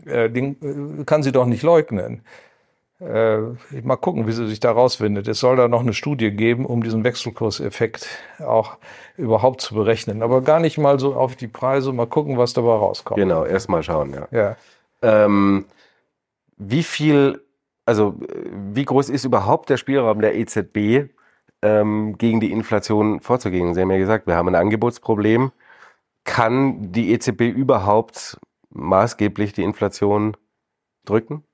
Äh, 0.05 0.29
den 0.29 1.01
äh, 1.01 1.05
kann 1.05 1.23
sie 1.23 1.33
doch 1.33 1.47
nicht 1.47 1.63
leugnen. 1.63 2.23
Äh, 2.99 3.39
mal 3.83 3.97
gucken, 3.97 4.27
wie 4.27 4.33
sie 4.33 4.49
sich 4.49 4.59
da 4.59 4.73
rausfindet. 4.73 5.29
Es 5.29 5.41
soll 5.41 5.57
da 5.57 5.69
noch 5.69 5.81
eine 5.81 5.93
Studie 5.93 6.31
geben, 6.31 6.65
um 6.65 6.83
diesen 6.83 7.05
Wechselkurseffekt 7.05 8.09
auch 8.39 8.79
überhaupt 9.19 9.61
zu 9.61 9.75
berechnen. 9.75 10.23
Aber 10.23 10.41
gar 10.41 10.61
nicht 10.61 10.79
mal 10.79 10.99
so 10.99 11.15
auf 11.15 11.37
die 11.37 11.49
Preise, 11.49 11.93
mal 11.93 12.07
gucken, 12.07 12.39
was 12.39 12.55
dabei 12.55 12.73
rauskommt. 12.73 13.19
Genau, 13.19 13.45
erst 13.45 13.69
mal 13.69 13.83
schauen, 13.83 14.15
ja. 14.15 14.29
ja. 14.31 14.57
Ähm, 15.03 15.67
wie 16.57 16.83
viel, 16.83 17.43
also 17.85 18.15
wie 18.73 18.85
groß 18.87 19.11
ist 19.11 19.25
überhaupt 19.25 19.69
der 19.69 19.77
Spielraum 19.77 20.23
der 20.23 20.35
EZB, 20.35 21.11
ähm, 21.61 22.17
gegen 22.17 22.41
die 22.41 22.51
Inflation 22.51 23.21
vorzugehen? 23.21 23.75
Sie 23.75 23.83
haben 23.83 23.91
ja 23.91 23.99
gesagt, 23.99 24.27
wir 24.27 24.37
haben 24.37 24.49
ein 24.49 24.55
Angebotsproblem. 24.55 25.53
Kann 26.25 26.93
die 26.93 27.13
EZB 27.13 27.43
überhaupt 27.43 28.39
maßgeblich 28.71 29.53
die 29.53 29.65
Inflation 29.65 30.35
drücken? 31.05 31.45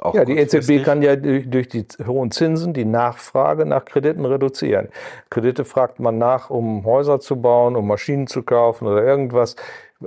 Auch 0.00 0.14
ja, 0.14 0.24
die 0.24 0.38
EZB 0.38 0.82
kann 0.82 1.02
ja 1.02 1.14
durch 1.14 1.68
die 1.68 1.84
hohen 2.06 2.30
Zinsen 2.30 2.72
die 2.72 2.86
Nachfrage 2.86 3.66
nach 3.66 3.84
Krediten 3.84 4.24
reduzieren. 4.24 4.88
Kredite 5.28 5.66
fragt 5.66 6.00
man 6.00 6.16
nach, 6.16 6.48
um 6.48 6.86
Häuser 6.86 7.20
zu 7.20 7.36
bauen, 7.36 7.76
um 7.76 7.86
Maschinen 7.86 8.26
zu 8.26 8.42
kaufen 8.42 8.86
oder 8.86 9.04
irgendwas. 9.04 9.56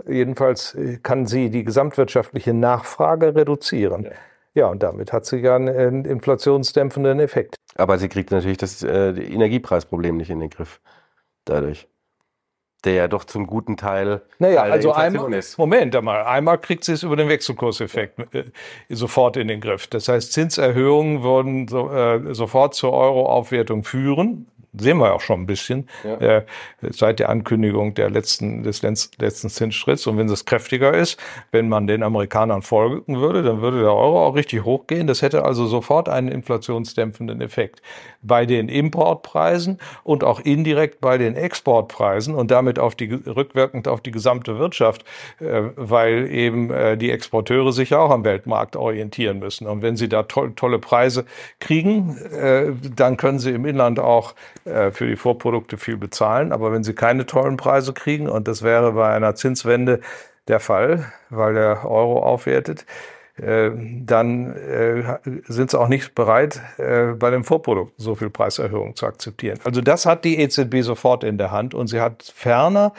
Jedenfalls 0.07 0.73
äh, 0.73 0.97
kann 1.03 1.27
sie 1.27 1.51
die 1.51 1.63
gesamtwirtschaftliche 1.63 2.53
Nachfrage 2.53 3.35
reduzieren. 3.35 4.05
Ja. 4.05 4.11
Ja, 4.55 4.67
und 4.67 4.83
damit 4.83 5.11
hat 5.11 5.25
sie 5.25 5.37
ja 5.37 5.55
einen 5.55 6.05
inflationsdämpfenden 6.05 7.19
Effekt. 7.19 7.55
Aber 7.75 7.97
sie 7.97 8.07
kriegt 8.07 8.29
natürlich 8.29 8.57
das 8.57 8.83
äh, 8.83 9.09
Energiepreisproblem 9.09 10.17
nicht 10.17 10.29
in 10.29 10.39
den 10.39 10.51
Griff 10.51 10.79
dadurch 11.45 11.87
der 12.83 12.93
ja 12.93 13.07
doch 13.07 13.23
zum 13.23 13.47
guten 13.47 13.77
Teil. 13.77 14.21
Naja, 14.39 14.61
Teil 14.61 14.71
also 14.71 14.93
einmal, 14.93 15.33
ist. 15.33 15.57
Moment 15.57 15.95
einmal, 15.95 16.23
einmal 16.23 16.57
kriegt 16.57 16.83
sie 16.83 16.93
es 16.93 17.03
über 17.03 17.15
den 17.15 17.29
Wechselkurseffekt 17.29 18.33
äh, 18.33 18.45
sofort 18.89 19.37
in 19.37 19.47
den 19.47 19.61
Griff. 19.61 19.87
Das 19.87 20.07
heißt, 20.07 20.33
Zinserhöhungen 20.33 21.23
würden 21.23 21.67
so, 21.67 21.89
äh, 21.91 22.33
sofort 22.33 22.75
zur 22.75 22.93
Euroaufwertung 22.93 23.83
führen 23.83 24.47
sehen 24.77 24.97
wir 24.97 25.13
auch 25.13 25.21
schon 25.21 25.41
ein 25.41 25.45
bisschen 25.45 25.87
ja. 26.03 26.37
äh, 26.37 26.45
seit 26.81 27.19
der 27.19 27.29
Ankündigung 27.29 27.93
der 27.93 28.09
letzten, 28.09 28.63
des 28.63 28.81
letzten 28.81 29.49
Zinsschritts. 29.49 30.07
Und 30.07 30.17
wenn 30.17 30.29
es 30.29 30.45
kräftiger 30.45 30.93
ist, 30.93 31.19
wenn 31.51 31.69
man 31.69 31.87
den 31.87 32.03
Amerikanern 32.03 32.61
folgen 32.61 33.19
würde, 33.19 33.43
dann 33.43 33.61
würde 33.61 33.81
der 33.81 33.93
Euro 33.93 34.25
auch 34.25 34.35
richtig 34.35 34.63
hochgehen. 34.63 35.07
Das 35.07 35.21
hätte 35.21 35.45
also 35.45 35.65
sofort 35.65 36.09
einen 36.09 36.27
inflationsdämpfenden 36.27 37.41
Effekt 37.41 37.81
bei 38.21 38.45
den 38.45 38.69
Importpreisen 38.69 39.79
und 40.03 40.23
auch 40.23 40.39
indirekt 40.39 41.01
bei 41.01 41.17
den 41.17 41.35
Exportpreisen 41.35 42.33
und 42.33 42.51
damit 42.51 42.79
auf 42.79 42.95
die, 42.95 43.13
rückwirkend 43.13 43.87
auf 43.87 44.01
die 44.01 44.11
gesamte 44.11 44.57
Wirtschaft, 44.57 45.05
äh, 45.39 45.63
weil 45.75 46.29
eben 46.31 46.71
äh, 46.71 46.97
die 46.97 47.11
Exporteure 47.11 47.71
sich 47.71 47.93
auch 47.93 48.09
am 48.09 48.23
Weltmarkt 48.23 48.75
orientieren 48.75 49.39
müssen. 49.39 49.67
Und 49.67 49.81
wenn 49.81 49.97
sie 49.97 50.09
da 50.09 50.23
to 50.23 50.47
tolle 50.49 50.79
Preise 50.79 51.25
kriegen, 51.59 52.17
äh, 52.17 52.71
dann 52.95 53.17
können 53.17 53.39
sie 53.39 53.51
im 53.51 53.65
Inland 53.65 53.99
auch 53.99 54.33
äh, 54.65 54.91
für 54.91 55.07
die 55.07 55.15
Vorprodukte 55.15 55.77
viel 55.77 55.97
bezahlen. 55.97 56.51
Aber 56.51 56.71
wenn 56.71 56.83
sie 56.83 56.93
keine 56.93 57.25
tollen 57.25 57.57
Preise 57.57 57.93
kriegen, 57.93 58.29
und 58.29 58.47
das 58.47 58.63
wäre 58.63 58.93
bei 58.93 59.09
einer 59.09 59.35
Zinswende 59.35 59.99
der 60.47 60.59
Fall, 60.59 61.05
weil 61.29 61.53
der 61.53 61.89
Euro 61.89 62.23
aufwertet, 62.23 62.85
äh, 63.35 63.71
dann 64.05 64.55
äh, 64.55 65.17
sind 65.47 65.71
sie 65.71 65.79
auch 65.79 65.87
nicht 65.87 66.15
bereit, 66.15 66.61
bei 66.77 67.29
den 67.29 67.43
Vorprodukten 67.43 68.03
so 68.03 68.15
viel 68.15 68.29
Preiserhöhung 68.29 68.95
zu 68.95 69.05
akzeptieren. 69.05 69.59
Also 69.63 69.81
das 69.81 70.05
hat 70.05 70.23
die 70.23 70.39
EZB 70.39 70.81
sofort 70.81 71.23
in 71.23 71.37
der 71.37 71.51
Hand 71.51 71.73
und 71.73 71.87
sie 71.87 71.99
hat 71.99 72.23
ferner 72.23 72.93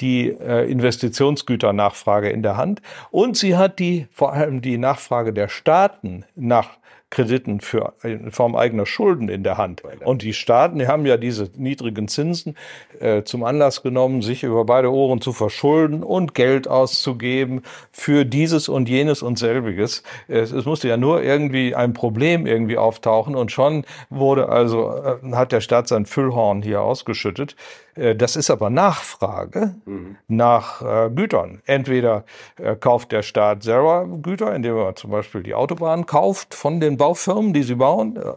die 0.00 0.28
Investitionsgüternachfrage 0.28 2.30
in 2.30 2.42
der 2.42 2.56
Hand 2.56 2.80
und 3.10 3.36
sie 3.36 3.56
hat 3.56 3.78
die 3.78 4.08
vor 4.12 4.32
allem 4.32 4.62
die 4.62 4.78
Nachfrage 4.78 5.32
der 5.32 5.48
Staaten 5.48 6.24
nach 6.34 6.78
Krediten 7.12 7.60
für, 7.60 7.92
in 8.02 8.30
Form 8.32 8.56
eigener 8.56 8.86
Schulden 8.86 9.28
in 9.28 9.44
der 9.44 9.58
Hand. 9.58 9.82
Und 10.04 10.22
die 10.22 10.32
Staaten, 10.32 10.78
die 10.78 10.88
haben 10.88 11.04
ja 11.04 11.18
diese 11.18 11.50
niedrigen 11.56 12.08
Zinsen 12.08 12.56
äh, 12.98 13.22
zum 13.22 13.44
Anlass 13.44 13.82
genommen, 13.82 14.22
sich 14.22 14.42
über 14.42 14.64
beide 14.64 14.90
Ohren 14.90 15.20
zu 15.20 15.32
verschulden 15.32 16.02
und 16.02 16.34
Geld 16.34 16.66
auszugeben 16.66 17.62
für 17.92 18.24
dieses 18.24 18.68
und 18.68 18.88
jenes 18.88 19.22
und 19.22 19.38
selbiges. 19.38 20.02
Es, 20.26 20.52
es 20.52 20.64
musste 20.64 20.88
ja 20.88 20.96
nur 20.96 21.22
irgendwie 21.22 21.74
ein 21.74 21.92
Problem 21.92 22.46
irgendwie 22.46 22.78
auftauchen 22.78 23.36
und 23.36 23.52
schon 23.52 23.84
wurde 24.08 24.48
also, 24.48 24.90
äh, 24.90 25.32
hat 25.32 25.52
der 25.52 25.60
Staat 25.60 25.88
sein 25.88 26.06
Füllhorn 26.06 26.62
hier 26.62 26.80
ausgeschüttet. 26.80 27.56
Äh, 27.94 28.14
das 28.14 28.36
ist 28.36 28.50
aber 28.50 28.70
Nachfrage 28.70 29.74
mhm. 29.84 30.16
nach 30.28 30.82
äh, 30.82 31.10
Gütern. 31.10 31.62
Entweder 31.66 32.24
äh, 32.56 32.76
kauft 32.76 33.12
der 33.12 33.22
Staat 33.22 33.62
selber 33.62 34.06
Güter, 34.22 34.54
indem 34.54 34.76
er 34.76 34.94
zum 34.96 35.10
Beispiel 35.10 35.42
die 35.42 35.54
Autobahn 35.54 36.06
kauft 36.06 36.54
von 36.54 36.80
den 36.80 36.96
Baufirmen, 36.96 37.52
die 37.52 37.62
sie 37.62 37.76
bauen, 37.76 38.16
äh, 38.16 38.32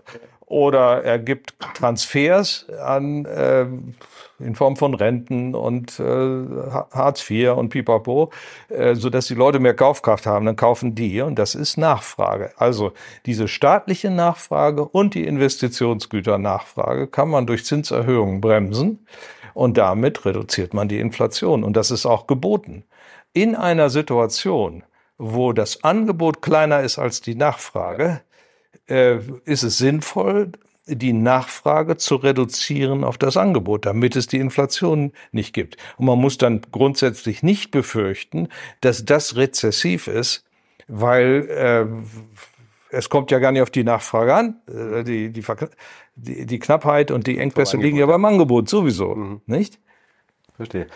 oder 0.48 1.04
er 1.04 1.18
gibt 1.18 1.56
Transfers 1.74 2.68
an 2.70 3.26
äh, 3.26 3.66
in 4.38 4.54
Form 4.54 4.76
von 4.76 4.94
Renten 4.94 5.56
und 5.56 6.00
äh, 6.00 6.04
Hartz 6.04 7.30
IV 7.30 7.52
und 7.52 7.70
Pipapo, 7.70 8.32
äh, 8.70 8.96
so 8.96 9.10
dass 9.10 9.28
die 9.28 9.34
Leute 9.34 9.60
mehr 9.60 9.74
Kaufkraft 9.74 10.26
haben, 10.26 10.46
dann 10.46 10.56
kaufen 10.56 10.94
die 10.94 11.22
und 11.22 11.40
das 11.40 11.56
ist 11.56 11.78
Nachfrage. 11.78 12.52
Also 12.58 12.92
diese 13.26 13.48
staatliche 13.48 14.12
Nachfrage 14.12 14.86
und 14.86 15.16
die 15.16 15.26
Investitionsgüternachfrage 15.26 17.08
kann 17.08 17.30
man 17.30 17.48
durch 17.48 17.66
Zinserhöhungen 17.66 18.42
bremsen 18.42 19.06
Und 19.56 19.78
damit 19.78 20.26
reduziert 20.26 20.74
man 20.74 20.90
die 20.90 21.00
Inflation. 21.00 21.64
Und 21.64 21.78
das 21.78 21.90
ist 21.90 22.06
auch 22.06 22.28
geboten. 22.28 22.84
In 23.32 23.56
einer 23.56 23.90
Situation, 23.90 24.84
wo 25.18 25.54
das 25.54 25.82
Angebot 25.82 26.42
kleiner 26.42 26.82
ist 26.82 27.00
als 27.00 27.22
die 27.22 27.36
Nachfrage, 27.36 28.22
äh, 28.90 29.20
ist 29.46 29.64
es 29.64 29.78
sinnvoll, 29.78 30.52
die 30.88 31.14
Nachfrage 31.14 31.96
zu 31.96 32.18
reduzieren 32.18 33.06
auf 33.06 33.18
das 33.18 33.38
Angebot, 33.38 33.86
damit 33.86 34.18
es 34.18 34.28
die 34.28 34.40
Inflation 34.40 35.14
nicht 35.32 35.54
gibt. 35.54 35.78
Und 35.96 36.06
man 36.08 36.20
muss 36.20 36.38
dann 36.38 36.60
grundsätzlich 36.74 37.42
nicht 37.42 37.72
befürchten, 37.72 38.50
dass 38.82 39.06
das 39.06 39.38
rezessiv 39.38 40.08
ist, 40.08 40.44
weil 40.90 41.48
äh, 41.50 41.86
es 42.96 43.10
kommt 43.10 43.32
ja 43.32 43.40
gar 43.40 43.52
nicht 43.52 43.62
auf 43.62 43.70
die 43.70 43.84
Nachfrage 43.84 44.34
an. 44.34 44.62
Äh, 44.68 45.04
die, 45.04 45.30
die, 45.32 45.44
die, 46.16 46.46
die 46.46 46.60
Knappheit 46.60 47.12
und 47.12 47.28
die 47.28 47.38
Engpässe 47.38 47.78
liegen 47.78 47.98
ja 47.98 48.06
beim 48.06 48.24
Angebot 48.26 48.70
sowieso, 48.70 49.16
mhm. 49.16 49.42
nicht? 49.46 49.80
Verstehe. 50.56 50.88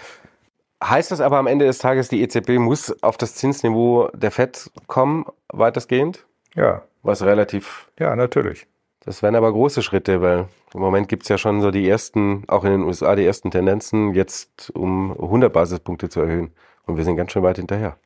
Heißt 0.82 1.12
das 1.12 1.20
aber 1.20 1.38
am 1.38 1.48
Ende 1.48 1.66
des 1.66 1.78
Tages, 1.80 2.08
die 2.08 2.22
EZB 2.22 2.52
muss 2.52 3.04
auf 3.04 3.18
das 3.18 3.36
Zinsniveau 3.36 4.10
der 4.14 4.32
FED 4.32 4.72
kommen, 4.88 5.26
weitestgehend? 5.50 6.26
Ja. 6.56 6.84
Was 7.04 7.24
relativ. 7.24 7.90
Ja, 8.00 8.16
natürlich. 8.16 8.68
Das 9.02 9.22
wären 9.22 9.36
aber 9.36 9.52
große 9.52 9.82
Schritte, 9.82 10.22
weil 10.22 10.48
im 10.74 10.80
Moment 10.80 11.08
gibt 11.08 11.24
es 11.24 11.30
ja 11.30 11.38
schon 11.38 11.62
so 11.62 11.72
die 11.72 11.88
ersten, 11.88 12.44
auch 12.48 12.64
in 12.64 12.72
den 12.72 12.84
USA, 12.84 13.16
die 13.16 13.26
ersten 13.26 13.52
Tendenzen, 13.52 14.14
jetzt 14.14 14.72
um 14.76 15.12
100 15.12 15.52
Basispunkte 15.52 16.10
zu 16.10 16.22
erhöhen. 16.22 16.52
Und 16.86 16.98
wir 16.98 17.04
sind 17.04 17.18
ganz 17.18 17.32
schön 17.32 17.44
weit 17.44 17.58
hinterher. 17.58 17.98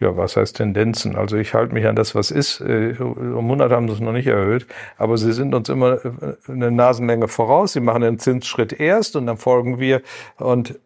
Ja, 0.00 0.16
was 0.16 0.36
heißt 0.36 0.56
Tendenzen? 0.56 1.16
Also 1.16 1.36
ich 1.36 1.54
halte 1.54 1.74
mich 1.74 1.86
an 1.86 1.96
das, 1.96 2.14
was 2.14 2.30
ist. 2.30 2.60
Äh, 2.60 2.94
um 3.00 3.44
100 3.46 3.72
haben 3.72 3.88
sie 3.88 3.94
es 3.94 4.00
noch 4.00 4.12
nicht 4.12 4.28
erhöht, 4.28 4.66
aber 4.96 5.18
sie 5.18 5.32
sind 5.32 5.54
uns 5.54 5.68
immer 5.68 6.04
äh, 6.04 6.10
eine 6.46 6.70
Nasenlänge 6.70 7.26
voraus. 7.26 7.72
Sie 7.72 7.80
machen 7.80 8.02
den 8.02 8.18
Zinsschritt 8.20 8.72
erst 8.72 9.16
und 9.16 9.26
dann 9.26 9.38
folgen 9.38 9.80
wir. 9.80 10.02
Und 10.36 10.78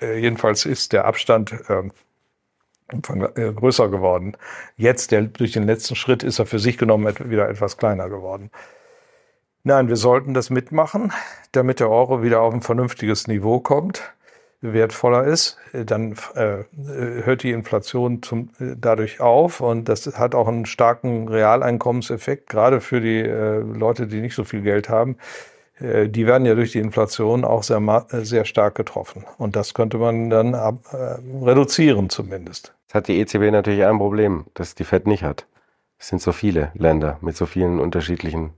äh, 0.00 0.18
jedenfalls 0.18 0.66
ist 0.66 0.92
der 0.92 1.04
Abstand 1.04 1.54
ähm, 1.68 1.92
größer 2.90 3.88
geworden. 3.88 4.36
Jetzt, 4.76 5.12
der, 5.12 5.22
durch 5.22 5.52
den 5.52 5.62
letzten 5.62 5.94
Schritt, 5.94 6.24
ist 6.24 6.40
er 6.40 6.46
für 6.46 6.58
sich 6.58 6.78
genommen 6.78 7.14
wieder 7.30 7.48
etwas 7.48 7.76
kleiner 7.76 8.08
geworden. 8.08 8.50
Nein, 9.62 9.88
wir 9.88 9.96
sollten 9.96 10.34
das 10.34 10.50
mitmachen, 10.50 11.12
damit 11.52 11.78
der 11.78 11.88
Euro 11.88 12.24
wieder 12.24 12.40
auf 12.40 12.52
ein 12.52 12.60
vernünftiges 12.60 13.28
Niveau 13.28 13.60
kommt 13.60 14.12
wertvoller 14.62 15.24
ist, 15.24 15.58
dann 15.72 16.14
äh, 16.34 16.64
hört 17.24 17.42
die 17.42 17.50
Inflation 17.50 18.22
zum, 18.22 18.50
äh, 18.60 18.76
dadurch 18.76 19.20
auf 19.20 19.60
und 19.60 19.88
das 19.88 20.06
hat 20.18 20.34
auch 20.34 20.48
einen 20.48 20.66
starken 20.66 21.28
Realeinkommenseffekt, 21.28 22.48
gerade 22.48 22.80
für 22.80 23.00
die 23.00 23.18
äh, 23.18 23.58
Leute, 23.58 24.06
die 24.06 24.20
nicht 24.20 24.34
so 24.34 24.44
viel 24.44 24.62
Geld 24.62 24.88
haben. 24.88 25.16
Äh, 25.80 26.08
die 26.08 26.26
werden 26.26 26.46
ja 26.46 26.54
durch 26.54 26.72
die 26.72 26.78
Inflation 26.78 27.44
auch 27.44 27.64
sehr, 27.64 28.06
äh, 28.10 28.24
sehr 28.24 28.44
stark 28.44 28.76
getroffen. 28.76 29.24
Und 29.36 29.56
das 29.56 29.74
könnte 29.74 29.98
man 29.98 30.30
dann 30.30 30.54
ab, 30.54 30.78
reduzieren 31.42 32.08
zumindest. 32.08 32.72
Das 32.86 32.94
hat 32.94 33.08
die 33.08 33.18
EZB 33.18 33.50
natürlich 33.50 33.84
ein 33.84 33.98
Problem, 33.98 34.44
das 34.54 34.74
die 34.74 34.84
FED 34.84 35.06
nicht 35.06 35.24
hat. 35.24 35.46
Es 35.98 36.08
sind 36.08 36.22
so 36.22 36.32
viele 36.32 36.70
Länder 36.74 37.18
mit 37.20 37.36
so 37.36 37.46
vielen 37.46 37.80
unterschiedlichen 37.80 38.50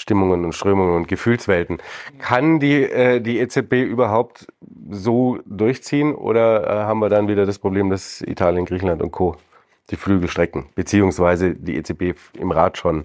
Stimmungen 0.00 0.44
und 0.44 0.54
Strömungen 0.54 0.96
und 0.96 1.08
Gefühlswelten. 1.08 1.78
Kann 2.18 2.58
die, 2.58 2.82
äh, 2.84 3.20
die 3.20 3.38
EZB 3.38 3.74
überhaupt 3.84 4.46
so 4.90 5.38
durchziehen 5.44 6.14
oder 6.14 6.64
äh, 6.64 6.84
haben 6.84 7.00
wir 7.00 7.10
dann 7.10 7.28
wieder 7.28 7.44
das 7.44 7.58
Problem, 7.58 7.90
dass 7.90 8.22
Italien, 8.22 8.64
Griechenland 8.64 9.02
und 9.02 9.10
Co. 9.10 9.36
die 9.90 9.96
Flügel 9.96 10.28
strecken, 10.28 10.70
beziehungsweise 10.74 11.54
die 11.54 11.76
EZB 11.76 12.14
im 12.38 12.50
Rat 12.50 12.78
schon 12.78 13.04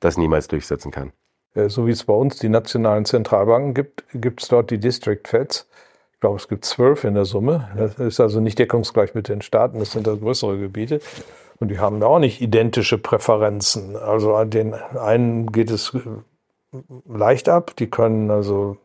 das 0.00 0.18
niemals 0.18 0.46
durchsetzen 0.46 0.90
kann? 0.90 1.12
Äh, 1.54 1.70
so 1.70 1.86
wie 1.86 1.92
es 1.92 2.04
bei 2.04 2.12
uns 2.12 2.38
die 2.38 2.50
nationalen 2.50 3.06
Zentralbanken 3.06 3.72
gibt, 3.72 4.04
gibt 4.12 4.42
es 4.42 4.48
dort 4.48 4.70
die 4.70 4.78
District 4.78 5.22
Feds. 5.24 5.66
Ich 6.12 6.20
glaube, 6.20 6.36
es 6.36 6.48
gibt 6.48 6.66
zwölf 6.66 7.04
in 7.04 7.14
der 7.14 7.24
Summe. 7.24 7.68
Das 7.76 7.98
ist 7.98 8.20
also 8.20 8.40
nicht 8.40 8.58
deckungsgleich 8.58 9.14
mit 9.14 9.28
den 9.28 9.40
Staaten, 9.40 9.78
das 9.78 9.92
sind 9.92 10.06
da 10.06 10.14
größere 10.14 10.58
Gebiete. 10.58 11.00
Und 11.58 11.68
die 11.68 11.78
haben 11.78 12.02
auch 12.02 12.18
nicht 12.18 12.40
identische 12.40 12.98
Präferenzen. 12.98 13.96
Also 13.96 14.44
den 14.44 14.74
einen 14.74 15.52
geht 15.52 15.70
es 15.70 15.94
äh, 15.94 16.78
leicht 17.08 17.48
ab, 17.48 17.74
die 17.76 17.88
können 17.88 18.30
also 18.30 18.76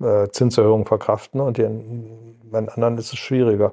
äh, 0.00 0.28
Zinserhöhungen 0.28 0.86
verkraften 0.86 1.40
und 1.40 1.58
den, 1.58 2.36
den 2.52 2.68
anderen 2.68 2.98
ist 2.98 3.12
es 3.12 3.18
schwieriger. 3.18 3.72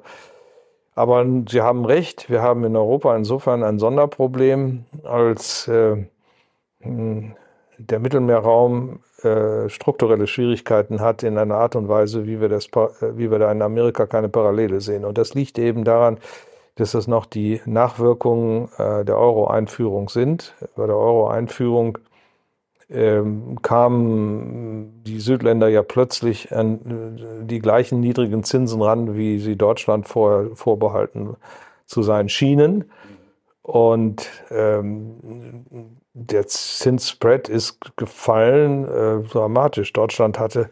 Aber 0.96 1.26
Sie 1.50 1.62
haben 1.62 1.86
recht, 1.86 2.30
wir 2.30 2.42
haben 2.42 2.64
in 2.64 2.76
Europa 2.76 3.16
insofern 3.16 3.64
ein 3.64 3.80
Sonderproblem, 3.80 4.86
als 5.04 5.68
äh, 5.68 6.06
hm, 6.80 7.36
der 7.78 8.00
Mittelmeerraum 8.00 9.00
äh, 9.22 9.68
strukturelle 9.68 10.28
Schwierigkeiten 10.28 11.02
hat 11.02 11.24
in 11.24 11.38
einer 11.38 11.56
Art 11.56 11.76
und 11.76 11.90
Weise, 11.90 12.26
wie 12.26 12.40
wir, 12.40 12.48
das, 12.48 12.68
äh, 12.68 13.18
wie 13.18 13.30
wir 13.30 13.40
da 13.40 13.52
in 13.52 13.62
Amerika 13.62 14.06
keine 14.06 14.30
Parallele 14.30 14.80
sehen. 14.80 15.04
Und 15.04 15.18
das 15.18 15.34
liegt 15.34 15.60
eben 15.60 15.84
daran, 15.84 16.18
dass 16.76 16.92
das 16.92 17.08
noch 17.08 17.26
die 17.26 17.62
Nachwirkungen 17.66 18.70
äh, 18.78 19.06
der 19.06 19.18
Euro-Einführung 19.18 20.10
sind. 20.10 20.54
Bei 20.76 20.86
der 20.86 20.98
Euro-Einführung 20.98 21.98
ähm, 22.90 23.62
kamen 23.62 25.04
die 25.04 25.20
Südländer 25.20 25.70
ja 25.70 25.82
plötzlich 25.82 26.54
an 26.56 27.40
äh, 27.42 27.46
die 27.46 27.60
gleichen 27.60 28.00
niedrigen 28.00 28.44
Zinsen 28.44 28.82
ran, 28.82 29.16
wie 29.16 29.40
sie 29.40 29.56
Deutschland 29.56 30.08
vorher 30.08 30.56
vorbehalten 30.56 31.36
zu 31.86 32.04
sein 32.04 32.30
schienen. 32.30 32.86
Und 33.62 34.30
ähm, 34.52 35.98
der 36.14 36.46
Zinsspread 36.48 37.50
ist 37.50 37.98
gefallen 37.98 38.86
äh, 38.86 39.28
dramatisch. 39.28 39.92
Deutschland 39.92 40.38
hatte 40.38 40.70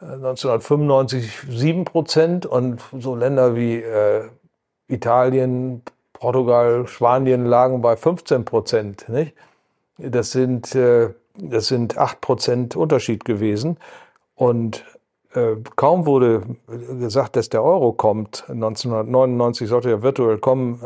1995 0.00 1.24
äh, 1.24 1.52
sieben 1.56 1.84
Prozent 1.86 2.44
und 2.44 2.82
so 2.98 3.16
Länder 3.16 3.56
wie 3.56 3.76
äh, 3.76 4.28
Italien, 4.90 5.82
Portugal, 6.12 6.86
Spanien 6.86 7.46
lagen 7.46 7.80
bei 7.80 7.96
15 7.96 8.44
Prozent. 8.44 9.08
Nicht? 9.08 9.34
Das 9.98 10.32
sind, 10.32 10.74
äh, 10.74 11.10
das 11.34 11.68
sind 11.68 11.96
8 11.96 12.20
Prozent 12.20 12.76
Unterschied 12.76 13.24
gewesen. 13.24 13.78
Und 14.34 14.84
äh, 15.34 15.56
kaum 15.76 16.06
wurde 16.06 16.42
gesagt, 16.98 17.36
dass 17.36 17.48
der 17.48 17.62
Euro 17.62 17.92
kommt, 17.92 18.44
1999 18.48 19.68
sollte 19.68 19.90
er 19.90 20.02
virtuell 20.02 20.38
kommen, 20.38 20.80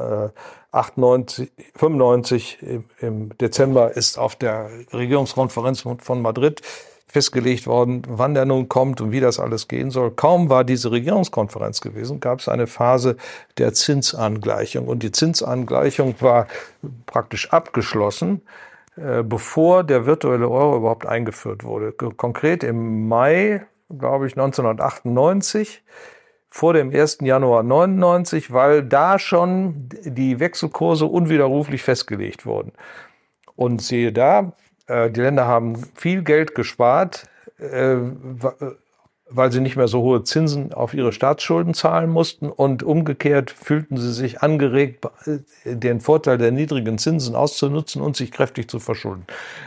98, 0.71 1.51
äh, 1.57 1.63
95 1.77 2.59
im 3.01 3.37
Dezember 3.39 3.97
ist 3.97 4.19
auf 4.19 4.37
der 4.37 4.69
Regierungskonferenz 4.93 5.85
von 5.99 6.23
Madrid 6.23 6.61
festgelegt 7.15 7.69
worden, 7.69 8.03
wann 8.09 8.35
der 8.35 8.45
nun 8.45 8.69
kommt 8.69 9.01
und 9.01 9.13
wie 9.13 9.21
das 9.21 9.39
alles 9.39 9.69
gehen 9.69 9.93
soll. 9.93 10.11
Kaum 10.11 10.51
war 10.51 10.65
diese 10.65 10.91
Regierungskonferenz 10.91 11.81
gewesen, 11.81 12.19
gab 12.19 12.41
es 12.41 12.49
eine 12.49 12.67
Phase 12.67 13.17
der 13.57 13.73
Zinsangleichung. 13.73 14.89
Und 14.89 15.05
die 15.05 15.13
Zinsangleichung 15.13 16.17
war 16.19 16.49
praktisch 17.07 17.53
abgeschlossen, 17.53 18.43
äh, 18.97 19.23
bevor 19.23 19.85
der 19.85 20.07
virtuelle 20.07 20.49
Euro 20.49 20.77
überhaupt 20.77 21.07
eingeführt 21.07 21.63
wurde. 21.63 21.93
Konkret 21.93 22.65
im 22.65 23.07
Mai, 23.07 23.65
glaube 23.97 24.27
ich, 24.27 24.33
1998 24.33 25.85
vor 26.51 26.73
dem 26.75 26.93
1. 26.93 27.19
Januar 27.21 27.63
99, 27.63 28.53
weil 28.53 28.83
da 28.83 29.21
schon 29.21 29.89
die 30.03 30.41
Wechselkurse 30.41 31.07
unwiderruflich 31.07 31.85
festgelegt 31.85 32.45
wurden. 32.45 32.73
Und 33.55 33.83
siehe 33.83 34.13
da, 34.13 34.53
die 34.89 35.21
Länder 35.21 35.47
haben 35.47 35.77
viel 35.95 36.23
Geld 36.23 36.55
gespart, 36.55 37.27
äh, 37.59 37.97
weil 39.31 39.51
sie 39.51 39.61
nicht 39.61 39.77
mehr 39.77 39.89
so 39.89 40.03
hohe 40.03 40.23
Zinsen 40.23 40.75
auf 40.75 40.93
ihre 40.93 41.13
Staatsschulden 41.13 41.75
zahlen 41.75 42.11
mussten 42.11 42.51
und 42.51 42.83
umgekehrt 42.83 43.51
fühlten 43.51 43.97
sie 43.97 44.13
sich 44.13 44.43
angeregt, 44.43 45.07
äh, 45.27 45.39
den 45.75 46.01
Vorteil 46.01 46.39
der 46.39 46.53
niedrigen 46.53 46.99
Zinsen 46.99 47.35
auszunutzen 47.35 48.03
und 48.03 48.17
sich 48.17 48.31
kräftig 48.31 48.69
zu 48.69 48.79
verschulden. 48.79 49.25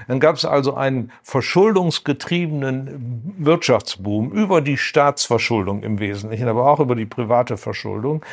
Dann 0.07 0.19
gab 0.19 0.35
es 0.35 0.45
also 0.45 0.75
einen 0.75 1.11
verschuldungsgetriebenen 1.23 3.33
Wirtschaftsboom 3.39 4.31
über 4.31 4.61
die 4.61 4.77
Staatsverschuldung 4.77 5.83
im 5.83 5.99
Wesentlichen, 5.99 6.47
aber 6.47 6.69
auch 6.69 6.79
über 6.79 6.95
die 6.95 7.05
private 7.05 7.57
Verschuldung. 7.57 8.23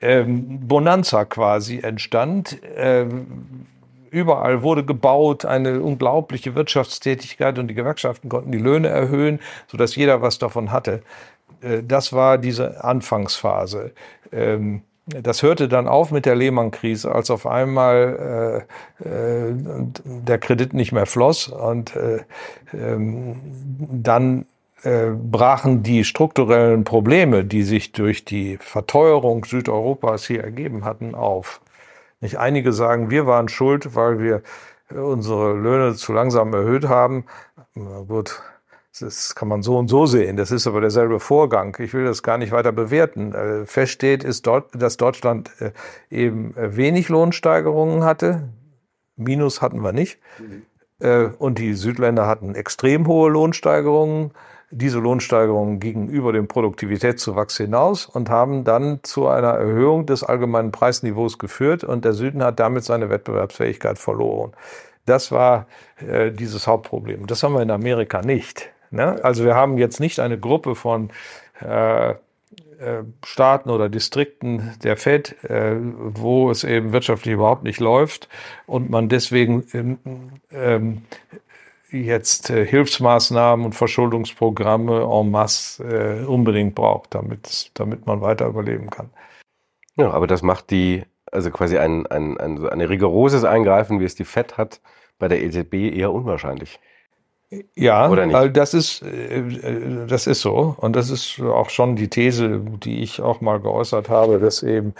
Ähm, 0.00 0.66
Bonanza 0.66 1.26
quasi 1.26 1.80
entstand. 1.80 2.58
Überall 4.10 4.62
wurde 4.62 4.84
gebaut, 4.84 5.44
eine 5.44 5.80
unglaubliche 5.80 6.54
Wirtschaftstätigkeit 6.54 7.58
und 7.58 7.68
die 7.68 7.74
Gewerkschaften 7.74 8.28
konnten 8.28 8.50
die 8.50 8.58
Löhne 8.58 8.88
erhöhen, 8.88 9.40
sodass 9.68 9.94
jeder 9.94 10.20
was 10.20 10.38
davon 10.38 10.72
hatte. 10.72 11.02
Äh, 11.62 11.82
das 11.86 12.12
war 12.12 12.38
diese 12.38 12.82
Anfangsphase. 12.82 13.92
Ähm, 14.32 14.82
das 15.06 15.42
hörte 15.42 15.68
dann 15.68 15.88
auf 15.88 16.10
mit 16.10 16.26
der 16.26 16.36
Lehman-Krise, 16.36 17.12
als 17.12 17.30
auf 17.30 17.46
einmal 17.46 18.66
äh, 19.02 19.08
äh, 19.08 19.54
der 20.04 20.38
Kredit 20.38 20.72
nicht 20.72 20.92
mehr 20.92 21.06
floss 21.06 21.48
und 21.48 21.96
äh, 21.96 22.20
ähm, 22.72 23.36
dann 24.02 24.46
brachen 24.82 25.82
die 25.82 26.04
strukturellen 26.04 26.84
Probleme, 26.84 27.44
die 27.44 27.64
sich 27.64 27.92
durch 27.92 28.24
die 28.24 28.56
Verteuerung 28.56 29.44
Südeuropas 29.44 30.26
hier 30.26 30.42
ergeben 30.42 30.86
hatten, 30.86 31.14
auf. 31.14 31.60
Nicht 32.20 32.38
einige 32.38 32.72
sagen, 32.72 33.10
wir 33.10 33.26
waren 33.26 33.48
schuld, 33.48 33.94
weil 33.94 34.18
wir 34.18 34.42
unsere 34.90 35.54
Löhne 35.54 35.94
zu 35.94 36.12
langsam 36.12 36.52
erhöht 36.52 36.88
haben. 36.88 37.24
Na 37.74 38.00
gut, 38.00 38.42
Das 38.98 39.34
kann 39.34 39.48
man 39.48 39.62
so 39.62 39.78
und 39.78 39.88
so 39.88 40.06
sehen. 40.06 40.36
Das 40.36 40.50
ist 40.50 40.66
aber 40.66 40.80
derselbe 40.80 41.20
Vorgang. 41.20 41.76
Ich 41.78 41.94
will 41.94 42.04
das 42.04 42.22
gar 42.22 42.38
nicht 42.38 42.52
weiter 42.52 42.72
bewerten. 42.72 43.32
Äh, 43.32 43.66
fest 43.66 43.92
steht, 43.92 44.24
ist 44.24 44.46
dort, 44.46 44.70
dass 44.74 44.96
Deutschland 44.96 45.50
äh, 45.60 45.70
eben 46.10 46.56
äh, 46.56 46.76
wenig 46.76 47.08
Lohnsteigerungen 47.08 48.04
hatte. 48.04 48.48
Minus 49.16 49.62
hatten 49.62 49.82
wir 49.82 49.92
nicht. 49.92 50.18
Mhm. 50.38 50.62
Und 51.38 51.58
die 51.58 51.72
Südländer 51.72 52.26
hatten 52.26 52.54
extrem 52.54 53.06
hohe 53.06 53.30
Lohnsteigerungen. 53.30 54.32
Diese 54.72 54.98
Lohnsteigerungen 55.00 55.80
gingen 55.80 56.08
über 56.08 56.32
den 56.32 56.46
Produktivitätszuwachs 56.46 57.56
hinaus 57.56 58.06
und 58.06 58.30
haben 58.30 58.62
dann 58.62 59.00
zu 59.02 59.26
einer 59.26 59.48
Erhöhung 59.48 60.06
des 60.06 60.22
allgemeinen 60.22 60.70
Preisniveaus 60.70 61.38
geführt. 61.38 61.82
Und 61.82 62.04
der 62.04 62.12
Süden 62.12 62.42
hat 62.42 62.60
damit 62.60 62.84
seine 62.84 63.10
Wettbewerbsfähigkeit 63.10 63.98
verloren. 63.98 64.52
Das 65.06 65.32
war 65.32 65.66
äh, 66.06 66.30
dieses 66.30 66.66
Hauptproblem. 66.66 67.26
Das 67.26 67.42
haben 67.42 67.54
wir 67.54 67.62
in 67.62 67.70
Amerika 67.70 68.22
nicht. 68.22 68.70
Ne? 68.90 69.18
Also 69.24 69.44
wir 69.44 69.56
haben 69.56 69.76
jetzt 69.76 69.98
nicht 69.98 70.20
eine 70.20 70.38
Gruppe 70.38 70.76
von 70.76 71.10
äh, 71.60 72.10
äh, 72.10 73.04
Staaten 73.24 73.70
oder 73.70 73.88
Distrikten 73.88 74.72
der 74.82 74.96
Fed, 74.96 75.36
äh, 75.44 75.76
wo 75.78 76.50
es 76.50 76.64
eben 76.64 76.92
wirtschaftlich 76.92 77.34
überhaupt 77.34 77.62
nicht 77.62 77.78
läuft 77.78 78.28
und 78.66 78.88
man 78.88 79.08
deswegen 79.08 79.66
ähm, 79.74 79.98
ähm, 80.50 81.02
jetzt 81.92 82.50
äh, 82.50 82.66
Hilfsmaßnahmen 82.66 83.66
und 83.66 83.74
Verschuldungsprogramme 83.74 85.02
en 85.02 85.30
masse 85.30 85.84
äh, 85.84 86.24
unbedingt 86.24 86.74
braucht, 86.74 87.14
damit, 87.14 87.70
damit 87.74 88.06
man 88.06 88.20
weiter 88.20 88.46
überleben 88.46 88.90
kann. 88.90 89.10
Ja, 89.96 90.10
aber 90.10 90.26
das 90.26 90.42
macht 90.42 90.70
die, 90.70 91.02
also 91.30 91.50
quasi 91.50 91.78
ein, 91.78 92.06
ein, 92.06 92.38
ein, 92.38 92.66
ein 92.68 92.80
rigoroses 92.80 93.44
Eingreifen, 93.44 94.00
wie 94.00 94.04
es 94.04 94.14
die 94.14 94.24
Fed 94.24 94.56
hat, 94.56 94.80
bei 95.18 95.28
der 95.28 95.42
EZB 95.42 95.74
eher 95.74 96.12
unwahrscheinlich. 96.12 96.80
Ja, 97.74 98.08
weil 98.10 98.50
das 98.50 98.74
ist, 98.74 99.02
äh, 99.02 100.06
das 100.06 100.26
ist 100.28 100.40
so. 100.40 100.76
Und 100.78 100.94
das 100.94 101.10
ist 101.10 101.40
auch 101.40 101.68
schon 101.68 101.96
die 101.96 102.08
These, 102.08 102.60
die 102.60 103.02
ich 103.02 103.20
auch 103.20 103.40
mal 103.40 103.58
geäußert 103.58 104.08
habe, 104.08 104.38
dass 104.38 104.62
eben, 104.62 104.94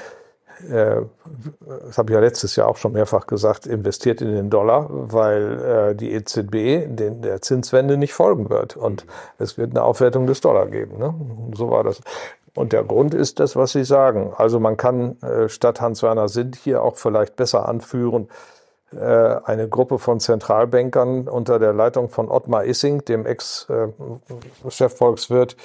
das 0.68 1.98
habe 1.98 2.10
ich 2.10 2.14
ja 2.14 2.20
letztes 2.20 2.56
Jahr 2.56 2.68
auch 2.68 2.76
schon 2.76 2.92
mehrfach 2.92 3.26
gesagt, 3.26 3.66
investiert 3.66 4.20
in 4.20 4.32
den 4.32 4.50
Dollar, 4.50 4.88
weil 4.90 5.92
äh, 5.92 5.94
die 5.94 6.12
EZB 6.12 6.94
den, 6.94 7.22
der 7.22 7.40
Zinswende 7.40 7.96
nicht 7.96 8.12
folgen 8.12 8.50
wird. 8.50 8.76
Und 8.76 9.06
es 9.38 9.56
wird 9.56 9.70
eine 9.70 9.82
Aufwertung 9.82 10.26
des 10.26 10.40
Dollar 10.40 10.66
geben. 10.66 10.98
Ne? 10.98 11.14
So 11.54 11.70
war 11.70 11.84
das. 11.84 12.00
Und 12.54 12.72
der 12.72 12.82
Grund 12.82 13.14
ist 13.14 13.38
das, 13.38 13.54
was 13.54 13.72
Sie 13.72 13.84
sagen. 13.84 14.32
Also 14.36 14.58
man 14.58 14.76
kann 14.76 15.16
statt 15.46 15.80
Hans-Werner 15.80 16.28
Sind 16.28 16.56
hier 16.56 16.82
auch 16.82 16.96
vielleicht 16.96 17.36
besser 17.36 17.68
anführen, 17.68 18.28
äh, 18.92 19.36
eine 19.44 19.68
Gruppe 19.68 20.00
von 20.00 20.18
Zentralbankern 20.18 21.28
unter 21.28 21.60
der 21.60 21.72
Leitung 21.72 22.08
von 22.08 22.28
Ottmar 22.28 22.64
Issing, 22.64 23.04
dem 23.04 23.24
Ex-Chefvolkswirt, 23.24 25.56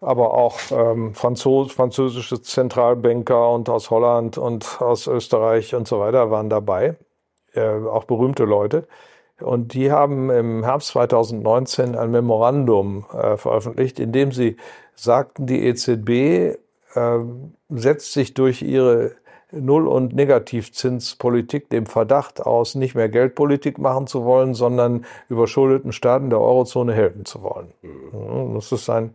aber 0.00 0.34
auch 0.34 0.58
ähm, 0.70 1.14
Franzos 1.14 1.72
französische 1.72 2.40
Zentralbanker 2.40 3.50
und 3.50 3.68
aus 3.68 3.90
Holland 3.90 4.38
und 4.38 4.80
aus 4.80 5.06
Österreich 5.06 5.74
und 5.74 5.88
so 5.88 6.00
weiter 6.00 6.30
waren 6.30 6.48
dabei, 6.48 6.96
äh, 7.54 7.68
auch 7.68 8.04
berühmte 8.04 8.44
Leute. 8.44 8.86
Und 9.40 9.74
die 9.74 9.92
haben 9.92 10.30
im 10.30 10.64
Herbst 10.64 10.88
2019 10.88 11.94
ein 11.94 12.10
Memorandum 12.10 13.06
äh, 13.12 13.36
veröffentlicht, 13.36 14.00
in 14.00 14.12
dem 14.12 14.32
sie 14.32 14.56
sagten, 14.94 15.46
die 15.46 15.64
EZB 15.64 16.58
äh, 16.94 17.18
setzt 17.68 18.12
sich 18.12 18.34
durch 18.34 18.62
ihre 18.62 19.12
Null- 19.50 19.88
und 19.88 20.14
Negativzinspolitik 20.14 21.70
dem 21.70 21.86
Verdacht 21.86 22.40
aus, 22.40 22.74
nicht 22.74 22.94
mehr 22.94 23.08
Geldpolitik 23.08 23.78
machen 23.78 24.06
zu 24.06 24.24
wollen, 24.24 24.54
sondern 24.54 25.06
überschuldeten 25.30 25.92
Staaten 25.92 26.28
der 26.28 26.40
Eurozone 26.40 26.92
helfen 26.92 27.24
zu 27.24 27.42
wollen. 27.42 27.72
Mhm. 27.82 28.54
Das 28.54 28.72
ist 28.72 28.90
ein 28.90 29.14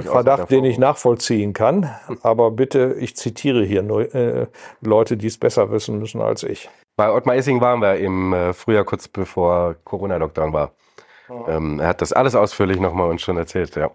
Verdacht, 0.00 0.50
den 0.50 0.64
ich 0.64 0.78
nachvollziehen 0.78 1.52
kann. 1.52 1.90
Aber 2.22 2.50
bitte, 2.50 2.96
ich 2.98 3.16
zitiere 3.16 3.64
hier 3.64 3.82
nur 3.82 4.14
äh, 4.14 4.46
Leute, 4.80 5.16
die 5.16 5.26
es 5.26 5.38
besser 5.38 5.70
wissen 5.70 5.98
müssen 5.98 6.20
als 6.20 6.42
ich. 6.42 6.70
Bei 6.96 7.12
Ottmar 7.12 7.36
Essing 7.36 7.60
waren 7.60 7.80
wir 7.80 7.96
im 7.96 8.32
äh, 8.32 8.52
Frühjahr, 8.52 8.84
kurz 8.84 9.08
bevor 9.08 9.76
Corona-Lockdown 9.84 10.52
war. 10.52 10.72
Ähm, 11.48 11.80
er 11.80 11.88
hat 11.88 12.02
das 12.02 12.12
alles 12.12 12.34
ausführlich 12.34 12.78
nochmal 12.78 13.08
uns 13.08 13.22
schon 13.22 13.36
erzählt, 13.36 13.74
ja. 13.76 13.90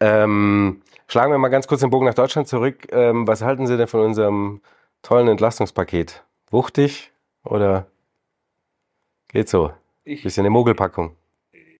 Ähm, 0.00 0.82
Schlagen 1.06 1.32
wir 1.32 1.38
mal 1.38 1.48
ganz 1.48 1.66
kurz 1.66 1.80
den 1.80 1.90
Bogen 1.90 2.06
nach 2.06 2.14
Deutschland 2.14 2.48
zurück. 2.48 2.88
Ähm, 2.90 3.26
was 3.28 3.42
halten 3.42 3.66
Sie 3.66 3.76
denn 3.76 3.86
von 3.86 4.00
unserem 4.00 4.60
tollen 5.02 5.28
Entlastungspaket? 5.28 6.24
Wuchtig 6.50 7.12
oder 7.44 7.86
geht 9.28 9.48
so? 9.48 9.70
Ich, 10.04 10.22
Bisschen 10.22 10.42
eine 10.42 10.50
Mogelpackung. 10.50 11.14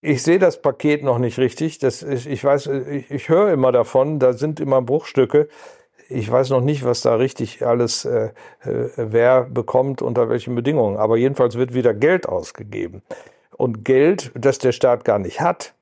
Ich 0.07 0.23
sehe 0.23 0.39
das 0.39 0.61
Paket 0.61 1.03
noch 1.03 1.17
nicht 1.17 1.39
richtig. 1.39 1.79
Das, 1.79 2.03
ich, 2.03 2.27
ich 2.27 2.45
weiß, 2.45 2.67
ich, 2.67 3.11
ich 3.11 3.31
höre 3.31 3.51
immer 3.51 3.73
davon, 3.73 4.19
da 4.19 4.35
sind 4.35 4.61
immer 4.61 4.83
Bruchstücke. 4.83 5.49
Ich 6.11 6.31
weiß 6.31 6.51
noch 6.51 6.61
nicht, 6.61 6.85
was 6.85 7.01
da 7.01 7.15
richtig 7.15 7.65
alles, 7.67 8.05
äh, 8.05 8.27
äh, 8.65 8.91
wer 8.97 9.45
bekommt, 9.45 10.03
unter 10.03 10.29
welchen 10.29 10.55
Bedingungen. 10.55 10.99
Aber 10.99 11.17
jedenfalls 11.17 11.57
wird 11.57 11.73
wieder 11.73 11.95
Geld 11.95 12.29
ausgegeben. 12.29 13.01
Und 13.57 13.87
Geld, 13.87 14.31
das 14.35 14.59
der 14.59 14.73
Staat 14.73 15.07
gar 15.07 15.19
nicht 15.19 15.41
hat, 15.41 15.73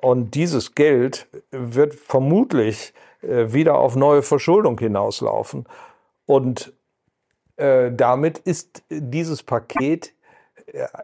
und 0.00 0.34
dieses 0.34 0.74
Geld 0.74 1.28
wird 1.50 1.94
vermutlich 1.94 2.94
äh, 3.20 3.52
wieder 3.52 3.76
auf 3.76 3.96
neue 3.96 4.22
Verschuldung 4.22 4.78
hinauslaufen. 4.78 5.66
Und 6.24 6.72
äh, 7.56 7.92
damit 7.92 8.38
ist 8.38 8.82
dieses 8.88 9.42
Paket 9.42 10.14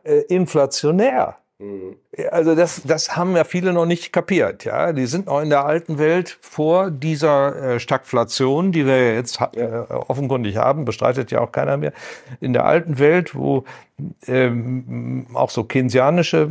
äh, 0.05 0.21
inflationär. 0.29 1.37
Mhm. 1.61 1.97
Also 2.33 2.57
das, 2.57 2.83
das 2.85 3.17
haben 3.17 3.37
ja 3.37 3.45
viele 3.45 3.73
noch 3.73 3.87
nicht 3.87 4.13
kapiert. 4.13 4.65
Ja, 4.65 4.93
die 4.93 5.07
sind 5.07 5.27
noch 5.27 5.41
in 5.41 5.51
der 5.51 5.65
alten 5.65 5.99
Welt 5.99 6.37
vor 6.41 6.91
dieser 6.91 7.75
äh, 7.75 7.81
Stagflation, 7.81 8.73
die 8.73 8.87
wir 8.87 9.15
jetzt 9.15 9.41
äh, 9.55 9.69
offenkundig 9.89 10.57
haben, 10.57 10.85
bestreitet 10.85 11.31
ja 11.31 11.41
auch 11.41 11.53
keiner 11.53 11.77
mehr. 11.77 11.93
In 12.41 12.55
der 12.55 12.65
alten 12.65 12.99
Welt, 12.99 13.37
wo 13.37 13.65
ähm, 14.27 15.27
auch 15.35 15.51
so 15.51 15.63
keynesianische 15.63 16.51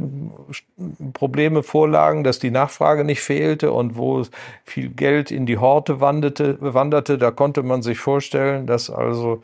Probleme 1.12 1.64
vorlagen, 1.64 2.24
dass 2.24 2.40
die 2.40 2.52
Nachfrage 2.52 3.04
nicht 3.04 3.20
fehlte 3.20 3.74
und 3.74 3.98
wo 3.98 4.24
viel 4.64 4.88
Geld 4.88 5.32
in 5.32 5.46
die 5.46 5.58
Horte 5.58 6.00
wanderte, 6.00 6.58
wanderte, 6.62 7.18
da 7.18 7.32
konnte 7.32 7.62
man 7.64 7.82
sich 7.82 8.00
vorstellen, 8.00 8.68
dass 8.68 8.90
also 8.90 9.42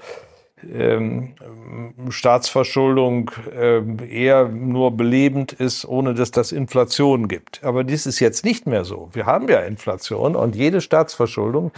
ähm, 0.72 1.36
Staatsverschuldung 2.10 3.32
ähm, 3.54 3.98
eher 4.10 4.48
nur 4.48 4.96
belebend 4.96 5.54
ist, 5.54 5.86
ohne 5.86 6.14
dass 6.14 6.32
das 6.32 6.52
Inflation 6.52 7.28
gibt. 7.28 7.64
Aber 7.64 7.84
dies 7.84 8.06
ist 8.06 8.20
jetzt 8.20 8.46
nicht 8.46 8.68
mehr 8.68 8.86
so. 8.86 9.10
Wir 9.14 9.26
haben 9.26 9.48
ja 9.48 9.60
Inflation 9.60 10.36
und 10.36 10.56
jede 10.56 10.82
Staatsverschuldung 10.82 11.72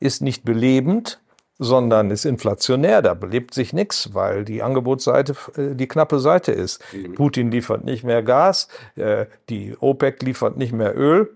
ist 0.00 0.22
nicht 0.22 0.44
belebend, 0.44 1.20
sondern 1.58 2.10
ist 2.10 2.24
inflationär. 2.24 3.02
Da 3.02 3.14
belebt 3.14 3.54
sich 3.54 3.72
nichts, 3.72 4.12
weil 4.12 4.44
die 4.44 4.62
Angebotsseite 4.62 5.36
äh, 5.56 5.74
die 5.74 5.88
knappe 5.88 6.18
Seite 6.18 6.52
ist. 6.52 6.82
Mhm. 6.92 7.14
Putin 7.14 7.50
liefert 7.50 7.84
nicht 7.84 8.04
mehr 8.04 8.22
Gas, 8.22 8.68
äh, 8.96 9.26
die 9.48 9.76
OPEC 9.78 10.22
liefert 10.22 10.56
nicht 10.56 10.72
mehr 10.72 10.96
Öl 10.96 11.30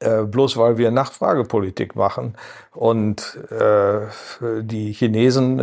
äh, 0.00 0.22
bloß 0.22 0.56
weil 0.56 0.78
wir 0.78 0.90
Nachfragepolitik 0.90 1.96
machen 1.96 2.36
und 2.72 3.38
äh, 3.50 4.06
die 4.62 4.92
Chinesen 4.92 5.58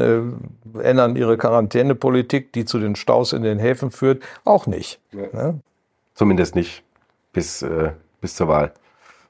äh, 0.75 0.81
ändern 0.81 1.15
ihre 1.15 1.37
Quarantänepolitik, 1.37 2.51
die 2.51 2.65
zu 2.65 2.79
den 2.79 2.95
Staus 2.95 3.33
in 3.33 3.43
den 3.43 3.59
Häfen 3.59 3.91
führt, 3.91 4.23
auch 4.43 4.67
nicht. 4.67 4.99
Ja. 5.11 5.27
Ne? 5.31 5.59
Zumindest 6.15 6.55
nicht 6.55 6.83
bis, 7.31 7.61
äh, 7.61 7.91
bis 8.21 8.35
zur 8.35 8.47
Wahl 8.47 8.73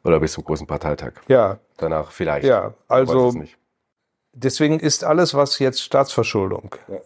oder 0.04 0.20
bis 0.20 0.34
zum 0.34 0.44
großen 0.44 0.68
Parteitag. 0.68 1.14
Ja. 1.28 1.60
Danach 1.78 2.12
vielleicht. 2.12 2.46
Ja, 2.46 2.74
also 2.88 3.34
deswegen 4.34 4.80
ist 4.80 5.04
alles, 5.04 5.34
was 5.34 5.60
jetzt 5.60 5.82
Staatsverschuldung 5.82 6.76
ja. 6.88 6.98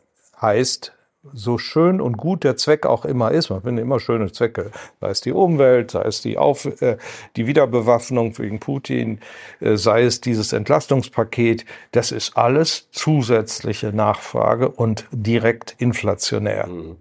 heißt, 0.42 0.94
so 1.34 1.58
schön 1.58 2.00
und 2.00 2.18
gut 2.18 2.44
der 2.44 2.56
Zweck 2.56 2.86
auch 2.86 3.04
immer 3.04 3.32
ist, 3.32 3.50
man 3.50 3.62
findet 3.62 3.84
immer 3.84 4.00
schöne 4.00 4.32
Zwecke, 4.32 4.72
sei 5.02 5.10
es 5.10 5.22
die 5.22 5.34
Umwelt, 5.34 5.92
sei 5.92 6.04
es 6.04 6.22
die, 6.22 6.38
Auf, 6.38 6.66
äh, 6.82 6.98
die 7.36 7.46
Wiederbewaffnung 7.46 8.38
wegen 8.38 8.60
Putin, 8.60 9.20
äh, 9.60 9.76
sei 9.76 10.04
es 10.04 10.22
dieses 10.22 10.54
Entlastungspaket, 10.54 11.66
das 11.92 12.12
ist 12.12 12.38
alles 12.38 12.90
zusätzliche 12.92 13.92
Nachfrage 13.92 14.70
und 14.70 15.08
direkt 15.12 15.76
inflationär. 15.78 16.68
Mhm. 16.68 16.96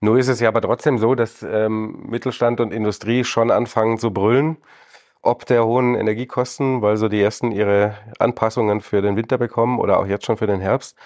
Nur 0.00 0.18
ist 0.18 0.28
es 0.28 0.40
ja 0.40 0.48
aber 0.48 0.62
trotzdem 0.62 0.96
so, 0.96 1.14
dass 1.14 1.42
ähm, 1.42 2.06
Mittelstand 2.08 2.60
und 2.60 2.72
Industrie 2.72 3.24
schon 3.24 3.50
anfangen 3.50 3.98
zu 3.98 4.10
brüllen, 4.10 4.56
ob 5.20 5.44
der 5.44 5.66
hohen 5.66 5.94
Energiekosten, 5.94 6.80
weil 6.80 6.96
so 6.96 7.08
die 7.08 7.20
ersten 7.20 7.52
ihre 7.52 7.94
Anpassungen 8.18 8.80
für 8.80 9.02
den 9.02 9.16
Winter 9.16 9.36
bekommen 9.36 9.78
oder 9.78 9.98
auch 9.98 10.06
jetzt 10.06 10.24
schon 10.24 10.38
für 10.38 10.46
den 10.46 10.60
Herbst. 10.60 10.96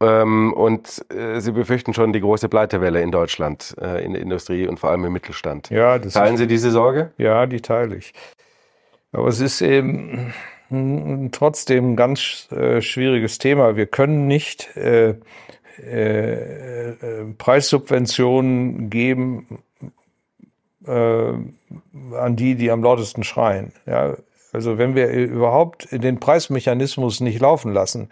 Ähm, 0.00 0.52
und 0.52 1.04
äh, 1.12 1.40
Sie 1.40 1.52
befürchten 1.52 1.92
schon 1.92 2.12
die 2.12 2.20
große 2.20 2.48
Pleitewelle 2.48 3.02
in 3.02 3.10
Deutschland, 3.10 3.74
äh, 3.80 4.04
in 4.04 4.12
der 4.12 4.22
Industrie 4.22 4.68
und 4.68 4.78
vor 4.78 4.90
allem 4.90 5.04
im 5.04 5.12
Mittelstand. 5.12 5.70
Ja, 5.70 5.98
Teilen 5.98 6.36
Sie 6.36 6.46
diese 6.46 6.70
Sorge? 6.70 7.12
Ja, 7.18 7.46
die 7.46 7.60
teile 7.60 7.96
ich. 7.96 8.12
Aber 9.12 9.28
es 9.28 9.40
ist 9.40 9.60
eben 9.60 10.32
trotzdem 11.32 11.92
ein 11.92 11.96
ganz 11.96 12.48
äh, 12.52 12.80
schwieriges 12.80 13.38
Thema. 13.38 13.74
Wir 13.76 13.86
können 13.86 14.26
nicht 14.26 14.76
äh, 14.76 15.14
äh, 15.80 17.24
Preissubventionen 17.38 18.90
geben 18.90 19.62
äh, 20.86 20.90
an 20.92 22.36
die, 22.36 22.54
die 22.54 22.70
am 22.70 22.82
lautesten 22.82 23.24
schreien. 23.24 23.72
Ja, 23.86 24.16
also 24.52 24.78
wenn 24.78 24.94
wir 24.94 25.08
überhaupt 25.08 25.88
den 25.90 26.20
Preismechanismus 26.20 27.20
nicht 27.20 27.40
laufen 27.40 27.72
lassen, 27.72 28.10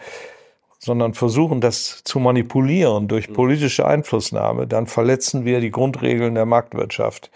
sondern 0.86 1.14
versuchen, 1.14 1.60
das 1.60 2.04
zu 2.04 2.20
manipulieren 2.20 3.08
durch 3.08 3.32
politische 3.32 3.86
Einflussnahme, 3.86 4.68
dann 4.68 4.86
verletzen 4.86 5.44
wir 5.44 5.60
die 5.60 5.72
Grundregeln 5.72 6.36
der 6.36 6.46
Marktwirtschaft. 6.46 7.32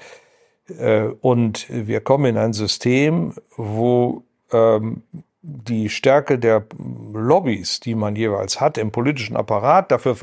Äh, 0.78 1.08
und 1.20 1.66
wir 1.68 2.00
kommen 2.00 2.26
in 2.26 2.36
ein 2.38 2.52
System, 2.52 3.34
wo 3.56 4.22
ähm, 4.52 5.02
die 5.42 5.88
Stärke 5.88 6.38
der 6.38 6.64
Lobbys, 7.12 7.80
die 7.80 7.96
man 7.96 8.14
jeweils 8.14 8.60
hat 8.60 8.78
im 8.78 8.92
politischen 8.92 9.36
Apparat, 9.36 9.90
dafür 9.90 10.16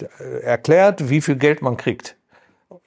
äh, 0.00 0.40
erklärt, 0.42 1.08
wie 1.08 1.20
viel 1.20 1.36
Geld 1.36 1.62
man 1.62 1.76
kriegt 1.76 2.16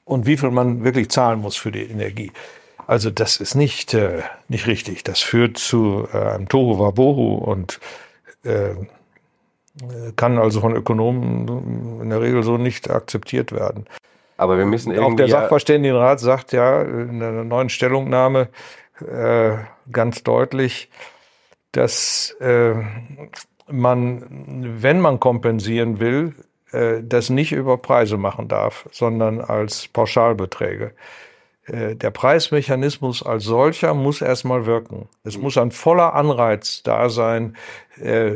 und 0.03 0.25
wie 0.25 0.35
viel 0.35 0.51
man 0.51 0.83
wirklich 0.83 1.09
zahlen 1.09 1.39
muss 1.39 1.55
für 1.55 1.71
die 1.71 1.83
Energie. 1.83 2.33
Also 2.85 3.11
das 3.11 3.37
ist 3.37 3.55
nicht, 3.55 3.93
äh, 3.93 4.23
nicht 4.49 4.67
richtig. 4.67 5.05
Das 5.05 5.21
führt 5.21 5.57
zu 5.57 6.05
äh, 6.11 6.17
einem 6.17 6.49
Tohu 6.49 6.79
Wabohu 6.79 7.35
und 7.35 7.79
äh, 8.43 8.71
kann 10.15 10.37
also 10.37 10.61
von 10.61 10.75
Ökonomen 10.75 12.01
in 12.01 12.09
der 12.09 12.21
Regel 12.21 12.43
so 12.43 12.57
nicht 12.57 12.89
akzeptiert 12.89 13.51
werden. 13.51 13.85
Aber 14.37 14.57
wir 14.57 14.65
müssen 14.65 14.91
irgendwie. 14.93 15.11
Auch 15.11 15.15
der 15.15 15.27
Sachverständigenrat 15.27 16.19
sagt 16.19 16.53
ja 16.53 16.81
in 16.81 17.21
einer 17.21 17.43
neuen 17.43 17.69
Stellungnahme 17.69 18.47
äh, 19.01 19.57
ganz 19.91 20.23
deutlich, 20.23 20.89
dass 21.71 22.31
äh, 22.39 22.73
man, 23.67 24.23
wenn 24.81 25.01
man 25.01 25.19
kompensieren 25.19 25.99
will, 25.99 26.35
äh, 26.71 27.01
das 27.03 27.29
nicht 27.29 27.51
über 27.51 27.77
Preise 27.77 28.17
machen 28.17 28.47
darf, 28.47 28.87
sondern 28.91 29.41
als 29.41 29.87
Pauschalbeträge. 29.87 30.93
Äh, 31.69 31.95
der 31.95 32.11
Preismechanismus 32.11 33.23
als 33.23 33.43
solcher 33.43 33.93
muss 33.93 34.21
erstmal 34.21 34.65
wirken. 34.65 35.07
Es 35.23 35.37
muss 35.37 35.57
ein 35.57 35.71
voller 35.71 36.13
Anreiz 36.15 36.83
da 36.83 37.09
sein, 37.09 37.55
äh, 38.01 38.31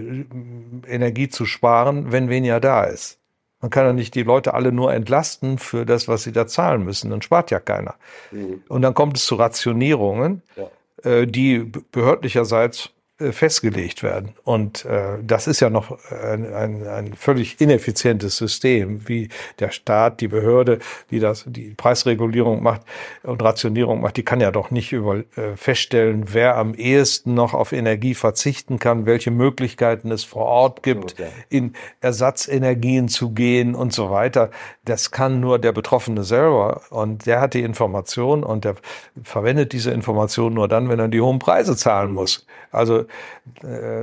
Energie 0.88 1.30
zu 1.30 1.46
sparen, 1.46 2.12
wenn 2.12 2.30
weniger 2.30 2.60
da 2.60 2.84
ist. 2.84 3.20
Man 3.62 3.70
kann 3.70 3.86
ja 3.86 3.94
nicht 3.94 4.14
die 4.16 4.24
Leute 4.24 4.54
alle 4.54 4.72
nur 4.72 4.94
entlasten 4.94 5.58
für 5.58 5.86
das, 5.86 6.08
was 6.08 6.24
sie 6.24 6.34
da 6.34 6.48
zahlen 6.48 6.84
müssen. 6.84 7.10
Dann 7.10 7.22
spart 7.22 7.50
ja 7.50 7.60
keiner. 7.60 7.96
Mhm. 8.32 8.62
Und 8.68 8.82
dann 8.82 8.94
kommt 8.94 9.18
es 9.18 9.26
zu 9.26 9.36
Rationierungen, 9.36 10.42
ja. 10.56 11.26
die 11.26 11.72
behördlicherseits 11.92 12.88
äh, 12.88 12.90
festgelegt 13.32 14.04
werden. 14.04 14.34
Und 14.44 14.86
äh, 14.86 15.18
das 15.22 15.48
ist 15.48 15.60
ja 15.60 15.70
noch 15.70 15.98
ein, 16.12 16.54
ein, 16.54 16.88
ein 16.88 17.14
völlig 17.14 17.62
ineffizientes 17.62 18.38
System, 18.38 19.08
wie 19.08 19.30
der 19.60 19.72
Staat, 19.72 20.22
die 20.22 20.28
Behörde, 20.28 20.80
die 21.12 21.20
das, 21.20 21.46
die 21.48 21.74
Preisregulierung 21.76 22.62
macht 22.62 22.82
und 23.24 23.42
Rationierung 23.42 24.02
macht, 24.02 24.18
die 24.18 24.24
kann 24.24 24.42
ja 24.42 24.52
doch 24.52 24.72
nicht 24.72 24.92
über 24.92 25.18
äh, 25.18 25.56
feststellen, 25.56 26.26
wer 26.34 26.58
am 26.58 26.74
ehesten 26.74 27.34
noch 27.34 27.54
auf 27.54 27.72
Energie 27.72 28.16
verzichten 28.16 28.80
kann, 28.80 29.06
welche 29.06 29.32
Möglichkeiten 29.32 30.12
es 30.12 30.24
vor 30.24 30.46
Ort 30.46 30.84
gibt, 30.84 31.14
okay. 31.14 31.30
in 31.50 31.74
Ersatzenergien 32.02 33.08
zu 33.08 33.32
gehen 33.32 33.76
und 33.76 33.94
so 33.94 34.10
weiter. 34.10 34.50
Das 34.86 35.12
kann 35.12 35.40
nur 35.40 35.60
der 35.60 35.72
Betroffene 35.72 36.24
selber. 36.24 36.82
Und 36.90 37.26
der 37.26 37.42
hat 37.42 37.54
die 37.54 37.62
Information 37.62 38.44
und 38.44 38.66
der 38.66 38.76
verwendet 39.24 39.74
diese 39.74 39.92
Information 39.92 40.54
nur 40.54 40.68
dann, 40.68 40.90
wenn 40.90 41.00
er 41.00 41.08
die 41.08 41.22
hohen 41.22 41.40
Preise 41.40 41.76
zahlen 41.76 42.12
muss. 42.12 42.46
Also 42.72 43.00
äh, 43.00 43.06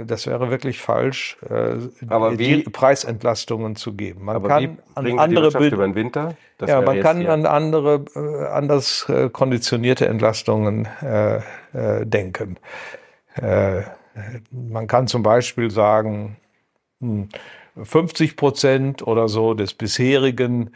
das 0.06 0.26
wäre 0.26 0.50
wirklich 0.50 0.80
falsch, 0.80 1.36
äh, 1.48 1.76
aber 2.08 2.38
wie, 2.38 2.62
Preisentlastungen 2.62 3.76
zu 3.76 3.94
geben. 3.94 4.24
Man 4.24 4.42
kann 4.42 4.78
an 4.94 5.18
andere 5.18 5.48
über 5.48 5.86
den 5.86 5.94
Winter. 5.94 6.36
Das 6.58 6.70
ja, 6.70 6.82
man 6.82 7.00
kann 7.00 7.26
an 7.26 7.46
andere 7.46 8.04
äh, 8.14 8.46
anders 8.46 9.08
äh, 9.08 9.30
konditionierte 9.30 10.06
Entlastungen 10.06 10.86
äh, 11.02 11.36
äh, 11.72 12.04
denken. 12.04 12.58
Äh, 13.34 13.82
man 14.50 14.86
kann 14.86 15.06
zum 15.06 15.22
Beispiel 15.22 15.70
sagen, 15.70 16.36
50 17.00 18.30
hm, 18.30 18.36
Prozent 18.36 19.06
oder 19.06 19.28
so 19.28 19.54
des 19.54 19.72
bisherigen 19.74 20.70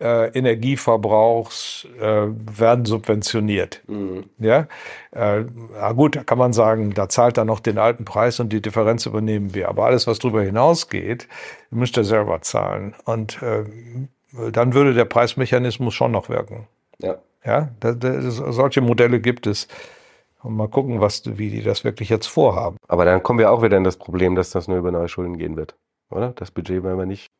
äh, 0.00 0.28
Energieverbrauchs 0.36 1.86
äh, 2.00 2.26
werden 2.32 2.84
subventioniert. 2.84 3.82
Mhm. 3.86 4.24
Ja, 4.38 4.66
äh, 5.12 5.44
na 5.72 5.92
gut, 5.92 6.16
da 6.16 6.24
kann 6.24 6.38
man 6.38 6.52
sagen, 6.52 6.94
da 6.94 7.08
zahlt 7.08 7.36
er 7.36 7.44
noch 7.44 7.60
den 7.60 7.78
alten 7.78 8.04
Preis 8.04 8.40
und 8.40 8.52
die 8.52 8.62
Differenz 8.62 9.06
übernehmen 9.06 9.54
wir. 9.54 9.68
Aber 9.68 9.84
alles, 9.86 10.06
was 10.06 10.18
darüber 10.18 10.42
hinausgeht, 10.42 11.28
müsst 11.70 11.96
ihr 11.96 12.04
selber 12.04 12.40
zahlen. 12.42 12.94
Und 13.04 13.42
äh, 13.42 13.64
dann 14.52 14.74
würde 14.74 14.94
der 14.94 15.04
Preismechanismus 15.04 15.92
schon 15.92 16.12
noch 16.12 16.28
wirken. 16.28 16.66
Ja, 16.98 17.16
ja 17.44 17.68
das, 17.80 17.98
das, 17.98 18.36
solche 18.36 18.80
Modelle 18.80 19.20
gibt 19.20 19.46
es. 19.46 19.68
Und 20.42 20.56
mal 20.56 20.68
gucken, 20.68 21.00
was, 21.02 21.22
wie 21.36 21.50
die 21.50 21.62
das 21.62 21.84
wirklich 21.84 22.08
jetzt 22.08 22.26
vorhaben. 22.26 22.76
Aber 22.88 23.04
dann 23.04 23.22
kommen 23.22 23.38
wir 23.38 23.50
auch 23.50 23.62
wieder 23.62 23.76
in 23.76 23.84
das 23.84 23.98
Problem, 23.98 24.36
dass 24.36 24.50
das 24.50 24.68
nur 24.68 24.78
über 24.78 24.90
neue 24.90 25.08
Schulden 25.08 25.36
gehen 25.36 25.56
wird. 25.56 25.76
Oder? 26.10 26.32
Das 26.36 26.50
Budget 26.50 26.82
werden 26.82 26.98
wir 26.98 27.04
nicht 27.04 27.30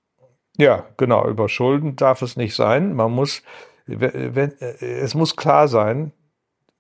ja, 0.61 0.85
genau. 0.97 1.27
Über 1.27 1.49
Schulden 1.49 1.97
darf 1.97 2.23
es 2.23 2.37
nicht 2.37 2.55
sein. 2.55 2.95
Man 2.95 3.13
muss, 3.13 3.43
wenn, 3.87 4.53
es 4.61 5.15
muss 5.15 5.37
klar 5.37 5.69
sein, 5.69 6.13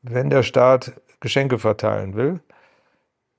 wenn 0.02 0.30
der 0.30 0.42
Staat 0.42 0.92
Geschenke 1.20 1.58
verteilen 1.58 2.14
will, 2.14 2.40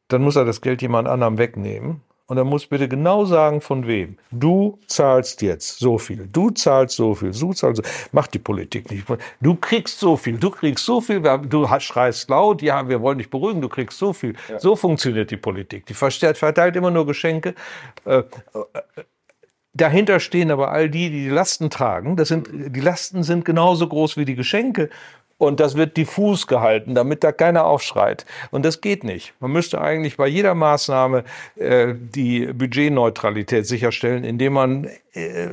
dann 0.07 0.23
muss 0.23 0.35
er 0.35 0.45
das 0.45 0.61
Geld 0.61 0.81
jemand 0.81 1.07
anderem 1.07 1.37
wegnehmen. 1.37 2.01
Und 2.25 2.37
er 2.37 2.45
muss 2.45 2.65
bitte 2.65 2.87
genau 2.87 3.25
sagen, 3.25 3.59
von 3.59 3.87
wem. 3.87 4.17
Du 4.31 4.79
zahlst 4.87 5.41
jetzt 5.41 5.79
so 5.79 5.97
viel. 5.97 6.29
Du 6.31 6.49
zahlst 6.49 6.95
so 6.95 7.13
viel. 7.13 7.31
Du 7.31 7.51
zahlst 7.51 7.83
so. 7.83 8.07
Macht 8.13 8.33
die 8.33 8.39
Politik 8.39 8.89
nicht. 8.89 9.05
Du 9.41 9.55
kriegst 9.55 9.99
so 9.99 10.15
viel. 10.15 10.37
Du 10.37 10.49
kriegst 10.49 10.85
so 10.85 11.01
viel. 11.01 11.19
Du 11.19 11.67
schreist 11.79 12.29
laut. 12.29 12.61
Ja, 12.61 12.87
wir 12.87 13.01
wollen 13.01 13.17
dich 13.17 13.29
beruhigen. 13.29 13.59
Du 13.59 13.67
kriegst 13.67 13.99
so 13.99 14.13
viel. 14.13 14.33
Ja. 14.47 14.59
So 14.59 14.77
funktioniert 14.77 15.29
die 15.29 15.35
Politik. 15.35 15.85
Die 15.87 15.93
verteilt 15.93 16.77
immer 16.77 16.89
nur 16.89 17.05
Geschenke. 17.05 17.53
Dahinter 19.73 20.19
stehen 20.19 20.51
aber 20.51 20.71
all 20.71 20.89
die, 20.89 21.09
die 21.09 21.23
die 21.23 21.29
Lasten 21.29 21.69
tragen. 21.69 22.17
Das 22.17 22.27
sind, 22.27 22.49
die 22.51 22.81
Lasten 22.81 23.23
sind 23.23 23.45
genauso 23.45 23.87
groß 23.87 24.17
wie 24.17 24.25
die 24.25 24.35
Geschenke. 24.35 24.89
Und 25.37 25.59
das 25.59 25.75
wird 25.75 25.97
diffus 25.97 26.45
gehalten, 26.45 26.93
damit 26.93 27.23
da 27.23 27.31
keiner 27.31 27.65
aufschreit. 27.65 28.27
Und 28.51 28.63
das 28.63 28.79
geht 28.79 29.03
nicht. 29.03 29.33
Man 29.39 29.51
müsste 29.51 29.81
eigentlich 29.81 30.17
bei 30.17 30.27
jeder 30.27 30.53
Maßnahme 30.53 31.23
äh, 31.55 31.95
die 31.97 32.45
Budgetneutralität 32.53 33.65
sicherstellen, 33.65 34.23
indem 34.23 34.53
man 34.53 34.87
äh, 35.13 35.47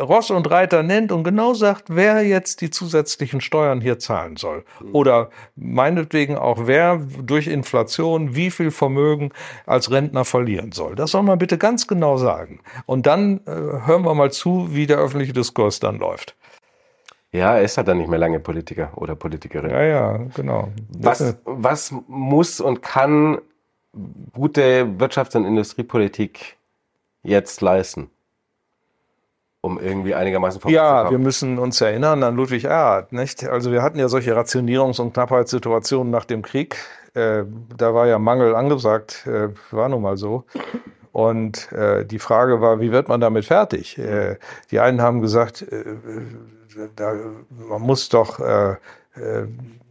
Ross 0.00 0.30
und 0.30 0.50
Reiter 0.50 0.82
nennt 0.82 1.12
und 1.12 1.24
genau 1.24 1.54
sagt, 1.54 1.84
wer 1.88 2.22
jetzt 2.26 2.60
die 2.60 2.70
zusätzlichen 2.70 3.40
Steuern 3.40 3.80
hier 3.80 3.98
zahlen 3.98 4.36
soll. 4.36 4.64
Oder 4.92 5.30
meinetwegen 5.56 6.36
auch, 6.36 6.66
wer 6.66 6.98
durch 6.98 7.46
Inflation 7.46 8.34
wie 8.34 8.50
viel 8.50 8.70
Vermögen 8.70 9.32
als 9.66 9.90
Rentner 9.90 10.24
verlieren 10.24 10.72
soll. 10.72 10.94
Das 10.94 11.10
soll 11.12 11.22
man 11.22 11.38
bitte 11.38 11.58
ganz 11.58 11.86
genau 11.86 12.16
sagen. 12.16 12.60
Und 12.86 13.06
dann 13.06 13.40
äh, 13.46 13.50
hören 13.50 14.04
wir 14.04 14.14
mal 14.14 14.30
zu, 14.30 14.68
wie 14.74 14.86
der 14.86 14.98
öffentliche 14.98 15.32
Diskurs 15.32 15.80
dann 15.80 15.98
läuft. 15.98 16.36
Ja, 17.32 17.56
er 17.56 17.62
ist 17.62 17.78
halt 17.78 17.88
dann 17.88 17.96
nicht 17.96 18.10
mehr 18.10 18.18
lange 18.18 18.40
Politiker 18.40 18.92
oder 18.96 19.16
Politikerin. 19.16 19.70
Ja, 19.70 19.82
ja, 19.82 20.16
genau. 20.34 20.68
Was, 20.98 21.34
was 21.46 21.94
muss 22.06 22.60
und 22.60 22.82
kann 22.82 23.38
gute 24.34 24.84
Wirtschafts- 24.98 25.36
und 25.36 25.46
Industriepolitik 25.46 26.58
jetzt 27.22 27.62
leisten? 27.62 28.10
Um 29.62 29.78
irgendwie 29.80 30.14
einigermaßen 30.14 30.60
Ja, 30.66 31.10
wir 31.10 31.18
müssen 31.18 31.58
uns 31.58 31.80
erinnern 31.80 32.22
an 32.24 32.34
Ludwig 32.34 32.64
Erhard, 32.64 33.12
nicht? 33.12 33.48
Also 33.48 33.70
wir 33.70 33.80
hatten 33.80 33.98
ja 33.98 34.08
solche 34.08 34.36
Rationierungs- 34.36 35.00
und 35.00 35.14
Knappheitssituationen 35.14 36.10
nach 36.10 36.24
dem 36.24 36.42
Krieg. 36.42 36.76
Äh, 37.14 37.44
da 37.76 37.94
war 37.94 38.08
ja 38.08 38.18
Mangel 38.18 38.54
angesagt, 38.56 39.26
äh, 39.26 39.48
war 39.70 39.88
nun 39.88 40.02
mal 40.02 40.16
so. 40.16 40.44
Und 41.12 41.70
äh, 41.72 42.04
die 42.04 42.18
Frage 42.18 42.60
war, 42.60 42.80
wie 42.80 42.90
wird 42.90 43.08
man 43.08 43.20
damit 43.20 43.44
fertig? 43.44 43.98
Äh, 43.98 44.36
die 44.70 44.80
einen 44.80 45.00
haben 45.00 45.20
gesagt, 45.20 45.62
äh, 45.62 45.84
da, 46.96 47.14
man 47.50 47.82
muss 47.82 48.08
doch 48.08 48.40
äh, 48.40 48.72
äh, 49.14 49.46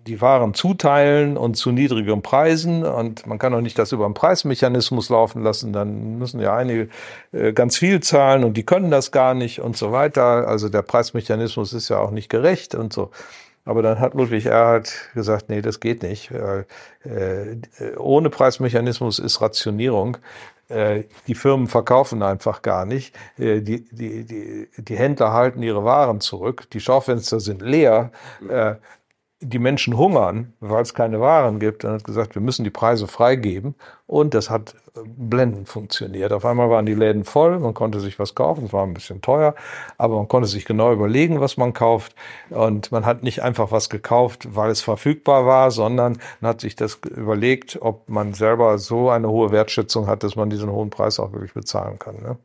die 0.08 0.22
Waren 0.22 0.54
zuteilen 0.54 1.38
und 1.38 1.56
zu 1.56 1.72
niedrigen 1.72 2.22
Preisen 2.22 2.84
und 2.84 3.28
man 3.28 3.40
kann 3.40 3.54
auch 3.54 3.62
nicht 3.62 3.78
das 3.78 3.92
über 3.92 4.06
einen 4.06 4.14
Preismechanismus 4.14 5.10
laufen 5.10 5.44
lassen, 5.44 5.74
dann 5.74 6.18
müssen 6.18 6.40
ja 6.40 6.56
einige 6.56 6.90
äh, 7.32 7.54
ganz 7.54 7.78
viel 7.78 8.00
zahlen 8.02 8.44
und 8.44 8.56
die 8.56 8.64
können 8.64 8.92
das 8.92 9.12
gar 9.12 9.34
nicht 9.34 9.62
und 9.62 9.78
so 9.78 9.92
weiter. 9.92 10.48
Also 10.48 10.70
der 10.70 10.82
Preismechanismus 10.82 11.74
ist 11.74 11.90
ja 11.90 12.00
auch 12.00 12.12
nicht 12.12 12.30
gerecht 12.30 12.76
und 12.76 12.94
so. 12.94 13.12
Aber 13.64 13.84
dann 13.84 14.00
hat 14.00 14.16
Ludwig 14.16 14.48
Erhard 14.48 14.92
gesagt, 15.14 15.50
nee, 15.50 15.62
das 15.62 15.80
geht 15.80 16.02
nicht. 16.02 16.32
Äh, 16.32 16.66
ohne 17.98 18.32
Preismechanismus 18.32 19.20
ist 19.20 19.40
Rationierung. 19.40 20.18
Äh, 20.68 21.04
die 21.28 21.36
Firmen 21.36 21.68
verkaufen 21.68 22.24
einfach 22.24 22.64
gar 22.64 22.86
nicht. 22.86 23.16
Äh, 23.38 23.62
die, 23.62 23.86
die, 23.92 24.24
die, 24.26 24.68
die 24.78 24.96
Händler 24.96 25.34
halten 25.34 25.62
ihre 25.62 25.84
Waren 25.84 26.22
zurück. 26.22 26.70
Die 26.72 26.80
Schaufenster 26.80 27.40
sind 27.40 27.62
leer. 27.62 28.12
Äh, 29.42 29.46
die 29.46 29.60
Menschen 29.60 29.98
hungern, 29.98 30.54
weil 30.60 30.82
es 30.82 30.94
keine 30.94 31.20
Waren 31.20 31.60
gibt, 31.60 31.84
und 31.84 31.92
hat 31.92 32.04
gesagt, 32.04 32.36
wir 32.36 32.42
müssen 32.42 32.64
die 32.64 32.70
Preise 32.70 33.08
freigeben. 33.08 33.76
Und 34.08 34.34
das 34.34 34.50
hat 34.50 34.76
blendend 34.94 35.70
funktioniert. 35.70 36.34
Auf 36.34 36.46
einmal 36.46 36.70
waren 36.70 36.86
die 36.86 36.94
Läden 36.94 37.24
voll, 37.24 37.60
man 37.60 37.74
konnte 37.74 38.00
sich 38.00 38.20
was 38.20 38.36
kaufen, 38.36 38.66
es 38.66 38.74
war 38.74 38.84
ein 38.84 38.94
bisschen 38.94 39.22
teuer, 39.22 39.56
aber 39.98 40.18
man 40.18 40.28
konnte 40.28 40.50
sich 40.50 40.66
genau 40.66 40.92
überlegen, 40.92 41.40
was 41.40 41.58
man 41.58 41.74
kauft. 41.74 42.14
Und 42.50 42.92
man 42.92 43.06
hat 43.06 43.24
nicht 43.24 43.42
einfach 43.42 43.72
was 43.72 43.90
gekauft, 43.90 44.50
weil 44.56 44.70
es 44.70 44.82
verfügbar 44.82 45.46
war, 45.46 45.72
sondern 45.72 46.18
man 46.42 46.50
hat 46.50 46.62
sich 46.62 46.76
das 46.76 47.00
überlegt, 47.10 47.78
ob 47.82 48.10
man 48.10 48.34
selber 48.34 48.78
so 48.78 49.10
eine 49.10 49.30
hohe 49.30 49.52
Wertschätzung 49.52 50.08
hat, 50.08 50.24
dass 50.24 50.36
man 50.36 50.50
diesen 50.50 50.70
hohen 50.70 50.90
Preis 50.90 51.20
auch 51.20 51.32
wirklich 51.32 51.54
bezahlen 51.54 51.98
kann. 51.98 52.22
Ne? 52.22 52.38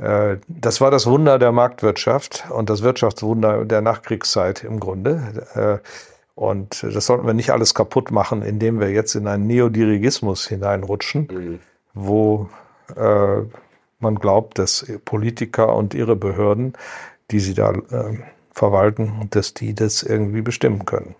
Äh, 0.00 0.38
das 0.48 0.80
war 0.80 0.90
das 0.90 1.06
Wunder 1.06 1.38
der 1.38 1.52
Marktwirtschaft 1.52 2.44
und 2.50 2.70
das 2.70 2.82
Wirtschaftswunder 2.82 3.64
der 3.64 3.80
Nachkriegszeit 3.80 4.64
im 4.64 4.80
Grunde. 4.80 5.80
Äh, 5.82 5.88
und 6.34 6.82
das 6.82 7.06
sollten 7.06 7.26
wir 7.26 7.34
nicht 7.34 7.50
alles 7.50 7.74
kaputt 7.74 8.10
machen, 8.10 8.42
indem 8.42 8.80
wir 8.80 8.90
jetzt 8.90 9.14
in 9.14 9.28
einen 9.28 9.46
Neodirigismus 9.46 10.48
hineinrutschen, 10.48 11.28
mhm. 11.30 11.58
wo 11.94 12.48
äh, 12.96 13.42
man 14.00 14.14
glaubt, 14.16 14.58
dass 14.58 14.84
Politiker 15.04 15.74
und 15.74 15.94
ihre 15.94 16.16
Behörden, 16.16 16.74
die 17.30 17.38
sie 17.38 17.54
da 17.54 17.70
äh, 17.70 18.18
verwalten, 18.50 19.28
dass 19.30 19.54
die 19.54 19.74
das 19.74 20.02
irgendwie 20.02 20.42
bestimmen 20.42 20.84
können. 20.84 21.14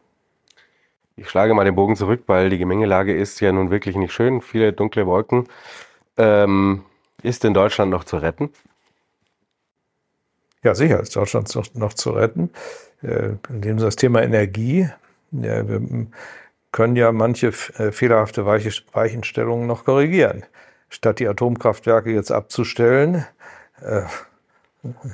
Ich 1.17 1.29
schlage 1.29 1.55
mal 1.55 1.65
den 1.65 1.77
Bogen 1.77 1.95
zurück, 1.95 2.25
weil 2.27 2.51
die 2.51 2.59
Gemengelage 2.59 3.17
ist 3.17 3.41
ja 3.41 3.53
nun 3.53 3.71
wirklich 3.71 3.95
nicht 3.95 4.13
schön. 4.13 4.41
Viele 4.41 4.73
dunkle 4.73 5.07
Wolken. 5.07 5.47
Ähm, 6.17 6.83
ist 7.25 7.45
in 7.45 7.55
Deutschland 7.55 7.91
noch 7.91 8.05
zu 8.05 8.17
retten? 8.19 8.51
Ja, 10.63 10.75
sicher 10.75 11.01
ist 11.01 11.15
Deutschland 11.15 11.55
noch, 11.55 11.75
noch 11.75 11.95
zu 11.95 12.11
retten. 12.11 12.51
Äh, 13.03 13.33
indem 13.49 13.77
das 13.79 13.97
Thema 13.97 14.23
Energie 14.23 14.89
ja, 15.43 15.69
wir 15.69 16.07
können 16.73 16.97
ja 16.97 17.13
manche 17.13 17.49
äh, 17.49 17.93
fehlerhafte 17.93 18.47
Weichenstellungen 18.47 19.67
noch 19.67 19.85
korrigieren. 19.85 20.45
Statt 20.89 21.19
die 21.19 21.29
Atomkraftwerke 21.29 22.11
jetzt 22.11 22.31
abzustellen, 22.31 23.25
äh, 23.81 24.03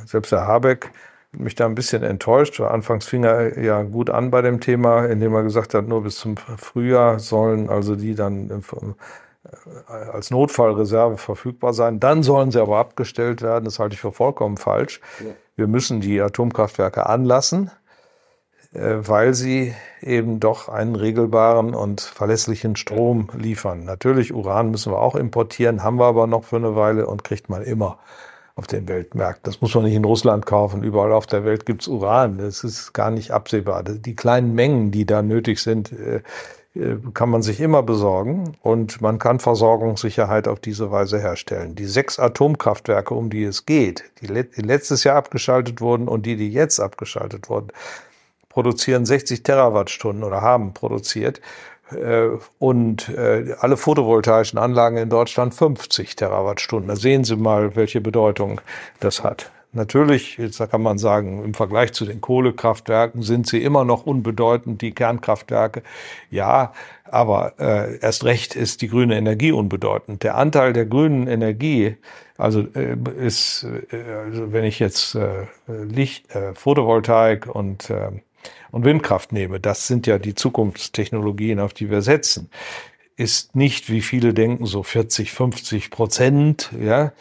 selbst 0.05 0.33
Herr 0.33 0.47
Habeck 0.47 0.91
hat 1.33 1.41
mich 1.41 1.55
da 1.55 1.67
ein 1.67 1.75
bisschen 1.75 2.03
enttäuscht, 2.03 2.61
anfangs 2.61 3.07
fing 3.07 3.25
er 3.25 3.59
ja 3.59 3.83
gut 3.83 4.11
an 4.11 4.31
bei 4.31 4.43
dem 4.43 4.61
Thema, 4.61 5.07
indem 5.07 5.35
er 5.35 5.43
gesagt 5.43 5.75
hat, 5.75 5.87
nur 5.87 6.03
bis 6.03 6.17
zum 6.17 6.37
Frühjahr 6.37 7.19
sollen 7.19 7.71
also 7.71 7.95
die 7.95 8.15
dann 8.15 8.63
als 9.87 10.31
Notfallreserve 10.31 11.17
verfügbar 11.17 11.73
sein. 11.73 12.01
Dann 12.01 12.23
sollen 12.23 12.51
sie 12.51 12.61
aber 12.61 12.79
abgestellt 12.79 13.43
werden. 13.43 13.65
Das 13.65 13.79
halte 13.79 13.95
ich 13.95 14.01
für 14.01 14.13
vollkommen 14.13 14.57
falsch. 14.57 15.01
Wir 15.57 15.67
müssen 15.67 16.01
die 16.01 16.21
Atomkraftwerke 16.21 17.07
anlassen. 17.07 17.71
Äh, 18.73 18.99
weil 19.09 19.35
sie 19.35 19.75
eben 20.01 20.39
doch 20.39 20.69
einen 20.69 20.95
regelbaren 20.95 21.75
und 21.75 22.01
verlässlichen 22.01 22.77
Strom 22.77 23.29
liefern. 23.37 23.85
Natürlich, 23.85 24.33
Uran 24.33 24.71
müssen 24.71 24.93
wir 24.93 25.01
auch 25.01 25.17
importieren, 25.17 25.83
haben 25.83 25.99
wir 25.99 26.07
aber 26.07 26.29
noch 26.29 26.45
für 26.45 26.57
eine 26.57 26.77
Weile 26.77 27.09
und 27.09 27.25
kriegt 27.25 27.49
man 27.49 27.63
immer 27.63 27.99
auf 28.55 28.69
den 28.69 28.87
Weltmärkten. 28.87 29.43
Das 29.43 29.61
muss 29.61 29.75
man 29.75 29.85
nicht 29.85 29.97
in 29.97 30.05
Russland 30.05 30.47
kaufen. 30.47 30.85
Überall 30.85 31.13
auf 31.13 31.27
der 31.27 31.45
Welt 31.45 31.67
gibt's 31.67 31.89
Uran. 31.89 32.39
Das 32.39 32.63
ist 32.63 32.93
gar 32.93 33.11
nicht 33.11 33.33
absehbar. 33.33 33.83
Die 33.83 34.15
kleinen 34.15 34.55
Mengen, 34.55 34.93
die 34.93 35.05
da 35.05 35.23
nötig 35.23 35.61
sind, 35.61 35.91
äh, 35.91 36.23
kann 37.15 37.31
man 37.31 37.43
sich 37.43 37.61
immer 37.61 37.83
besorgen 37.83 38.57
und 38.63 39.01
man 39.01 39.19
kann 39.19 39.41
Versorgungssicherheit 39.41 40.47
auf 40.47 40.61
diese 40.61 40.93
Weise 40.93 41.19
herstellen. 41.19 41.75
Die 41.75 41.87
sechs 41.87 42.21
Atomkraftwerke, 42.21 43.13
um 43.13 43.29
die 43.29 43.43
es 43.43 43.67
geht, 43.67 44.05
die 44.21 44.27
letztes 44.27 45.03
Jahr 45.03 45.17
abgeschaltet 45.17 45.81
wurden 45.81 46.07
und 46.07 46.27
die, 46.27 46.37
die 46.37 46.53
jetzt 46.53 46.79
abgeschaltet 46.79 47.49
wurden, 47.51 47.73
produzieren 48.49 49.05
60 49.05 49.43
Terawattstunden 49.43 50.23
oder 50.23 50.43
haben 50.43 50.73
produziert 50.73 51.41
äh, 51.91 52.29
und 52.61 53.09
äh, 53.09 53.57
alle 53.59 53.77
photovoltaischen 53.77 54.59
Anlagen 54.59 54.97
in 54.97 55.09
Deutschland 55.09 55.55
50 55.55 56.15
Terawattstunden. 56.15 56.89
Da 56.89 56.97
sehen 56.97 57.25
Sie 57.25 57.37
mal, 57.37 57.75
welche 57.75 58.01
Bedeutung 58.01 58.61
das 59.01 59.25
hat. 59.25 59.51
Natürlich, 59.73 60.37
jetzt 60.37 60.59
kann 60.71 60.83
man 60.83 60.99
sagen, 60.99 61.45
im 61.45 61.55
Vergleich 61.55 61.93
zu 61.93 62.05
den 62.05 62.21
Kohlekraftwerken 62.21 63.23
sind 63.23 63.47
sie 63.47 63.63
immer 63.63 63.85
noch 63.85 64.05
unbedeutend, 64.05 64.83
die 64.83 64.91
Kernkraftwerke. 64.91 65.83
Ja, 66.29 66.73
aber 67.05 67.55
äh, 67.61 67.99
erst 68.01 68.25
recht 68.25 68.57
ist 68.57 68.83
die 68.83 68.89
grüne 68.89 69.17
Energie 69.17 69.53
unbedeutend. 69.53 70.25
Der 70.25 70.37
Anteil 70.37 70.73
der 70.73 70.87
grünen 70.87 71.29
Energie, 71.29 71.97
also 72.37 72.67
äh, 72.75 72.97
ist, 73.19 73.65
äh, 73.93 74.03
also 74.27 74.53
wenn 74.53 74.65
ich 74.65 74.81
jetzt 74.81 75.15
äh, 75.15 75.47
Licht, 75.69 76.35
äh, 76.35 76.53
Photovoltaik 76.55 77.47
und 77.47 77.91
äh, 77.91 78.11
und 78.71 78.85
Windkraft 78.85 79.33
nehme, 79.33 79.61
das 79.61 79.87
sind 79.87 80.07
ja 80.07 80.19
die 80.19 80.35
Zukunftstechnologien, 80.35 81.61
auf 81.61 81.75
die 81.75 81.91
wir 81.91 82.03
setzen, 82.03 82.51
ist 83.17 83.55
nicht, 83.55 83.91
wie 83.91 84.01
viele 84.01 84.33
denken, 84.33 84.65
so 84.65 84.83
40, 84.83 85.33
50 85.33 85.91
Prozent, 85.91 86.71
ja, 86.81 87.13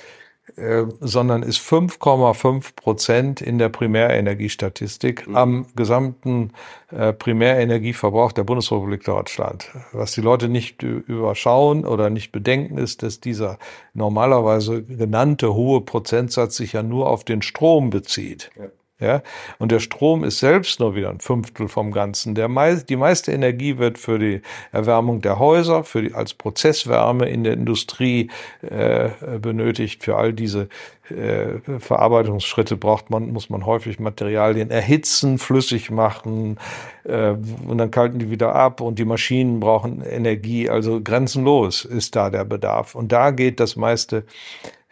äh, 0.57 0.85
sondern 0.99 1.43
ist 1.43 1.59
5,5 1.59 2.75
Prozent 2.75 3.41
in 3.41 3.57
der 3.57 3.69
Primärenergiestatistik 3.69 5.27
mhm. 5.27 5.35
am 5.35 5.65
gesamten 5.75 6.51
äh, 6.91 7.13
Primärenergieverbrauch 7.13 8.31
der 8.31 8.43
Bundesrepublik 8.43 9.03
Deutschland. 9.03 9.69
Was 9.91 10.13
die 10.13 10.21
Leute 10.21 10.49
nicht 10.49 10.81
überschauen 10.83 11.85
oder 11.85 12.09
nicht 12.09 12.31
bedenken, 12.31 12.77
ist, 12.77 13.03
dass 13.03 13.19
dieser 13.19 13.59
normalerweise 13.93 14.83
genannte 14.83 15.53
hohe 15.53 15.81
Prozentsatz 15.81 16.57
sich 16.57 16.73
ja 16.73 16.83
nur 16.83 17.07
auf 17.07 17.23
den 17.23 17.41
Strom 17.41 17.89
bezieht. 17.89 18.51
Ja. 18.57 18.65
Ja, 19.01 19.21
und 19.59 19.71
der 19.71 19.79
Strom 19.79 20.25
ist 20.25 20.39
selbst 20.39 20.81
nur 20.81 20.93
wieder 20.93 21.09
ein 21.09 21.21
Fünftel 21.21 21.69
vom 21.69 21.93
Ganzen. 21.93 22.35
Der 22.35 22.49
mei 22.49 22.75
die 22.75 22.97
meiste 22.97 23.31
Energie 23.31 23.77
wird 23.77 23.97
für 23.97 24.19
die 24.19 24.41
Erwärmung 24.73 25.21
der 25.21 25.39
Häuser, 25.39 25.85
für 25.85 26.01
die, 26.01 26.13
als 26.13 26.33
Prozesswärme 26.33 27.29
in 27.29 27.45
der 27.45 27.53
Industrie 27.53 28.29
äh, 28.61 29.09
benötigt. 29.39 30.03
Für 30.03 30.17
all 30.17 30.33
diese 30.33 30.67
äh, 31.09 31.79
Verarbeitungsschritte 31.79 32.75
braucht 32.75 33.09
man, 33.09 33.31
muss 33.31 33.49
man 33.49 33.65
häufig 33.65 33.99
Materialien 33.99 34.69
erhitzen, 34.69 35.37
flüssig 35.37 35.89
machen 35.91 36.57
äh, 37.05 37.35
und 37.67 37.77
dann 37.77 37.91
kalten 37.91 38.19
die 38.19 38.29
wieder 38.29 38.53
ab 38.53 38.81
und 38.81 38.99
die 38.99 39.05
Maschinen 39.05 39.61
brauchen 39.61 40.01
Energie. 40.01 40.69
Also 40.69 41.01
grenzenlos 41.01 41.85
ist 41.85 42.17
da 42.17 42.29
der 42.29 42.43
Bedarf. 42.43 42.95
Und 42.95 43.13
da 43.13 43.31
geht 43.31 43.61
das 43.61 43.77
meiste 43.77 44.25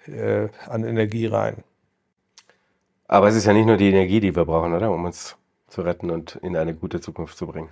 äh, 0.08 0.48
an 0.66 0.86
Energie 0.86 1.26
rein. 1.26 1.64
Aber 3.08 3.28
es 3.28 3.36
ist 3.36 3.46
ja 3.46 3.54
nicht 3.54 3.66
nur 3.66 3.78
die 3.78 3.90
Energie, 3.90 4.20
die 4.20 4.36
wir 4.36 4.46
brauchen, 4.46 4.74
oder? 4.74 4.92
Um 4.92 5.06
uns 5.06 5.38
zu 5.68 5.82
retten 5.82 6.12
und 6.12 6.36
in 6.42 6.56
eine 6.58 6.74
gute 6.74 7.00
Zukunft 7.00 7.38
zu 7.38 7.48
bringen. 7.48 7.70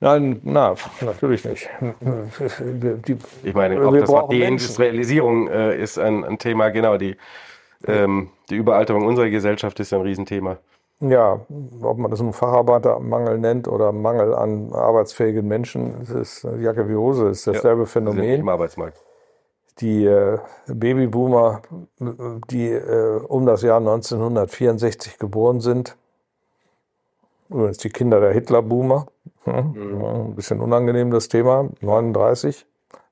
Nein, 0.00 0.40
na, 0.42 0.74
natürlich 1.00 1.44
nicht. 1.44 1.70
Die, 3.06 3.16
ich 3.44 3.54
meine, 3.54 3.80
auch 3.86 3.92
das 3.92 4.08
Wort 4.08 4.32
Deindustrialisierung 4.32 5.48
äh, 5.48 5.80
ist 5.80 5.98
ein, 5.98 6.24
ein, 6.24 6.38
Thema, 6.38 6.70
genau. 6.70 6.96
Die, 6.96 7.16
ähm, 7.86 8.30
die 8.50 8.56
Überalterung 8.56 9.06
unserer 9.06 9.30
Gesellschaft 9.30 9.78
ist 9.78 9.92
ein 9.92 10.00
Riesenthema. 10.00 10.58
Ja, 10.98 11.40
ob 11.82 11.98
man 11.98 12.10
das 12.10 12.20
nun 12.20 12.32
Facharbeitermangel 12.32 13.38
nennt 13.38 13.68
oder 13.68 13.92
Mangel 13.92 14.34
an 14.34 14.72
arbeitsfähigen 14.72 15.46
Menschen, 15.46 15.94
das 16.00 16.10
ist 16.10 16.46
Jacke 16.60 16.88
wie 16.88 16.94
Hose, 16.94 17.28
ist 17.28 17.46
dasselbe 17.46 17.82
ja, 17.82 17.86
Phänomen. 17.86 18.40
Im 18.40 18.48
Arbeitsmarkt 18.48 19.00
die 19.80 20.04
äh, 20.04 20.38
Babyboomer, 20.66 21.62
die 22.50 22.68
äh, 22.68 23.20
um 23.26 23.46
das 23.46 23.62
Jahr 23.62 23.78
1964 23.78 25.18
geboren 25.18 25.60
sind, 25.60 25.96
übrigens 27.48 27.78
die 27.78 27.90
Kinder 27.90 28.20
der 28.20 28.32
Hitlerboomer, 28.32 29.06
hm, 29.44 29.72
mhm. 29.74 30.04
ein 30.04 30.34
bisschen 30.34 30.60
unangenehm 30.60 31.10
das 31.10 31.28
Thema, 31.28 31.68
39 31.80 32.66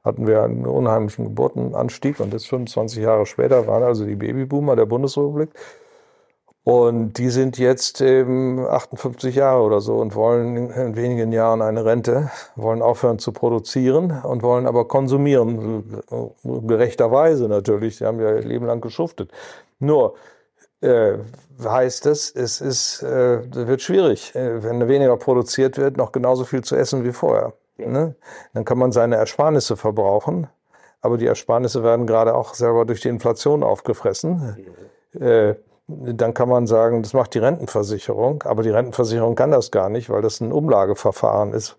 hatten 0.04 0.26
wir 0.26 0.42
einen 0.42 0.66
unheimlichen 0.66 1.26
Geburtenanstieg 1.26 2.20
und 2.20 2.32
jetzt 2.32 2.48
25 2.48 3.02
Jahre 3.02 3.26
später 3.26 3.66
waren 3.66 3.82
also 3.82 4.06
die 4.06 4.14
Babyboomer 4.14 4.76
der 4.76 4.86
Bundesrepublik 4.86 5.50
und 6.70 7.14
die 7.14 7.30
sind 7.30 7.58
jetzt 7.58 8.00
eben 8.00 8.64
58 8.64 9.34
Jahre 9.34 9.62
oder 9.62 9.80
so 9.80 9.96
und 9.96 10.14
wollen 10.14 10.70
in 10.70 10.94
wenigen 10.94 11.32
Jahren 11.32 11.62
eine 11.62 11.84
Rente, 11.84 12.30
wollen 12.54 12.80
aufhören 12.80 13.18
zu 13.18 13.32
produzieren 13.32 14.20
und 14.22 14.44
wollen 14.44 14.68
aber 14.68 14.86
konsumieren. 14.86 16.00
Gerechterweise 16.44 17.48
natürlich. 17.48 17.96
Sie 17.96 18.06
haben 18.06 18.20
ja 18.20 18.36
ihr 18.36 18.42
Leben 18.42 18.66
lang 18.66 18.80
geschuftet. 18.80 19.32
Nur 19.80 20.14
äh, 20.80 21.14
heißt 21.60 22.06
es, 22.06 22.30
es 22.30 22.60
ist, 22.60 23.02
äh, 23.02 23.40
wird 23.52 23.82
schwierig, 23.82 24.32
äh, 24.36 24.62
wenn 24.62 24.86
weniger 24.86 25.16
produziert 25.16 25.76
wird, 25.76 25.96
noch 25.96 26.12
genauso 26.12 26.44
viel 26.44 26.62
zu 26.62 26.76
essen 26.76 27.02
wie 27.04 27.12
vorher. 27.12 27.52
Ne? 27.78 28.14
Dann 28.54 28.64
kann 28.64 28.78
man 28.78 28.92
seine 28.92 29.16
Ersparnisse 29.16 29.76
verbrauchen, 29.76 30.46
aber 31.00 31.18
die 31.18 31.26
Ersparnisse 31.26 31.82
werden 31.82 32.06
gerade 32.06 32.32
auch 32.32 32.54
selber 32.54 32.84
durch 32.84 33.00
die 33.00 33.08
Inflation 33.08 33.64
aufgefressen. 33.64 34.56
Äh, 35.18 35.56
dann 36.14 36.34
kann 36.34 36.48
man 36.48 36.66
sagen, 36.66 37.02
das 37.02 37.12
macht 37.12 37.34
die 37.34 37.38
Rentenversicherung, 37.38 38.42
aber 38.44 38.62
die 38.62 38.70
Rentenversicherung 38.70 39.34
kann 39.34 39.50
das 39.50 39.70
gar 39.70 39.88
nicht, 39.88 40.10
weil 40.10 40.22
das 40.22 40.40
ein 40.40 40.52
Umlageverfahren 40.52 41.52
ist, 41.52 41.76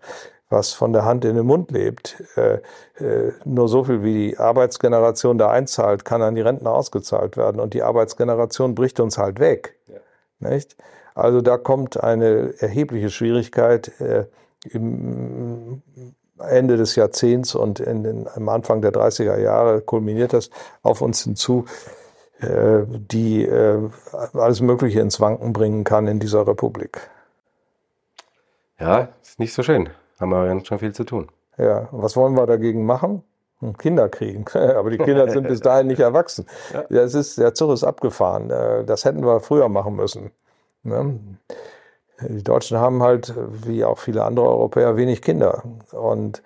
was 0.48 0.72
von 0.72 0.92
der 0.92 1.04
Hand 1.04 1.24
in 1.24 1.36
den 1.36 1.46
Mund 1.46 1.70
lebt. 1.70 2.22
Äh, 2.36 2.58
äh, 3.02 3.32
nur 3.44 3.68
so 3.68 3.84
viel 3.84 4.02
wie 4.02 4.30
die 4.30 4.38
Arbeitsgeneration 4.38 5.38
da 5.38 5.50
einzahlt, 5.50 6.04
kann 6.04 6.22
an 6.22 6.34
die 6.34 6.42
Renten 6.42 6.66
ausgezahlt 6.66 7.36
werden 7.36 7.60
und 7.60 7.74
die 7.74 7.82
Arbeitsgeneration 7.82 8.74
bricht 8.74 9.00
uns 9.00 9.18
halt 9.18 9.40
weg. 9.40 9.76
Ja. 9.88 10.50
Nicht? 10.50 10.76
Also 11.14 11.40
da 11.40 11.56
kommt 11.58 12.02
eine 12.02 12.54
erhebliche 12.58 13.10
Schwierigkeit 13.10 14.00
äh, 14.00 14.26
im 14.70 15.82
Ende 16.38 16.76
des 16.76 16.96
Jahrzehnts 16.96 17.54
und 17.54 17.80
in 17.80 18.02
den, 18.02 18.28
am 18.34 18.48
Anfang 18.48 18.82
der 18.82 18.92
30er 18.92 19.38
Jahre 19.38 19.80
kulminiert 19.80 20.32
das 20.32 20.50
auf 20.82 21.00
uns 21.02 21.22
hinzu, 21.22 21.66
die 22.42 23.44
äh, 23.44 23.88
alles 24.32 24.60
Mögliche 24.60 25.00
ins 25.00 25.20
Wanken 25.20 25.52
bringen 25.52 25.84
kann 25.84 26.08
in 26.08 26.18
dieser 26.18 26.46
Republik. 26.46 27.00
Ja, 28.78 29.08
ist 29.22 29.38
nicht 29.38 29.54
so 29.54 29.62
schön. 29.62 29.90
Haben 30.18 30.30
wir 30.30 30.46
ganz 30.46 30.66
schon 30.66 30.78
viel 30.80 30.92
zu 30.92 31.04
tun. 31.04 31.28
Ja, 31.56 31.88
was 31.92 32.16
wollen 32.16 32.34
wir 32.34 32.46
dagegen 32.46 32.84
machen? 32.84 33.22
Kinder 33.78 34.08
kriegen. 34.08 34.44
Aber 34.54 34.90
die 34.90 34.98
Kinder 34.98 35.30
sind 35.30 35.46
bis 35.46 35.60
dahin 35.60 35.86
nicht 35.86 36.00
erwachsen. 36.00 36.46
Ja. 36.72 36.84
Das 36.90 37.14
ist, 37.14 37.38
der 37.38 37.54
Zug 37.54 37.72
ist 37.72 37.84
abgefahren. 37.84 38.50
Äh, 38.50 38.84
das 38.84 39.04
hätten 39.04 39.24
wir 39.24 39.40
früher 39.40 39.68
machen 39.68 39.94
müssen. 39.94 40.32
Ne? 40.82 41.18
Die 42.28 42.42
Deutschen 42.42 42.78
haben 42.78 43.02
halt, 43.02 43.34
wie 43.66 43.84
auch 43.84 43.98
viele 43.98 44.24
andere 44.24 44.46
Europäer, 44.48 44.96
wenig 44.96 45.22
Kinder. 45.22 45.62
Und 45.92 46.42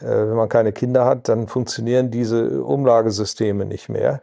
äh, 0.00 0.06
wenn 0.06 0.36
man 0.36 0.48
keine 0.48 0.72
Kinder 0.72 1.04
hat, 1.04 1.28
dann 1.28 1.48
funktionieren 1.48 2.10
diese 2.10 2.62
Umlagesysteme 2.62 3.64
nicht 3.64 3.88
mehr. 3.88 4.22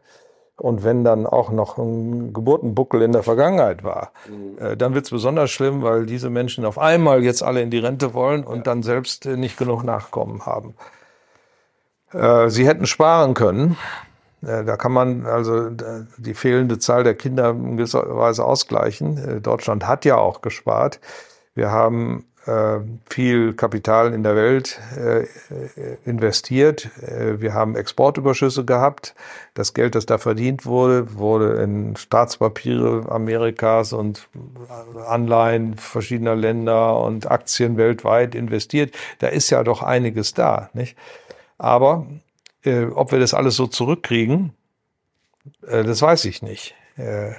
Und 0.62 0.84
wenn 0.84 1.04
dann 1.04 1.26
auch 1.26 1.50
noch 1.50 1.80
ein 1.80 2.34
Geburtenbuckel 2.34 3.02
in 3.02 3.14
der 3.14 3.24
Vergangenheit 3.24 3.84
war, 3.84 4.12
mhm. 4.30 4.64
äh, 4.64 4.78
dann 4.78 4.94
wird 4.94 5.06
es 5.06 5.10
besonders 5.10 5.50
schlimm, 5.50 5.82
weil 5.82 6.06
diese 6.06 6.30
Menschen 6.30 6.66
auf 6.66 6.78
einmal 6.78 7.24
jetzt 7.24 7.42
alle 7.42 7.64
in 7.64 7.72
die 7.72 7.80
Rente 7.80 8.14
wollen 8.14 8.44
und 8.44 8.58
ja. 8.58 8.64
dann 8.64 8.84
selbst 8.84 9.26
äh, 9.26 9.38
nicht 9.38 9.58
genug 9.58 9.84
Nachkommen 9.84 10.46
haben. 10.46 10.76
Äh, 12.14 12.50
sie 12.50 12.68
hätten 12.68 12.86
sparen 12.86 13.34
können. 13.34 13.76
Äh, 14.44 14.64
da 14.64 14.78
kann 14.78 14.92
man 14.92 15.26
also 15.26 15.72
die 16.18 16.36
fehlende 16.36 16.78
Zahl 16.78 17.04
der 17.04 17.16
Kinder 17.16 17.50
in 17.50 17.78
gewisser 17.78 18.16
Weise 18.16 18.46
ausgleichen. 18.46 19.18
Äh, 19.18 19.42
Deutschland 19.42 19.88
hat 19.88 20.06
ja 20.06 20.18
auch 20.18 20.42
gespart. 20.42 21.00
Wir 21.56 21.72
haben 21.72 22.26
viel 23.08 23.54
Kapital 23.54 24.14
in 24.14 24.24
der 24.24 24.36
Welt 24.36 24.80
investiert. 26.06 26.90
Wir 26.98 27.54
haben 27.54 27.76
Exportüberschüsse 27.76 28.66
gehabt. 28.66 29.14
Das 29.54 29.74
Geld, 29.74 29.94
das 29.94 30.08
da 30.08 30.18
verdient 30.18 30.66
wurde, 30.66 31.16
wurde 31.16 31.62
in 31.62 31.96
Staatspapiere 31.96 33.12
Amerikas 33.12 33.94
und 33.94 34.28
Anleihen 35.08 35.78
verschiedener 35.78 36.36
Länder 36.36 37.00
und 37.00 37.30
Aktien 37.30 37.78
weltweit 37.78 38.34
investiert. 38.34 38.96
Da 39.20 39.28
ist 39.28 39.50
ja 39.50 39.64
doch 39.64 39.84
einiges 39.84 40.34
da, 40.34 40.70
nicht? 40.74 40.98
Aber 41.58 42.08
äh, 42.64 42.86
ob 42.86 43.12
wir 43.12 43.20
das 43.20 43.36
alles 43.36 43.56
so 43.56 43.68
zurückkriegen, 43.68 44.54
äh, 45.68 45.84
das 45.84 46.02
weiß 46.02 46.26
ich 46.26 46.42
nicht. 46.42 46.76
Äh, 46.98 47.30
äh, 47.30 47.34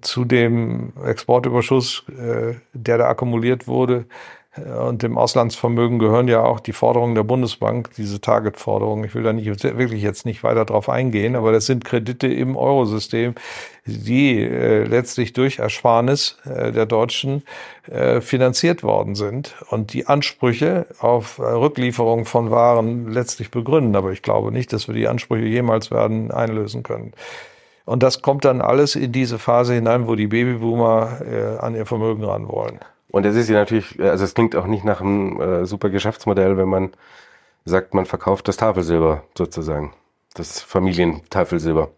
zu 0.00 0.24
dem 0.24 0.92
Exportüberschuss, 1.04 2.04
äh, 2.08 2.54
der 2.72 2.98
da 2.98 3.08
akkumuliert 3.08 3.66
wurde, 3.66 4.06
und 4.54 5.02
dem 5.02 5.16
Auslandsvermögen 5.16 5.98
gehören 5.98 6.28
ja 6.28 6.42
auch 6.42 6.60
die 6.60 6.74
Forderungen 6.74 7.14
der 7.14 7.22
Bundesbank, 7.22 7.90
diese 7.96 8.20
Target-Forderungen. 8.20 9.02
Ich 9.04 9.14
will 9.14 9.22
da 9.22 9.32
nicht 9.32 9.46
wirklich 9.46 10.02
jetzt 10.02 10.26
nicht 10.26 10.44
weiter 10.44 10.66
drauf 10.66 10.90
eingehen, 10.90 11.36
aber 11.36 11.52
das 11.52 11.64
sind 11.64 11.86
Kredite 11.86 12.26
im 12.26 12.54
Eurosystem, 12.54 13.34
die 13.86 14.42
äh, 14.42 14.84
letztlich 14.84 15.32
durch 15.32 15.58
Ersparnis 15.58 16.36
äh, 16.44 16.70
der 16.70 16.84
Deutschen 16.84 17.44
äh, 17.90 18.20
finanziert 18.20 18.82
worden 18.82 19.14
sind 19.14 19.54
und 19.70 19.94
die 19.94 20.06
Ansprüche 20.06 20.84
auf 20.98 21.38
äh, 21.38 21.44
Rücklieferung 21.44 22.26
von 22.26 22.50
Waren 22.50 23.10
letztlich 23.10 23.50
begründen. 23.50 23.96
Aber 23.96 24.12
ich 24.12 24.20
glaube 24.20 24.52
nicht, 24.52 24.74
dass 24.74 24.86
wir 24.86 24.94
die 24.94 25.08
Ansprüche 25.08 25.46
jemals 25.46 25.90
werden 25.90 26.30
einlösen 26.30 26.82
können. 26.82 27.14
Und 27.84 28.02
das 28.02 28.22
kommt 28.22 28.44
dann 28.44 28.60
alles 28.60 28.94
in 28.94 29.12
diese 29.12 29.38
Phase 29.38 29.74
hinein, 29.74 30.06
wo 30.06 30.14
die 30.14 30.28
Babyboomer 30.28 31.20
äh, 31.20 31.58
an 31.58 31.74
ihr 31.74 31.86
Vermögen 31.86 32.24
ran 32.24 32.48
wollen. 32.48 32.78
Und 33.10 33.26
es 33.26 33.36
ist 33.36 33.48
ja 33.48 33.56
natürlich, 33.56 34.00
also 34.00 34.24
es 34.24 34.34
klingt 34.34 34.56
auch 34.56 34.66
nicht 34.66 34.84
nach 34.84 35.00
einem 35.00 35.40
äh, 35.40 35.66
super 35.66 35.90
Geschäftsmodell, 35.90 36.56
wenn 36.56 36.68
man 36.68 36.92
sagt, 37.64 37.94
man 37.94 38.06
verkauft 38.06 38.48
das 38.48 38.56
Tafelsilber 38.56 39.22
sozusagen, 39.36 39.92
das 40.34 40.60
Familientafelsilber. 40.60 41.90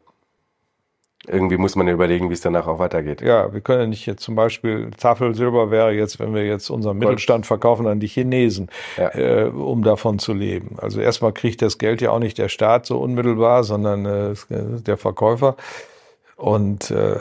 Irgendwie 1.26 1.56
muss 1.56 1.74
man 1.76 1.88
überlegen, 1.88 2.28
wie 2.28 2.34
es 2.34 2.40
danach 2.40 2.66
auch 2.66 2.78
weitergeht. 2.78 3.22
Ja, 3.22 3.52
wir 3.52 3.60
können 3.60 3.80
ja 3.80 3.86
nicht 3.86 4.06
jetzt 4.06 4.22
zum 4.22 4.34
Beispiel, 4.34 4.90
Tafelsilber 4.90 5.70
wäre 5.70 5.92
jetzt, 5.92 6.20
wenn 6.20 6.34
wir 6.34 6.44
jetzt 6.44 6.68
unseren 6.70 6.98
Mittelstand 6.98 7.46
verkaufen 7.46 7.86
an 7.86 8.00
die 8.00 8.06
Chinesen, 8.06 8.68
ja. 8.96 9.14
äh, 9.14 9.44
um 9.44 9.82
davon 9.82 10.18
zu 10.18 10.34
leben. 10.34 10.76
Also 10.78 11.00
erstmal 11.00 11.32
kriegt 11.32 11.62
das 11.62 11.78
Geld 11.78 12.02
ja 12.02 12.10
auch 12.10 12.18
nicht 12.18 12.38
der 12.38 12.48
Staat 12.48 12.86
so 12.86 12.98
unmittelbar, 12.98 13.64
sondern 13.64 14.04
äh, 14.04 14.34
der 14.50 14.96
Verkäufer. 14.96 15.56
Und 16.36 16.90
äh, 16.90 17.20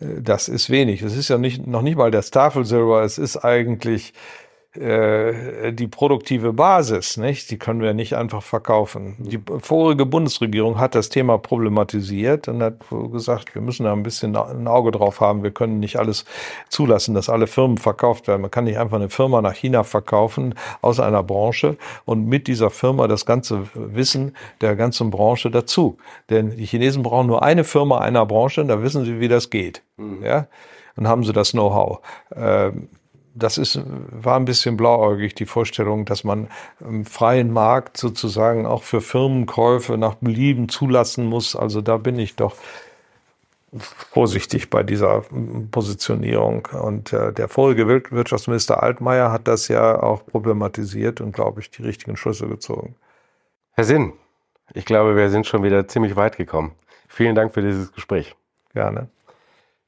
das 0.00 0.48
ist 0.48 0.70
wenig. 0.70 1.02
Es 1.02 1.16
ist 1.16 1.28
ja 1.28 1.38
nicht, 1.38 1.66
noch 1.66 1.82
nicht 1.82 1.96
mal 1.96 2.10
das 2.10 2.30
Tafelsilber, 2.30 3.02
es 3.02 3.18
ist 3.18 3.36
eigentlich 3.36 4.12
äh, 4.12 4.47
die 4.74 5.88
produktive 5.88 6.52
Basis, 6.52 7.16
nicht? 7.16 7.50
Die 7.50 7.58
können 7.58 7.80
wir 7.80 7.94
nicht 7.94 8.14
einfach 8.14 8.42
verkaufen. 8.42 9.16
Die 9.18 9.40
vorige 9.60 10.04
Bundesregierung 10.04 10.78
hat 10.78 10.94
das 10.94 11.08
Thema 11.08 11.38
problematisiert 11.38 12.48
und 12.48 12.62
hat 12.62 12.74
gesagt, 13.10 13.54
wir 13.54 13.62
müssen 13.62 13.84
da 13.84 13.94
ein 13.94 14.02
bisschen 14.02 14.36
ein 14.36 14.68
Auge 14.68 14.90
drauf 14.90 15.20
haben. 15.20 15.42
Wir 15.42 15.52
können 15.52 15.80
nicht 15.80 15.96
alles 15.96 16.26
zulassen, 16.68 17.14
dass 17.14 17.30
alle 17.30 17.46
Firmen 17.46 17.78
verkauft 17.78 18.28
werden. 18.28 18.42
Man 18.42 18.50
kann 18.50 18.64
nicht 18.64 18.78
einfach 18.78 18.98
eine 18.98 19.08
Firma 19.08 19.40
nach 19.40 19.54
China 19.54 19.84
verkaufen 19.84 20.54
aus 20.82 21.00
einer 21.00 21.22
Branche 21.22 21.78
und 22.04 22.26
mit 22.26 22.46
dieser 22.46 22.68
Firma 22.68 23.08
das 23.08 23.24
ganze 23.24 23.68
Wissen 23.74 24.36
der 24.60 24.76
ganzen 24.76 25.10
Branche 25.10 25.50
dazu. 25.50 25.96
Denn 26.28 26.56
die 26.56 26.66
Chinesen 26.66 27.02
brauchen 27.02 27.26
nur 27.26 27.42
eine 27.42 27.64
Firma 27.64 27.98
einer 27.98 28.26
Branche, 28.26 28.60
und 28.60 28.68
da 28.68 28.82
wissen 28.82 29.04
sie, 29.06 29.18
wie 29.18 29.28
das 29.28 29.48
geht. 29.48 29.82
Mhm. 29.96 30.22
Ja? 30.22 30.46
Und 30.96 31.08
haben 31.08 31.24
sie 31.24 31.32
das 31.32 31.52
Know-how. 31.52 32.00
Ähm, 32.36 32.88
das 33.34 33.58
ist, 33.58 33.80
war 33.84 34.36
ein 34.36 34.44
bisschen 34.44 34.76
blauäugig, 34.76 35.34
die 35.34 35.46
Vorstellung, 35.46 36.04
dass 36.04 36.24
man 36.24 36.48
im 36.80 37.04
freien 37.04 37.52
Markt 37.52 37.96
sozusagen 37.96 38.66
auch 38.66 38.82
für 38.82 39.00
Firmenkäufe 39.00 39.96
nach 39.96 40.14
Belieben 40.16 40.68
zulassen 40.68 41.26
muss. 41.26 41.54
Also 41.56 41.80
da 41.80 41.96
bin 41.96 42.18
ich 42.18 42.36
doch 42.36 42.54
vorsichtig 43.72 44.70
bei 44.70 44.82
dieser 44.82 45.22
Positionierung. 45.70 46.68
Und 46.80 47.12
äh, 47.12 47.32
der 47.32 47.48
vorige 47.48 47.86
Wirtschaftsminister 47.86 48.82
Altmaier 48.82 49.30
hat 49.30 49.46
das 49.46 49.68
ja 49.68 50.02
auch 50.02 50.24
problematisiert 50.24 51.20
und, 51.20 51.32
glaube 51.32 51.60
ich, 51.60 51.70
die 51.70 51.82
richtigen 51.82 52.16
Schlüsse 52.16 52.48
gezogen. 52.48 52.94
Herr 53.72 53.84
Sinn, 53.84 54.12
ich 54.74 54.84
glaube, 54.84 55.16
wir 55.16 55.30
sind 55.30 55.46
schon 55.46 55.62
wieder 55.62 55.86
ziemlich 55.86 56.16
weit 56.16 56.36
gekommen. 56.36 56.72
Vielen 57.08 57.34
Dank 57.34 57.54
für 57.54 57.62
dieses 57.62 57.92
Gespräch. 57.92 58.34
Gerne. 58.72 59.08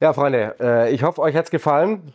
Ja, 0.01 0.13
Freunde, 0.13 0.57
äh, 0.61 0.95
ich 0.95 1.03
hoffe, 1.03 1.21
euch 1.21 1.37
hat 1.37 1.47
es 1.47 1.51
gefallen. 1.51 2.15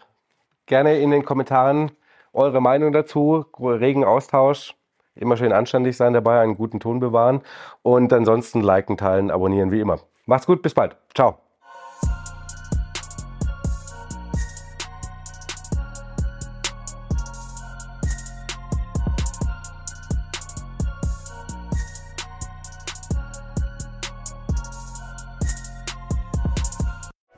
Gerne 0.65 0.99
in 0.99 1.11
den 1.11 1.23
Kommentaren 1.23 1.91
eure 2.33 2.61
Meinung 2.61 2.91
dazu, 2.91 3.45
regen 3.59 4.03
Austausch. 4.03 4.75
Immer 5.15 5.37
schön 5.37 5.53
anständig 5.53 5.95
sein 5.95 6.13
dabei, 6.13 6.41
einen 6.41 6.57
guten 6.57 6.79
Ton 6.79 6.99
bewahren. 6.99 7.41
Und 7.83 8.11
ansonsten 8.11 8.61
liken, 8.61 8.97
teilen, 8.97 9.31
abonnieren 9.31 9.71
wie 9.71 9.79
immer. 9.79 9.99
Macht's 10.25 10.45
gut, 10.45 10.61
bis 10.61 10.73
bald. 10.73 10.97
Ciao. 11.13 11.44